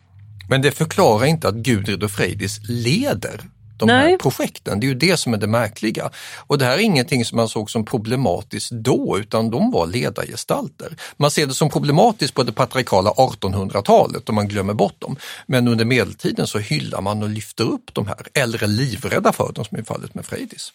Men 0.48 0.62
det 0.62 0.70
förklarar 0.70 1.26
inte 1.26 1.48
att 1.48 1.54
Gudrid 1.54 2.02
och 2.02 2.10
Frejdis 2.10 2.60
leder 2.68 3.40
de 3.80 3.86
Nej. 3.86 4.10
här 4.10 4.18
projekten. 4.18 4.80
Det 4.80 4.86
är 4.86 4.88
ju 4.88 4.94
det 4.94 5.16
som 5.16 5.34
är 5.34 5.38
det 5.38 5.46
märkliga. 5.46 6.10
Och 6.36 6.58
det 6.58 6.64
här 6.64 6.74
är 6.74 6.78
ingenting 6.78 7.24
som 7.24 7.36
man 7.36 7.48
såg 7.48 7.70
som 7.70 7.84
problematiskt 7.84 8.70
då, 8.70 9.18
utan 9.18 9.50
de 9.50 9.70
var 9.70 9.86
ledargestalter. 9.86 10.96
Man 11.16 11.30
ser 11.30 11.46
det 11.46 11.54
som 11.54 11.70
problematiskt 11.70 12.34
på 12.34 12.42
det 12.42 12.52
patriarkala 12.52 13.10
1800-talet 13.10 14.28
om 14.28 14.34
man 14.34 14.48
glömmer 14.48 14.74
bort 14.74 15.00
dem. 15.00 15.16
Men 15.46 15.68
under 15.68 15.84
medeltiden 15.84 16.46
så 16.46 16.58
hyllar 16.58 17.00
man 17.00 17.22
och 17.22 17.28
lyfter 17.28 17.64
upp 17.64 17.94
de 17.94 18.06
här, 18.06 18.26
eller 18.34 18.62
är 18.62 18.68
livrädda 18.68 19.32
för 19.32 19.52
dem 19.52 19.64
som 19.64 19.78
i 19.78 19.82
fallet 19.82 20.14
med 20.14 20.26
Frejdis. 20.26 20.72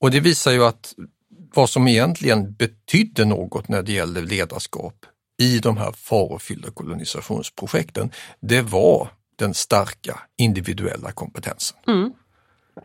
Och 0.00 0.10
det 0.10 0.20
visar 0.20 0.52
ju 0.52 0.64
att 0.64 0.94
vad 1.54 1.70
som 1.70 1.88
egentligen 1.88 2.52
betydde 2.52 3.24
något 3.24 3.68
när 3.68 3.82
det 3.82 3.92
gäller 3.92 4.22
ledarskap 4.22 5.06
i 5.38 5.58
de 5.58 5.76
här 5.76 5.92
farofyllda 5.92 6.70
kolonisationsprojekten, 6.70 8.10
det 8.40 8.62
var 8.62 9.08
den 9.36 9.54
starka 9.54 10.20
individuella 10.36 11.12
kompetensen. 11.12 11.78
Mm. 11.86 12.12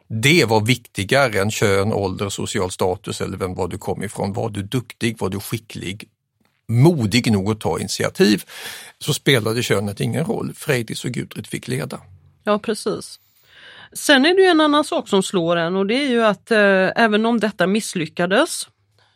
Det 0.07 0.45
var 0.45 0.61
viktigare 0.61 1.41
än 1.41 1.51
kön, 1.51 1.93
ålder, 1.93 2.29
social 2.29 2.71
status 2.71 3.21
eller 3.21 3.37
vem 3.37 3.55
var 3.55 3.67
du 3.67 3.77
kom 3.77 4.03
ifrån. 4.03 4.33
Var 4.33 4.49
du 4.49 4.63
duktig, 4.63 5.19
var 5.19 5.29
du 5.29 5.39
skicklig, 5.39 6.09
modig 6.67 7.31
nog 7.31 7.51
att 7.51 7.59
ta 7.59 7.79
initiativ 7.79 8.43
så 8.99 9.13
spelade 9.13 9.63
könet 9.63 9.99
ingen 9.99 10.25
roll. 10.25 10.53
Frejdis 10.55 11.05
och 11.05 11.11
Gudrid 11.11 11.47
fick 11.47 11.67
leda. 11.67 11.99
Ja 12.43 12.59
precis. 12.59 13.19
Sen 13.93 14.25
är 14.25 14.35
det 14.35 14.41
ju 14.41 14.47
en 14.47 14.61
annan 14.61 14.83
sak 14.83 15.09
som 15.09 15.23
slår 15.23 15.55
en 15.55 15.75
och 15.75 15.85
det 15.85 16.03
är 16.03 16.09
ju 16.09 16.23
att 16.23 16.51
eh, 16.51 16.91
även 16.95 17.25
om 17.25 17.39
detta 17.39 17.67
misslyckades, 17.67 18.67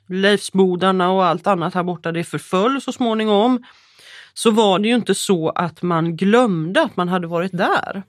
Leifsbodarna 0.10 1.12
och 1.12 1.26
allt 1.26 1.48
annat 1.48 1.74
här 1.74 1.84
borta, 1.84 2.12
det 2.12 2.24
förföll 2.24 2.82
så 2.82 2.92
småningom 2.92 3.64
så 4.34 4.52
var 4.52 4.80
det 4.80 4.88
ju 4.88 4.96
inte 4.96 5.16
så 5.16 5.50
att 5.50 5.82
man 5.82 6.16
glömde 6.16 6.82
att 6.82 6.98
man 6.98 7.10
hade 7.10 7.28
varit 7.28 7.52
där. 7.52 8.04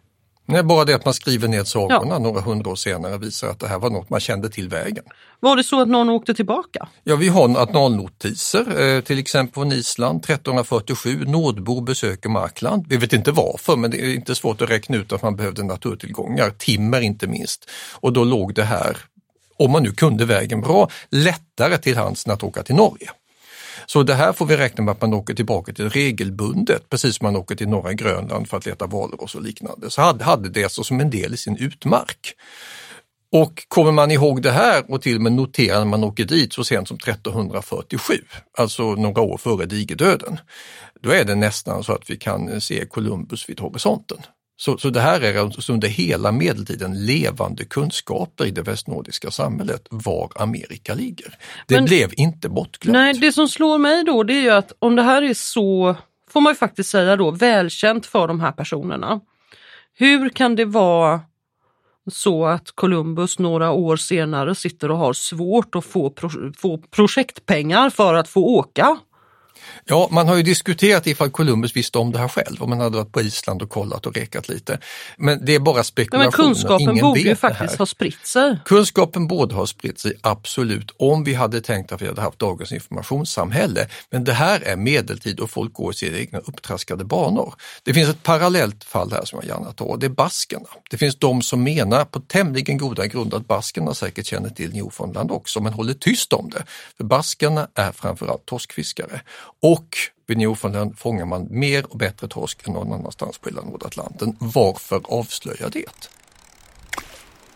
Nej, 0.47 0.63
bara 0.63 0.85
det 0.85 0.95
att 0.95 1.05
man 1.05 1.15
skriver 1.15 1.49
ner 1.49 1.65
sagorna 1.65 2.15
ja. 2.15 2.19
några 2.19 2.41
hundra 2.41 2.71
år 2.71 2.77
senare 2.77 3.19
visar 3.19 3.49
att 3.49 3.61
det 3.61 3.69
här 3.69 3.79
var 3.79 3.91
något 3.91 4.11
man 4.11 4.21
kände 4.21 4.49
till 4.49 4.69
vägen. 4.69 5.05
Var 5.41 5.57
det 5.57 5.65
så 5.65 5.81
att 5.81 5.89
någon 5.89 6.09
åkte 6.09 6.35
tillbaka? 6.35 6.89
Ja, 7.05 7.17
vi 7.17 7.29
har 7.29 7.49
nationalnotiser, 7.49 8.97
eh, 8.97 9.01
till 9.01 9.19
exempel 9.19 9.55
från 9.55 9.73
Island 9.73 10.25
1347. 10.25 11.25
Nordbor 11.27 11.83
besöker 11.83 12.29
Markland. 12.29 12.87
Vi 12.89 12.97
vet 12.97 13.13
inte 13.13 13.33
varför, 13.33 13.77
men 13.77 13.91
det 13.91 14.01
är 14.01 14.15
inte 14.15 14.35
svårt 14.35 14.63
att 14.63 14.71
räkna 14.71 14.97
ut 14.97 15.13
att 15.13 15.23
man 15.23 15.37
behövde 15.37 15.65
naturtillgångar, 15.65 16.51
timmer 16.51 17.01
inte 17.01 17.27
minst. 17.27 17.71
Och 17.95 18.13
då 18.13 18.25
låg 18.25 18.55
det 18.55 18.65
här, 18.65 18.97
om 19.59 19.71
man 19.71 19.83
nu 19.83 19.93
kunde 19.93 20.25
vägen 20.25 20.61
bra, 20.61 20.89
lättare 21.11 21.79
till 21.79 21.97
hands 21.97 22.27
än 22.27 22.33
att 22.33 22.43
åka 22.43 22.63
till 22.63 22.75
Norge. 22.75 23.11
Så 23.87 24.03
det 24.03 24.15
här 24.15 24.33
får 24.33 24.47
vi 24.47 24.57
räkna 24.57 24.85
med 24.85 24.93
att 24.93 25.01
man 25.01 25.15
åker 25.15 25.35
tillbaka 25.35 25.73
till 25.73 25.91
regelbundet, 25.91 26.89
precis 26.91 27.17
som 27.17 27.25
man 27.25 27.37
åker 27.37 27.55
till 27.55 27.69
norra 27.69 27.93
Grönland 27.93 28.49
för 28.49 28.57
att 28.57 28.67
leta 28.67 28.87
valross 28.87 29.35
och 29.35 29.43
liknande. 29.43 29.91
Så 29.91 30.03
hade, 30.03 30.25
hade 30.25 30.49
det 30.49 30.65
alltså 30.65 30.85
som 30.85 31.01
en 31.01 31.11
del 31.11 31.35
i 31.35 31.37
sin 31.37 31.57
utmark. 31.57 32.35
Och 33.33 33.65
kommer 33.69 33.93
man 33.93 34.11
ihåg 34.11 34.43
det 34.43 34.51
här 34.51 34.85
och 34.89 35.03
till 35.03 35.17
och 35.17 35.23
med 35.23 35.33
noterar 35.33 35.79
när 35.79 35.85
man 35.85 36.05
åker 36.05 36.25
dit 36.25 36.53
så 36.53 36.65
sent 36.65 36.89
som 36.89 36.97
1347, 36.97 38.15
alltså 38.59 38.95
några 38.95 39.23
år 39.23 39.39
före 39.39 39.67
digerdöden, 39.67 40.39
då 41.01 41.11
är 41.11 41.25
det 41.25 41.35
nästan 41.35 41.85
så 41.85 41.93
att 41.93 42.11
vi 42.11 42.17
kan 42.17 42.61
se 42.61 42.87
Columbus 42.87 43.49
vid 43.49 43.61
horisonten. 43.61 44.19
Så, 44.57 44.79
så 44.79 44.91
det 44.91 45.01
här 45.01 45.21
är 45.21 45.39
alltså 45.41 45.73
under 45.73 45.89
hela 45.89 46.33
medeltiden 46.33 47.07
levande 47.07 47.65
kunskaper 47.65 48.45
i 48.45 48.51
det 48.51 48.63
västnordiska 48.63 49.31
samhället 49.31 49.87
var 49.91 50.33
Amerika 50.37 50.95
ligger. 50.95 51.39
Det 51.67 51.75
Men, 51.75 51.85
blev 51.85 52.11
inte 52.17 52.49
bortglömt. 52.49 52.93
Nej, 52.93 53.15
det 53.15 53.33
som 53.33 53.49
slår 53.49 53.79
mig 53.79 54.05
då 54.05 54.23
det 54.23 54.35
är 54.35 54.43
ju 54.43 54.51
att 54.51 54.73
om 54.79 54.97
det 54.97 55.03
här 55.03 55.23
är 55.23 55.35
så, 55.35 55.97
får 56.31 56.41
man 56.41 56.51
ju 56.51 56.57
faktiskt 56.57 56.91
säga 56.91 57.17
då, 57.17 57.31
välkänt 57.31 58.07
för 58.07 58.29
de 58.29 58.41
här 58.41 58.53
personerna. 58.53 59.21
Hur 59.95 60.29
kan 60.29 60.57
det 60.57 60.65
vara 60.65 61.21
så 62.13 62.47
att 62.47 62.71
Columbus 62.75 63.39
några 63.39 63.73
år 63.73 63.97
senare 63.97 64.55
sitter 64.55 64.91
och 64.91 64.99
har 64.99 65.13
svårt 65.13 65.75
att 65.75 65.85
få, 65.85 66.11
pro 66.11 66.31
få 66.57 66.79
projektpengar 66.79 67.91
för 67.91 68.15
att 68.15 68.29
få 68.29 68.41
åka? 68.41 68.99
Ja, 69.85 70.09
man 70.11 70.29
har 70.29 70.37
ju 70.37 70.43
diskuterat 70.43 71.07
ifall 71.07 71.31
Columbus 71.31 71.77
visste 71.77 71.99
om 71.99 72.13
det 72.13 72.19
här 72.19 72.29
själv, 72.29 72.63
om 72.63 72.71
man 72.71 72.81
hade 72.81 72.97
varit 72.97 73.13
på 73.13 73.21
Island 73.21 73.63
och 73.63 73.71
kollat 73.71 74.07
och 74.07 74.17
rekat 74.17 74.49
lite. 74.49 74.79
Men 75.17 75.45
det 75.45 75.55
är 75.55 75.59
bara 75.59 75.85
spekulationer. 75.85 76.25
Men 76.25 76.55
kunskapen 76.55 76.91
Ingen 76.91 77.03
borde 77.03 77.21
ju 77.21 77.37
faktiskt 77.37 77.79
ha 77.79 77.87
spritt 77.87 78.27
sig. 78.27 78.59
Kunskapen 78.65 79.27
borde 79.27 79.55
ha 79.55 79.67
spritt 79.67 79.99
sig, 79.99 80.13
absolut, 80.21 80.95
om 80.97 81.25
vi 81.25 81.35
hade 81.35 81.61
tänkt 81.61 81.93
att 81.93 82.03
vi 82.03 82.07
hade 82.07 82.21
haft 82.21 82.39
dagens 82.39 82.73
informationssamhälle. 82.73 83.89
Men 84.11 84.25
det 84.25 84.33
här 84.33 84.61
är 84.61 84.77
medeltid 84.77 85.41
och 85.41 85.51
folk 85.51 85.73
går 85.73 85.93
i 85.93 85.95
sina 85.95 86.19
egna 86.19 86.39
upptraskade 86.39 87.05
banor. 87.05 87.55
Det 87.83 87.95
finns 87.95 88.09
ett 88.09 88.23
parallellt 88.23 88.85
fall 88.85 89.13
här 89.13 89.25
som 89.25 89.39
jag 89.43 89.49
gärna 89.49 89.73
tar, 89.73 89.97
det 89.97 90.07
är 90.07 90.11
baskerna. 90.11 90.67
Det 90.91 90.97
finns 90.99 91.17
de 91.17 91.43
som 91.43 91.63
menar 91.63 92.05
på 92.05 92.21
tämligen 92.21 92.79
goda 92.79 93.07
grunder 93.07 93.37
att 93.37 93.47
baskerna 93.47 93.95
säkert 93.95 94.27
känner 94.27 94.51
till 94.51 94.73
Newfoundland 94.73 95.31
också, 95.31 95.61
men 95.61 95.73
håller 95.73 95.95
tyst 95.95 96.33
om 96.33 96.51
det. 96.51 96.65
För 96.97 97.05
baskerna 97.05 97.69
är 97.75 97.93
framförallt 97.93 98.47
torskfiskare 98.47 99.21
och 99.65 99.97
vid 100.27 100.39
Newfoundland 100.39 100.99
fångar 100.99 101.25
man 101.25 101.47
mer 101.51 101.87
och 101.93 101.99
bättre 101.99 102.29
torsk 102.29 102.67
än 102.67 102.73
någon 102.73 102.93
annanstans 102.93 103.39
på 103.39 103.49
hela 103.49 103.63
Nordatlanten. 103.63 104.37
Varför 104.41 105.01
avslöja 105.05 105.69
det? 105.69 106.09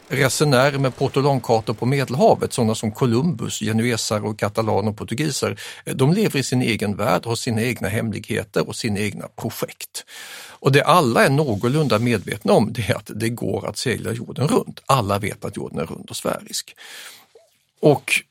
Resenärer 0.08 0.78
med 0.78 0.96
portolankartor 0.96 1.74
på 1.74 1.86
Medelhavet, 1.86 2.52
sådana 2.52 2.74
som 2.74 2.92
Columbus, 2.92 3.58
genuesare 3.58 4.20
och 4.20 4.38
katalaner 4.38 4.90
och 4.90 4.96
portugiser, 4.96 5.60
de 5.84 6.12
lever 6.12 6.38
i 6.40 6.42
sin 6.42 6.62
egen 6.62 6.96
värld, 6.96 7.26
har 7.26 7.36
sina 7.36 7.62
egna 7.62 7.88
hemligheter 7.88 8.68
och 8.68 8.76
sina 8.76 9.00
egna 9.00 9.28
projekt. 9.36 10.04
Och 10.48 10.72
det 10.72 10.82
alla 10.82 11.24
är 11.24 11.30
någorlunda 11.30 11.98
medvetna 11.98 12.52
om 12.52 12.72
det 12.72 12.90
är 12.90 12.94
att 12.94 13.10
det 13.14 13.28
går 13.28 13.68
att 13.68 13.78
segla 13.78 14.12
jorden 14.12 14.48
runt. 14.48 14.80
Alla 14.86 15.18
vet 15.18 15.44
att 15.44 15.56
jorden 15.56 15.78
är 15.78 15.86
rund 15.86 16.10
och 16.10 16.16
sfärisk. 16.16 16.74
Och 17.80 18.22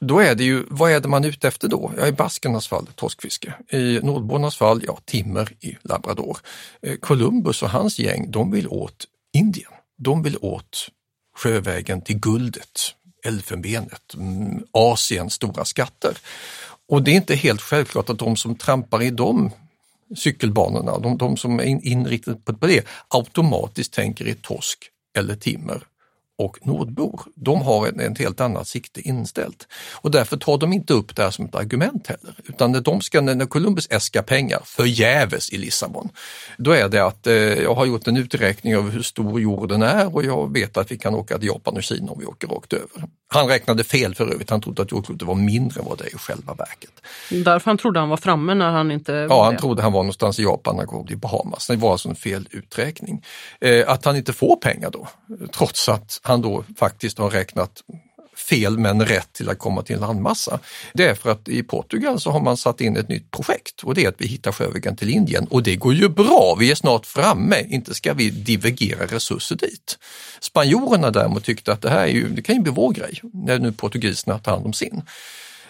då 0.00 0.18
är 0.18 0.34
det 0.34 0.44
ju, 0.44 0.64
vad 0.68 0.92
är 0.92 1.00
det 1.00 1.08
man 1.08 1.24
är 1.24 1.28
ute 1.28 1.48
efter 1.48 1.68
då? 1.68 1.92
Ja, 1.98 2.06
I 2.06 2.12
baskernas 2.12 2.68
fall 2.68 2.86
torskfiske, 2.94 3.54
i 3.70 4.00
nordbornas 4.02 4.56
fall, 4.56 4.82
ja, 4.86 4.98
timmer 5.04 5.52
i 5.60 5.76
Labrador. 5.82 6.38
Eh, 6.82 6.96
Columbus 6.96 7.62
och 7.62 7.70
hans 7.70 7.98
gäng, 7.98 8.30
de 8.30 8.50
vill 8.50 8.68
åt 8.68 9.06
Indien. 9.32 9.72
De 9.98 10.22
vill 10.22 10.36
åt 10.40 10.88
sjövägen 11.36 12.02
till 12.02 12.18
guldet, 12.18 12.80
elfenbenet, 13.26 14.14
mm, 14.14 14.64
Asiens 14.72 15.32
stora 15.32 15.64
skatter. 15.64 16.18
Och 16.88 17.02
det 17.02 17.10
är 17.10 17.14
inte 17.14 17.34
helt 17.34 17.62
självklart 17.62 18.10
att 18.10 18.18
de 18.18 18.36
som 18.36 18.56
trampar 18.56 19.02
i 19.02 19.10
de 19.10 19.50
cykelbanorna, 20.16 20.98
de, 20.98 21.18
de 21.18 21.36
som 21.36 21.60
är 21.60 21.64
inriktade 21.64 22.38
på 22.58 22.66
det, 22.66 22.86
automatiskt 23.08 23.92
tänker 23.92 24.26
i 24.26 24.34
torsk 24.34 24.90
eller 25.18 25.36
timmer 25.36 25.82
och 26.38 26.66
nordbor, 26.66 27.20
de 27.34 27.62
har 27.62 27.86
ett, 27.86 28.00
ett 28.00 28.18
helt 28.18 28.40
annat 28.40 28.68
sikte 28.68 29.00
inställt. 29.00 29.68
Och 29.94 30.10
därför 30.10 30.36
tar 30.36 30.58
de 30.58 30.72
inte 30.72 30.92
upp 30.92 31.16
det 31.16 31.22
här 31.22 31.30
som 31.30 31.44
ett 31.44 31.54
argument 31.54 32.06
heller, 32.06 32.34
utan 32.44 32.72
när, 32.72 32.80
de 32.80 33.00
ska, 33.00 33.20
när 33.20 33.46
Columbus 33.46 33.86
äskar 33.90 34.22
pengar 34.22 34.60
förgäves 34.64 35.50
i 35.50 35.58
Lissabon, 35.58 36.08
då 36.58 36.70
är 36.70 36.88
det 36.88 37.04
att 37.04 37.26
eh, 37.26 37.34
jag 37.34 37.74
har 37.74 37.86
gjort 37.86 38.06
en 38.06 38.16
uträkning 38.16 38.72
över 38.72 38.90
hur 38.90 39.02
stor 39.02 39.40
jorden 39.40 39.82
är 39.82 40.14
och 40.14 40.24
jag 40.24 40.52
vet 40.52 40.76
att 40.76 40.90
vi 40.90 40.98
kan 40.98 41.14
åka 41.14 41.38
till 41.38 41.48
Japan 41.48 41.76
och 41.76 41.82
Kina 41.82 42.12
om 42.12 42.18
vi 42.20 42.26
åker 42.26 42.48
rakt 42.48 42.72
över. 42.72 43.08
Han 43.28 43.48
räknade 43.48 43.84
fel 43.84 44.14
för 44.14 44.32
övrigt, 44.32 44.50
han 44.50 44.60
trodde 44.60 44.82
att 44.82 44.92
jordklotet 44.92 45.28
var 45.28 45.34
mindre 45.34 45.80
än 45.80 45.86
vad 45.86 45.98
det 45.98 46.04
är 46.04 46.14
i 46.14 46.18
själva 46.18 46.54
verket. 46.54 46.90
Därför 47.30 47.70
han 47.70 47.78
trodde 47.78 48.00
han 48.00 48.08
var 48.08 48.16
framme 48.16 48.54
när 48.54 48.70
han 48.70 48.90
inte 48.90 49.12
Ja, 49.30 49.44
han 49.44 49.56
trodde 49.56 49.82
han 49.82 49.92
var 49.92 50.02
någonstans 50.02 50.38
i 50.38 50.42
Japan 50.42 50.74
när 50.74 50.80
han 50.80 50.88
kom 50.88 51.06
till 51.06 51.18
Bahamas. 51.18 51.66
Det 51.66 51.76
var 51.76 51.92
alltså 51.92 52.08
en 52.08 52.16
fel 52.16 52.48
uträkning. 52.50 53.24
Eh, 53.60 53.90
att 53.90 54.04
han 54.04 54.16
inte 54.16 54.32
får 54.32 54.56
pengar 54.56 54.90
då, 54.90 55.08
trots 55.52 55.88
att 55.88 56.20
han 56.26 56.42
då 56.42 56.64
faktiskt 56.76 57.18
har 57.18 57.30
räknat 57.30 57.82
fel 58.36 58.78
men 58.78 59.06
rätt 59.06 59.32
till 59.32 59.48
att 59.48 59.58
komma 59.58 59.82
till 59.82 59.94
en 59.94 60.00
landmassa. 60.00 60.58
Det 60.92 61.08
är 61.08 61.14
för 61.14 61.30
att 61.30 61.48
i 61.48 61.62
Portugal 61.62 62.20
så 62.20 62.30
har 62.30 62.40
man 62.40 62.56
satt 62.56 62.80
in 62.80 62.96
ett 62.96 63.08
nytt 63.08 63.30
projekt 63.30 63.82
och 63.82 63.94
det 63.94 64.04
är 64.04 64.08
att 64.08 64.14
vi 64.18 64.26
hittar 64.26 64.52
sjövägen 64.52 64.96
till 64.96 65.10
Indien 65.10 65.46
och 65.50 65.62
det 65.62 65.76
går 65.76 65.94
ju 65.94 66.08
bra, 66.08 66.56
vi 66.58 66.70
är 66.70 66.74
snart 66.74 67.06
framme, 67.06 67.66
inte 67.68 67.94
ska 67.94 68.14
vi 68.14 68.30
divergera 68.30 69.06
resurser 69.06 69.56
dit. 69.56 69.98
Spanjorerna 70.40 71.10
däremot 71.10 71.44
tyckte 71.44 71.72
att 71.72 71.82
det 71.82 71.90
här 71.90 72.00
är 72.00 72.12
ju, 72.12 72.28
det 72.28 72.42
kan 72.42 72.54
ju 72.54 72.62
bli 72.62 72.72
vår 72.72 72.92
grej 72.92 73.20
när 73.32 73.58
nu 73.58 73.72
portugiserna 73.72 74.38
tar 74.38 74.52
hand 74.52 74.66
om 74.66 74.72
sin. 74.72 75.02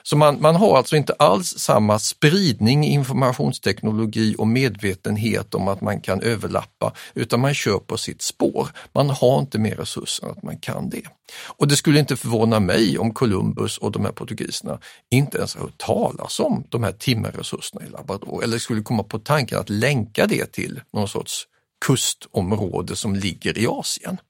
Så 0.09 0.16
man, 0.16 0.40
man 0.40 0.57
har 0.57 0.76
alltså 0.76 0.96
inte 0.96 1.12
alls 1.12 1.54
samma 1.59 1.98
spridning 1.98 2.86
i 2.86 2.92
informationsteknologi 2.92 4.34
och 4.38 4.46
medvetenhet 4.48 5.54
om 5.54 5.68
att 5.68 5.80
man 5.80 6.00
kan 6.00 6.22
överlappa, 6.22 6.92
utan 7.14 7.40
man 7.40 7.54
kör 7.54 7.78
på 7.78 7.96
sitt 7.96 8.22
spår. 8.22 8.68
Man 8.92 9.11
har 9.11 9.38
inte 9.38 9.59
mer 9.59 9.76
resurser 9.76 10.26
än 10.26 10.30
att 10.30 10.42
man 10.42 10.59
kan 10.59 10.90
det. 10.90 11.02
Och 11.46 11.68
det 11.68 11.76
skulle 11.76 11.98
inte 11.98 12.16
förvåna 12.16 12.61
mig 12.61 12.98
om 12.98 13.14
Columbus 13.14 13.78
och 13.78 13.92
de 13.92 14.04
här 14.04 14.12
portugiserna 14.12 14.78
inte 15.11 15.38
ens 15.38 15.54
har 15.54 15.62
hört 15.62 15.78
talas 15.78 16.40
om 16.40 16.64
de 16.68 16.82
här 16.82 16.92
timmerresurserna 16.92 17.86
i 17.86 17.90
Labrador 17.90 18.44
eller 18.44 18.59
skulle 18.59 18.82
komma 18.82 19.02
på 19.02 19.18
tanken 19.18 19.59
att 19.59 19.70
länka 19.70 20.26
det 20.26 20.52
till 20.52 20.80
någon 20.92 21.09
sorts 21.09 21.46
kustområde 21.86 22.96
som 22.96 23.14
ligger 23.14 23.59
i 23.59 23.66
Asien. 23.66 24.20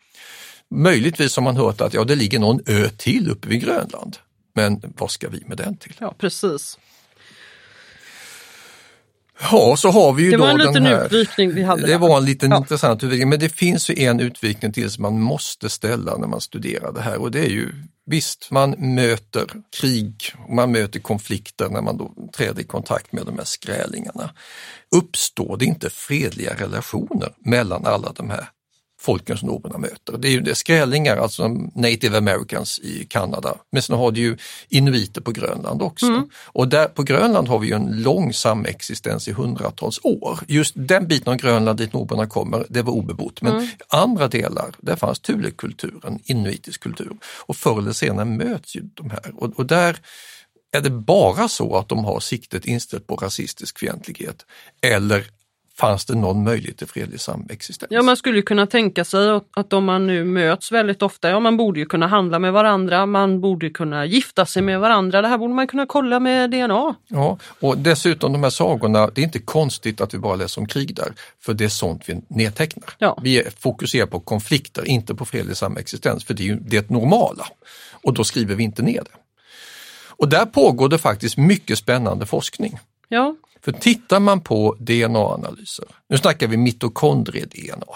Möjligtvis 0.70 1.36
har 1.36 1.42
man 1.42 1.56
hört 1.56 1.80
att 1.80 1.94
ja, 1.94 2.04
det 2.04 2.14
ligger 2.14 2.38
någon 2.38 2.60
ö 2.66 2.88
till 2.96 3.30
uppe 3.30 3.48
vid 3.48 3.60
Grönland. 3.60 4.18
Men 4.56 4.80
vad 4.96 5.10
ska 5.10 5.28
vi 5.28 5.42
med 5.46 5.56
den 5.56 5.76
till? 5.76 5.94
Ja, 5.98 6.14
precis. 6.18 6.78
Ja, 9.50 9.74
så 9.78 9.90
har 9.90 10.12
vi 10.12 10.22
ju 10.24 10.30
det 10.30 10.36
då 10.36 10.42
var 10.42 10.50
en 10.50 10.58
liten 10.58 10.72
den 10.74 10.86
här, 10.86 11.04
utvikning 11.04 11.54
vi 11.54 11.62
hade. 11.62 11.82
Det 11.82 11.88
där. 11.88 11.98
var 11.98 12.16
en 12.18 12.24
liten 12.24 12.50
Ja. 12.50 12.56
intressant 12.56 13.02
utvikning, 13.04 13.28
men 13.28 13.38
det 13.38 13.48
finns 13.48 13.90
ju 13.90 14.02
en 14.04 14.20
utvikning 14.20 14.72
till 14.72 14.90
som 14.90 15.02
man 15.02 15.20
måste 15.20 15.70
ställa 15.70 16.16
när 16.16 16.26
man 16.26 16.40
studerar 16.40 16.92
det 16.92 17.00
här 17.00 17.16
och 17.20 17.30
det 17.30 17.40
är 17.40 17.50
ju 17.50 17.72
Visst, 18.08 18.50
man 18.50 18.70
möter 18.78 19.46
krig, 19.80 20.14
man 20.48 20.72
möter 20.72 21.00
konflikter 21.00 21.68
när 21.68 21.82
man 21.82 21.96
då 21.96 22.14
träder 22.36 22.60
i 22.60 22.64
kontakt 22.64 23.12
med 23.12 23.26
de 23.26 23.38
här 23.38 23.44
skrälingarna. 23.44 24.30
Uppstår 24.96 25.56
det 25.56 25.64
inte 25.64 25.90
fredliga 25.90 26.54
relationer 26.54 27.32
mellan 27.38 27.86
alla 27.86 28.12
de 28.12 28.30
här 28.30 28.48
folken 29.06 29.36
som 29.38 29.48
norberna 29.48 29.78
möter? 29.78 30.18
Det 30.18 30.28
är 30.28 30.32
ju 30.32 30.40
det 30.40 30.54
skrälingar, 30.54 31.16
alltså 31.16 31.48
native 31.74 32.18
americans 32.18 32.78
i 32.78 33.04
Kanada, 33.08 33.54
men 33.72 33.82
sen 33.82 33.96
har 33.96 34.10
du 34.12 34.20
ju 34.20 34.36
inuiter 34.68 35.20
på 35.20 35.32
Grönland 35.32 35.82
också. 35.82 36.06
Mm. 36.06 36.28
Och 36.54 36.68
där 36.68 36.86
på 36.88 37.02
Grönland 37.02 37.48
har 37.48 37.58
vi 37.58 37.66
ju 37.66 37.74
en 37.74 38.02
lång 38.02 38.32
samexistens 38.32 39.28
i 39.28 39.32
hundratals 39.32 40.00
år. 40.02 40.40
Just 40.48 40.74
den 40.76 41.06
biten 41.06 41.32
av 41.32 41.38
Grönland 41.38 41.78
dit 41.78 41.92
norberna 41.92 42.26
kommer, 42.26 42.66
det 42.68 42.82
var 42.82 42.92
obebott. 42.92 43.42
Men 43.42 43.52
Mm. 43.56 43.68
andra 43.88 44.28
delar, 44.28 44.74
där 44.78 44.96
fanns 44.96 45.20
Thule-kulturen, 45.20 46.18
inuitisk 46.24 46.80
kultur. 46.80 47.16
Och 47.46 47.56
förr 47.56 47.78
eller 47.78 47.92
senare 47.92 48.24
möts 48.24 48.76
ju 48.76 48.82
de 48.94 49.10
här. 49.10 49.32
Och, 49.36 49.58
och 49.58 49.66
där 49.66 49.96
är 50.72 50.80
det 50.80 50.90
bara 50.90 51.48
så 51.48 51.76
att 51.76 51.88
de 51.88 52.04
har 52.04 52.20
siktet 52.20 52.64
inställt 52.64 53.06
på 53.06 53.16
rasistisk 53.16 53.78
fientlighet 53.78 54.44
eller 54.82 55.24
fanns 55.78 56.04
det 56.04 56.14
någon 56.14 56.44
möjlighet 56.44 56.78
till 56.78 56.86
fredlig 56.86 57.20
samexistens? 57.20 57.88
Ja, 57.90 58.02
man 58.02 58.16
skulle 58.16 58.42
kunna 58.42 58.66
tänka 58.66 59.04
sig 59.04 59.30
att- 59.30 59.72
om 59.72 59.84
man 59.84 60.06
nu 60.06 60.24
möts 60.24 60.72
väldigt 60.72 61.02
ofta, 61.02 61.30
ja 61.30 61.40
man 61.40 61.56
borde 61.56 61.80
ju 61.80 61.86
kunna 61.86 62.06
handla 62.06 62.38
med 62.38 62.52
varandra, 62.52 63.06
man 63.06 63.40
borde 63.40 63.70
kunna 63.70 64.06
gifta 64.06 64.46
sig 64.46 64.62
med 64.62 64.80
varandra. 64.80 65.22
Det 65.22 65.28
här 65.28 65.38
borde 65.38 65.54
man 65.54 65.66
kunna 65.66 65.86
kolla 65.86 66.20
med 66.20 66.50
DNA. 66.50 66.94
Ja, 67.08 67.38
och 67.60 67.78
dessutom 67.78 68.32
de 68.32 68.42
här 68.42 68.50
sagorna, 68.50 69.06
det 69.14 69.20
är 69.20 69.24
inte 69.24 69.38
konstigt 69.38 70.00
att 70.00 70.14
vi 70.14 70.18
bara 70.18 70.36
läser 70.36 70.60
om 70.60 70.66
krig 70.66 70.94
där, 70.94 71.12
för 71.40 71.54
det 71.54 71.64
är 71.64 71.68
sånt 71.68 72.02
vi 72.06 72.20
nedtecknar. 72.28 72.90
Ja. 72.98 73.18
Vi 73.22 73.42
fokuserar 73.58 74.06
på 74.06 74.20
konflikter, 74.20 74.84
inte 74.88 75.14
på 75.14 75.24
fredlig 75.24 75.56
samexistens, 75.56 76.24
för 76.24 76.34
det 76.34 76.42
är 76.42 76.46
ju 76.46 76.56
det 76.60 76.90
normala. 76.90 77.46
Och 78.02 78.14
då 78.14 78.24
skriver 78.24 78.54
vi 78.54 78.64
inte 78.64 78.82
ner 78.82 79.00
det. 79.00 79.16
Och 80.18 80.28
där 80.28 80.46
pågår 80.46 80.88
det 80.88 80.98
faktiskt 80.98 81.36
mycket 81.36 81.78
spännande 81.78 82.26
forskning. 82.26 82.78
Ja, 83.08 83.34
för 83.64 83.72
tittar 83.72 84.20
man 84.20 84.40
på 84.40 84.76
DNA-analyser, 84.78 85.86
nu 86.08 86.18
snackar 86.18 86.46
vi 86.46 86.56
mitokondrie-DNA. 86.56 87.94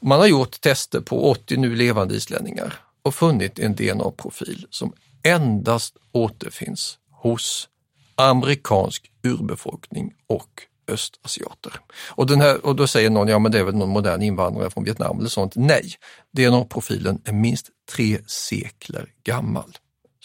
Man 0.00 0.20
har 0.20 0.26
gjort 0.26 0.60
tester 0.60 1.00
på 1.00 1.30
80 1.30 1.56
nu 1.56 1.76
levande 1.76 2.14
islänningar 2.14 2.74
och 3.02 3.14
funnit 3.14 3.58
en 3.58 3.74
DNA-profil 3.74 4.66
som 4.70 4.92
endast 5.22 5.96
återfinns 6.12 6.98
hos 7.10 7.68
amerikansk 8.14 9.10
urbefolkning 9.22 10.14
och 10.26 10.62
östasiater. 10.88 11.72
Och, 12.08 12.26
den 12.26 12.40
här, 12.40 12.66
och 12.66 12.76
då 12.76 12.86
säger 12.86 13.10
någon, 13.10 13.28
ja 13.28 13.38
men 13.38 13.52
det 13.52 13.58
är 13.58 13.64
väl 13.64 13.74
någon 13.74 13.88
modern 13.88 14.22
invandrare 14.22 14.70
från 14.70 14.84
Vietnam 14.84 15.18
eller 15.18 15.28
sånt. 15.28 15.52
Nej, 15.56 15.94
DNA-profilen 16.36 17.20
är 17.24 17.32
minst 17.32 17.70
tre 17.92 18.18
sekler 18.26 19.08
gammal. 19.24 19.76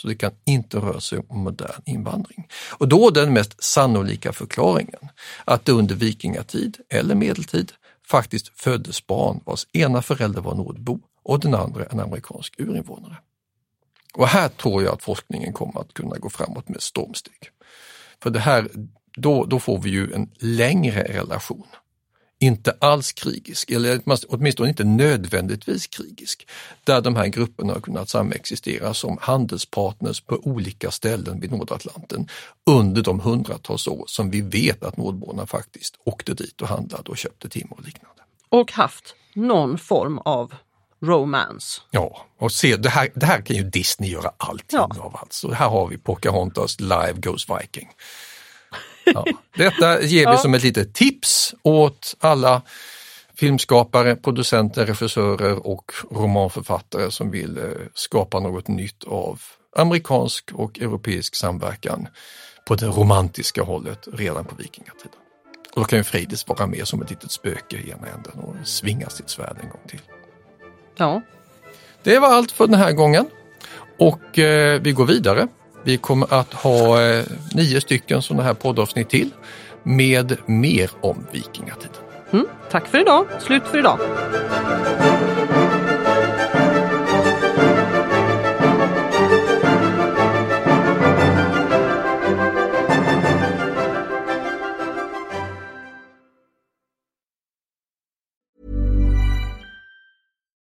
Så 0.01 0.07
det 0.07 0.15
kan 0.15 0.31
inte 0.45 0.77
röra 0.77 0.99
sig 0.99 1.19
om 1.27 1.43
modern 1.43 1.81
invandring. 1.85 2.47
Och 2.77 2.87
då 2.87 3.09
den 3.09 3.33
mest 3.33 3.63
sannolika 3.63 4.33
förklaringen 4.33 5.09
att 5.45 5.65
det 5.65 5.71
under 5.71 5.95
vikingatid 5.95 6.77
eller 6.89 7.15
medeltid 7.15 7.71
faktiskt 8.07 8.59
föddes 8.59 9.07
barn 9.07 9.39
vars 9.45 9.67
ena 9.73 10.01
förälder 10.01 10.41
var 10.41 10.55
nordbo 10.55 10.99
och 11.23 11.39
den 11.39 11.55
andra 11.55 11.85
en 11.85 11.99
amerikansk 11.99 12.53
urinvånare. 12.57 13.17
Och 14.13 14.27
här 14.27 14.49
tror 14.49 14.83
jag 14.83 14.93
att 14.93 15.03
forskningen 15.03 15.53
kommer 15.53 15.81
att 15.81 15.93
kunna 15.93 16.17
gå 16.17 16.29
framåt 16.29 16.69
med 16.69 16.81
stormsteg. 16.81 17.49
För 18.23 18.29
det 18.29 18.39
här, 18.39 18.69
då, 19.17 19.45
då 19.45 19.59
får 19.59 19.79
vi 19.79 19.89
ju 19.89 20.13
en 20.13 20.29
längre 20.39 21.03
relation. 21.03 21.67
Inte 22.39 22.75
alls 22.79 23.11
krigisk, 23.11 23.71
eller 23.71 24.01
åtminstone 24.27 24.69
inte 24.69 24.83
nödvändigtvis 24.83 25.87
krigisk, 25.87 26.47
där 26.83 27.01
de 27.01 27.15
här 27.15 27.27
grupperna 27.27 27.73
har 27.73 27.79
kunnat 27.79 28.09
samexistera 28.09 28.93
som 28.93 29.17
handelspartners 29.21 30.21
på 30.21 30.35
olika 30.43 30.91
ställen 30.91 31.39
vid 31.39 31.51
Nordatlanten 31.51 32.27
under 32.65 33.01
de 33.01 33.19
hundratals 33.19 33.87
år 33.87 34.03
som 34.07 34.29
vi 34.31 34.41
vet 34.41 34.83
att 34.83 34.97
nordborna 34.97 35.45
faktiskt 35.45 35.95
åkte 36.05 36.33
dit 36.33 36.61
och 36.61 36.67
handlade 36.67 37.09
och 37.09 37.17
köpte 37.17 37.49
timmer 37.49 37.73
och 37.77 37.85
liknande. 37.85 38.21
och 38.49 38.71
haft 38.71 39.15
någon 39.33 39.77
form 39.77 40.17
av 40.17 40.53
romance. 41.01 41.81
Ja, 41.91 42.25
och 42.39 42.51
se, 42.51 42.75
det, 42.75 42.89
här, 42.89 43.09
det 43.15 43.25
här 43.25 43.41
kan 43.41 43.55
ju 43.55 43.63
Disney 43.63 44.09
göra 44.09 44.31
allting 44.37 44.79
Ja. 44.79 44.89
av. 44.99 45.15
Alltså. 45.15 45.51
Här 45.51 45.69
har 45.69 45.87
vi 45.87 45.97
Pocahontas 45.97 46.79
Live 46.79 47.13
Goes 47.15 47.45
Viking. 47.49 47.87
Ja. 49.13 49.25
Detta 49.57 50.01
ger 50.01 50.17
vi 50.25 50.31
Ja. 50.31 50.37
som 50.37 50.53
ett 50.53 50.63
litet 50.63 50.93
tips 50.93 51.55
åt 51.63 52.15
alla 52.19 52.61
filmskapare, 53.35 54.15
producenter, 54.15 54.85
regissörer 54.85 55.67
och 55.67 55.91
romanförfattare 56.11 57.11
som 57.11 57.31
vill 57.31 57.57
eh, 57.57 57.63
skapa 57.93 58.39
något 58.39 58.67
nytt 58.67 59.03
av 59.03 59.41
amerikansk 59.75 60.51
och 60.53 60.79
europeisk 60.79 61.35
samverkan 61.35 62.07
på 62.67 62.75
det 62.75 62.85
romantiska 62.85 63.63
hållet 63.63 64.07
redan 64.13 64.45
på 64.45 64.55
vikingatiden. 64.55 65.19
Och 65.75 65.81
då 65.81 65.83
kan 65.83 65.99
ju 65.99 66.03
Frejdis 66.03 66.47
vara 66.47 66.67
med 66.67 66.87
som 66.87 67.01
ett 67.01 67.09
litet 67.09 67.31
spöke 67.31 67.75
i 67.77 67.89
ena 67.89 68.07
änden 68.07 68.33
och 68.43 68.67
svinga 68.67 69.09
sitt 69.09 69.29
svärd 69.29 69.57
en 69.63 69.69
gång 69.69 69.81
till. 69.87 70.01
Ja, 70.97 71.21
Det 72.03 72.19
var 72.19 72.27
allt 72.33 72.51
för 72.51 72.67
den 72.67 72.79
här 72.79 72.91
gången 72.91 73.25
och 73.99 74.39
eh, 74.39 74.81
vi 74.81 74.91
går 74.91 75.05
vidare. 75.05 75.47
Vi 75.87 75.97
kommer 75.97 76.33
att 76.33 76.53
ha 76.53 77.01
eh, 77.01 77.25
nio 77.53 77.81
stycken 77.81 78.21
sådana 78.21 78.43
här 78.43 78.53
poddavsnitt 78.53 79.09
till 79.09 79.29
med 79.83 80.37
mer 80.45 80.89
om 81.01 81.27
vikingatiden. 81.31 82.01
Mm, 82.31 82.45
tack 82.71 82.87
för 82.87 83.01
idag. 83.01 83.25
Slut 83.39 83.63
för 83.67 83.77
idag. 83.77 83.99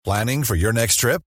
Planning 0.03 0.43
for 0.43 0.57
your 0.57 0.74
next 0.74 0.99
trip? 0.99 1.30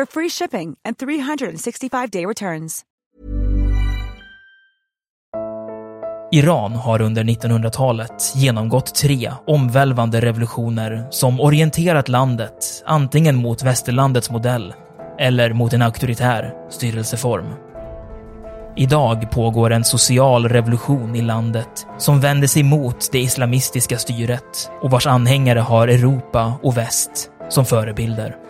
for 0.00 0.20
free 0.20 0.30
shipping 0.30 0.76
and 0.84 0.96
365-day 0.96 2.26
returns. 2.26 2.82
Iran 6.32 6.72
har 6.72 7.02
under 7.02 7.24
1900-talet 7.24 8.32
genomgått 8.34 8.94
tre 8.94 9.32
omvälvande 9.46 10.20
revolutioner 10.20 11.06
som 11.10 11.40
orienterat 11.40 12.08
landet 12.08 12.82
antingen 12.86 13.36
mot 13.36 13.62
västerlandets 13.62 14.30
modell 14.30 14.74
eller 15.18 15.52
mot 15.52 15.72
en 15.72 15.82
auktoritär 15.82 16.54
styrelseform. 16.70 17.46
Idag 18.76 19.30
pågår 19.30 19.72
en 19.72 19.84
social 19.84 20.48
revolution 20.48 21.16
i 21.16 21.22
landet 21.22 21.86
som 21.98 22.20
vänder 22.20 22.48
sig 22.48 22.62
mot 22.62 23.12
det 23.12 23.18
islamistiska 23.18 23.98
styret 23.98 24.70
och 24.82 24.90
vars 24.90 25.06
anhängare 25.06 25.60
har 25.60 25.88
Europa 25.88 26.52
och 26.62 26.76
väst 26.76 27.30
som 27.48 27.64
förebilder. 27.64 28.49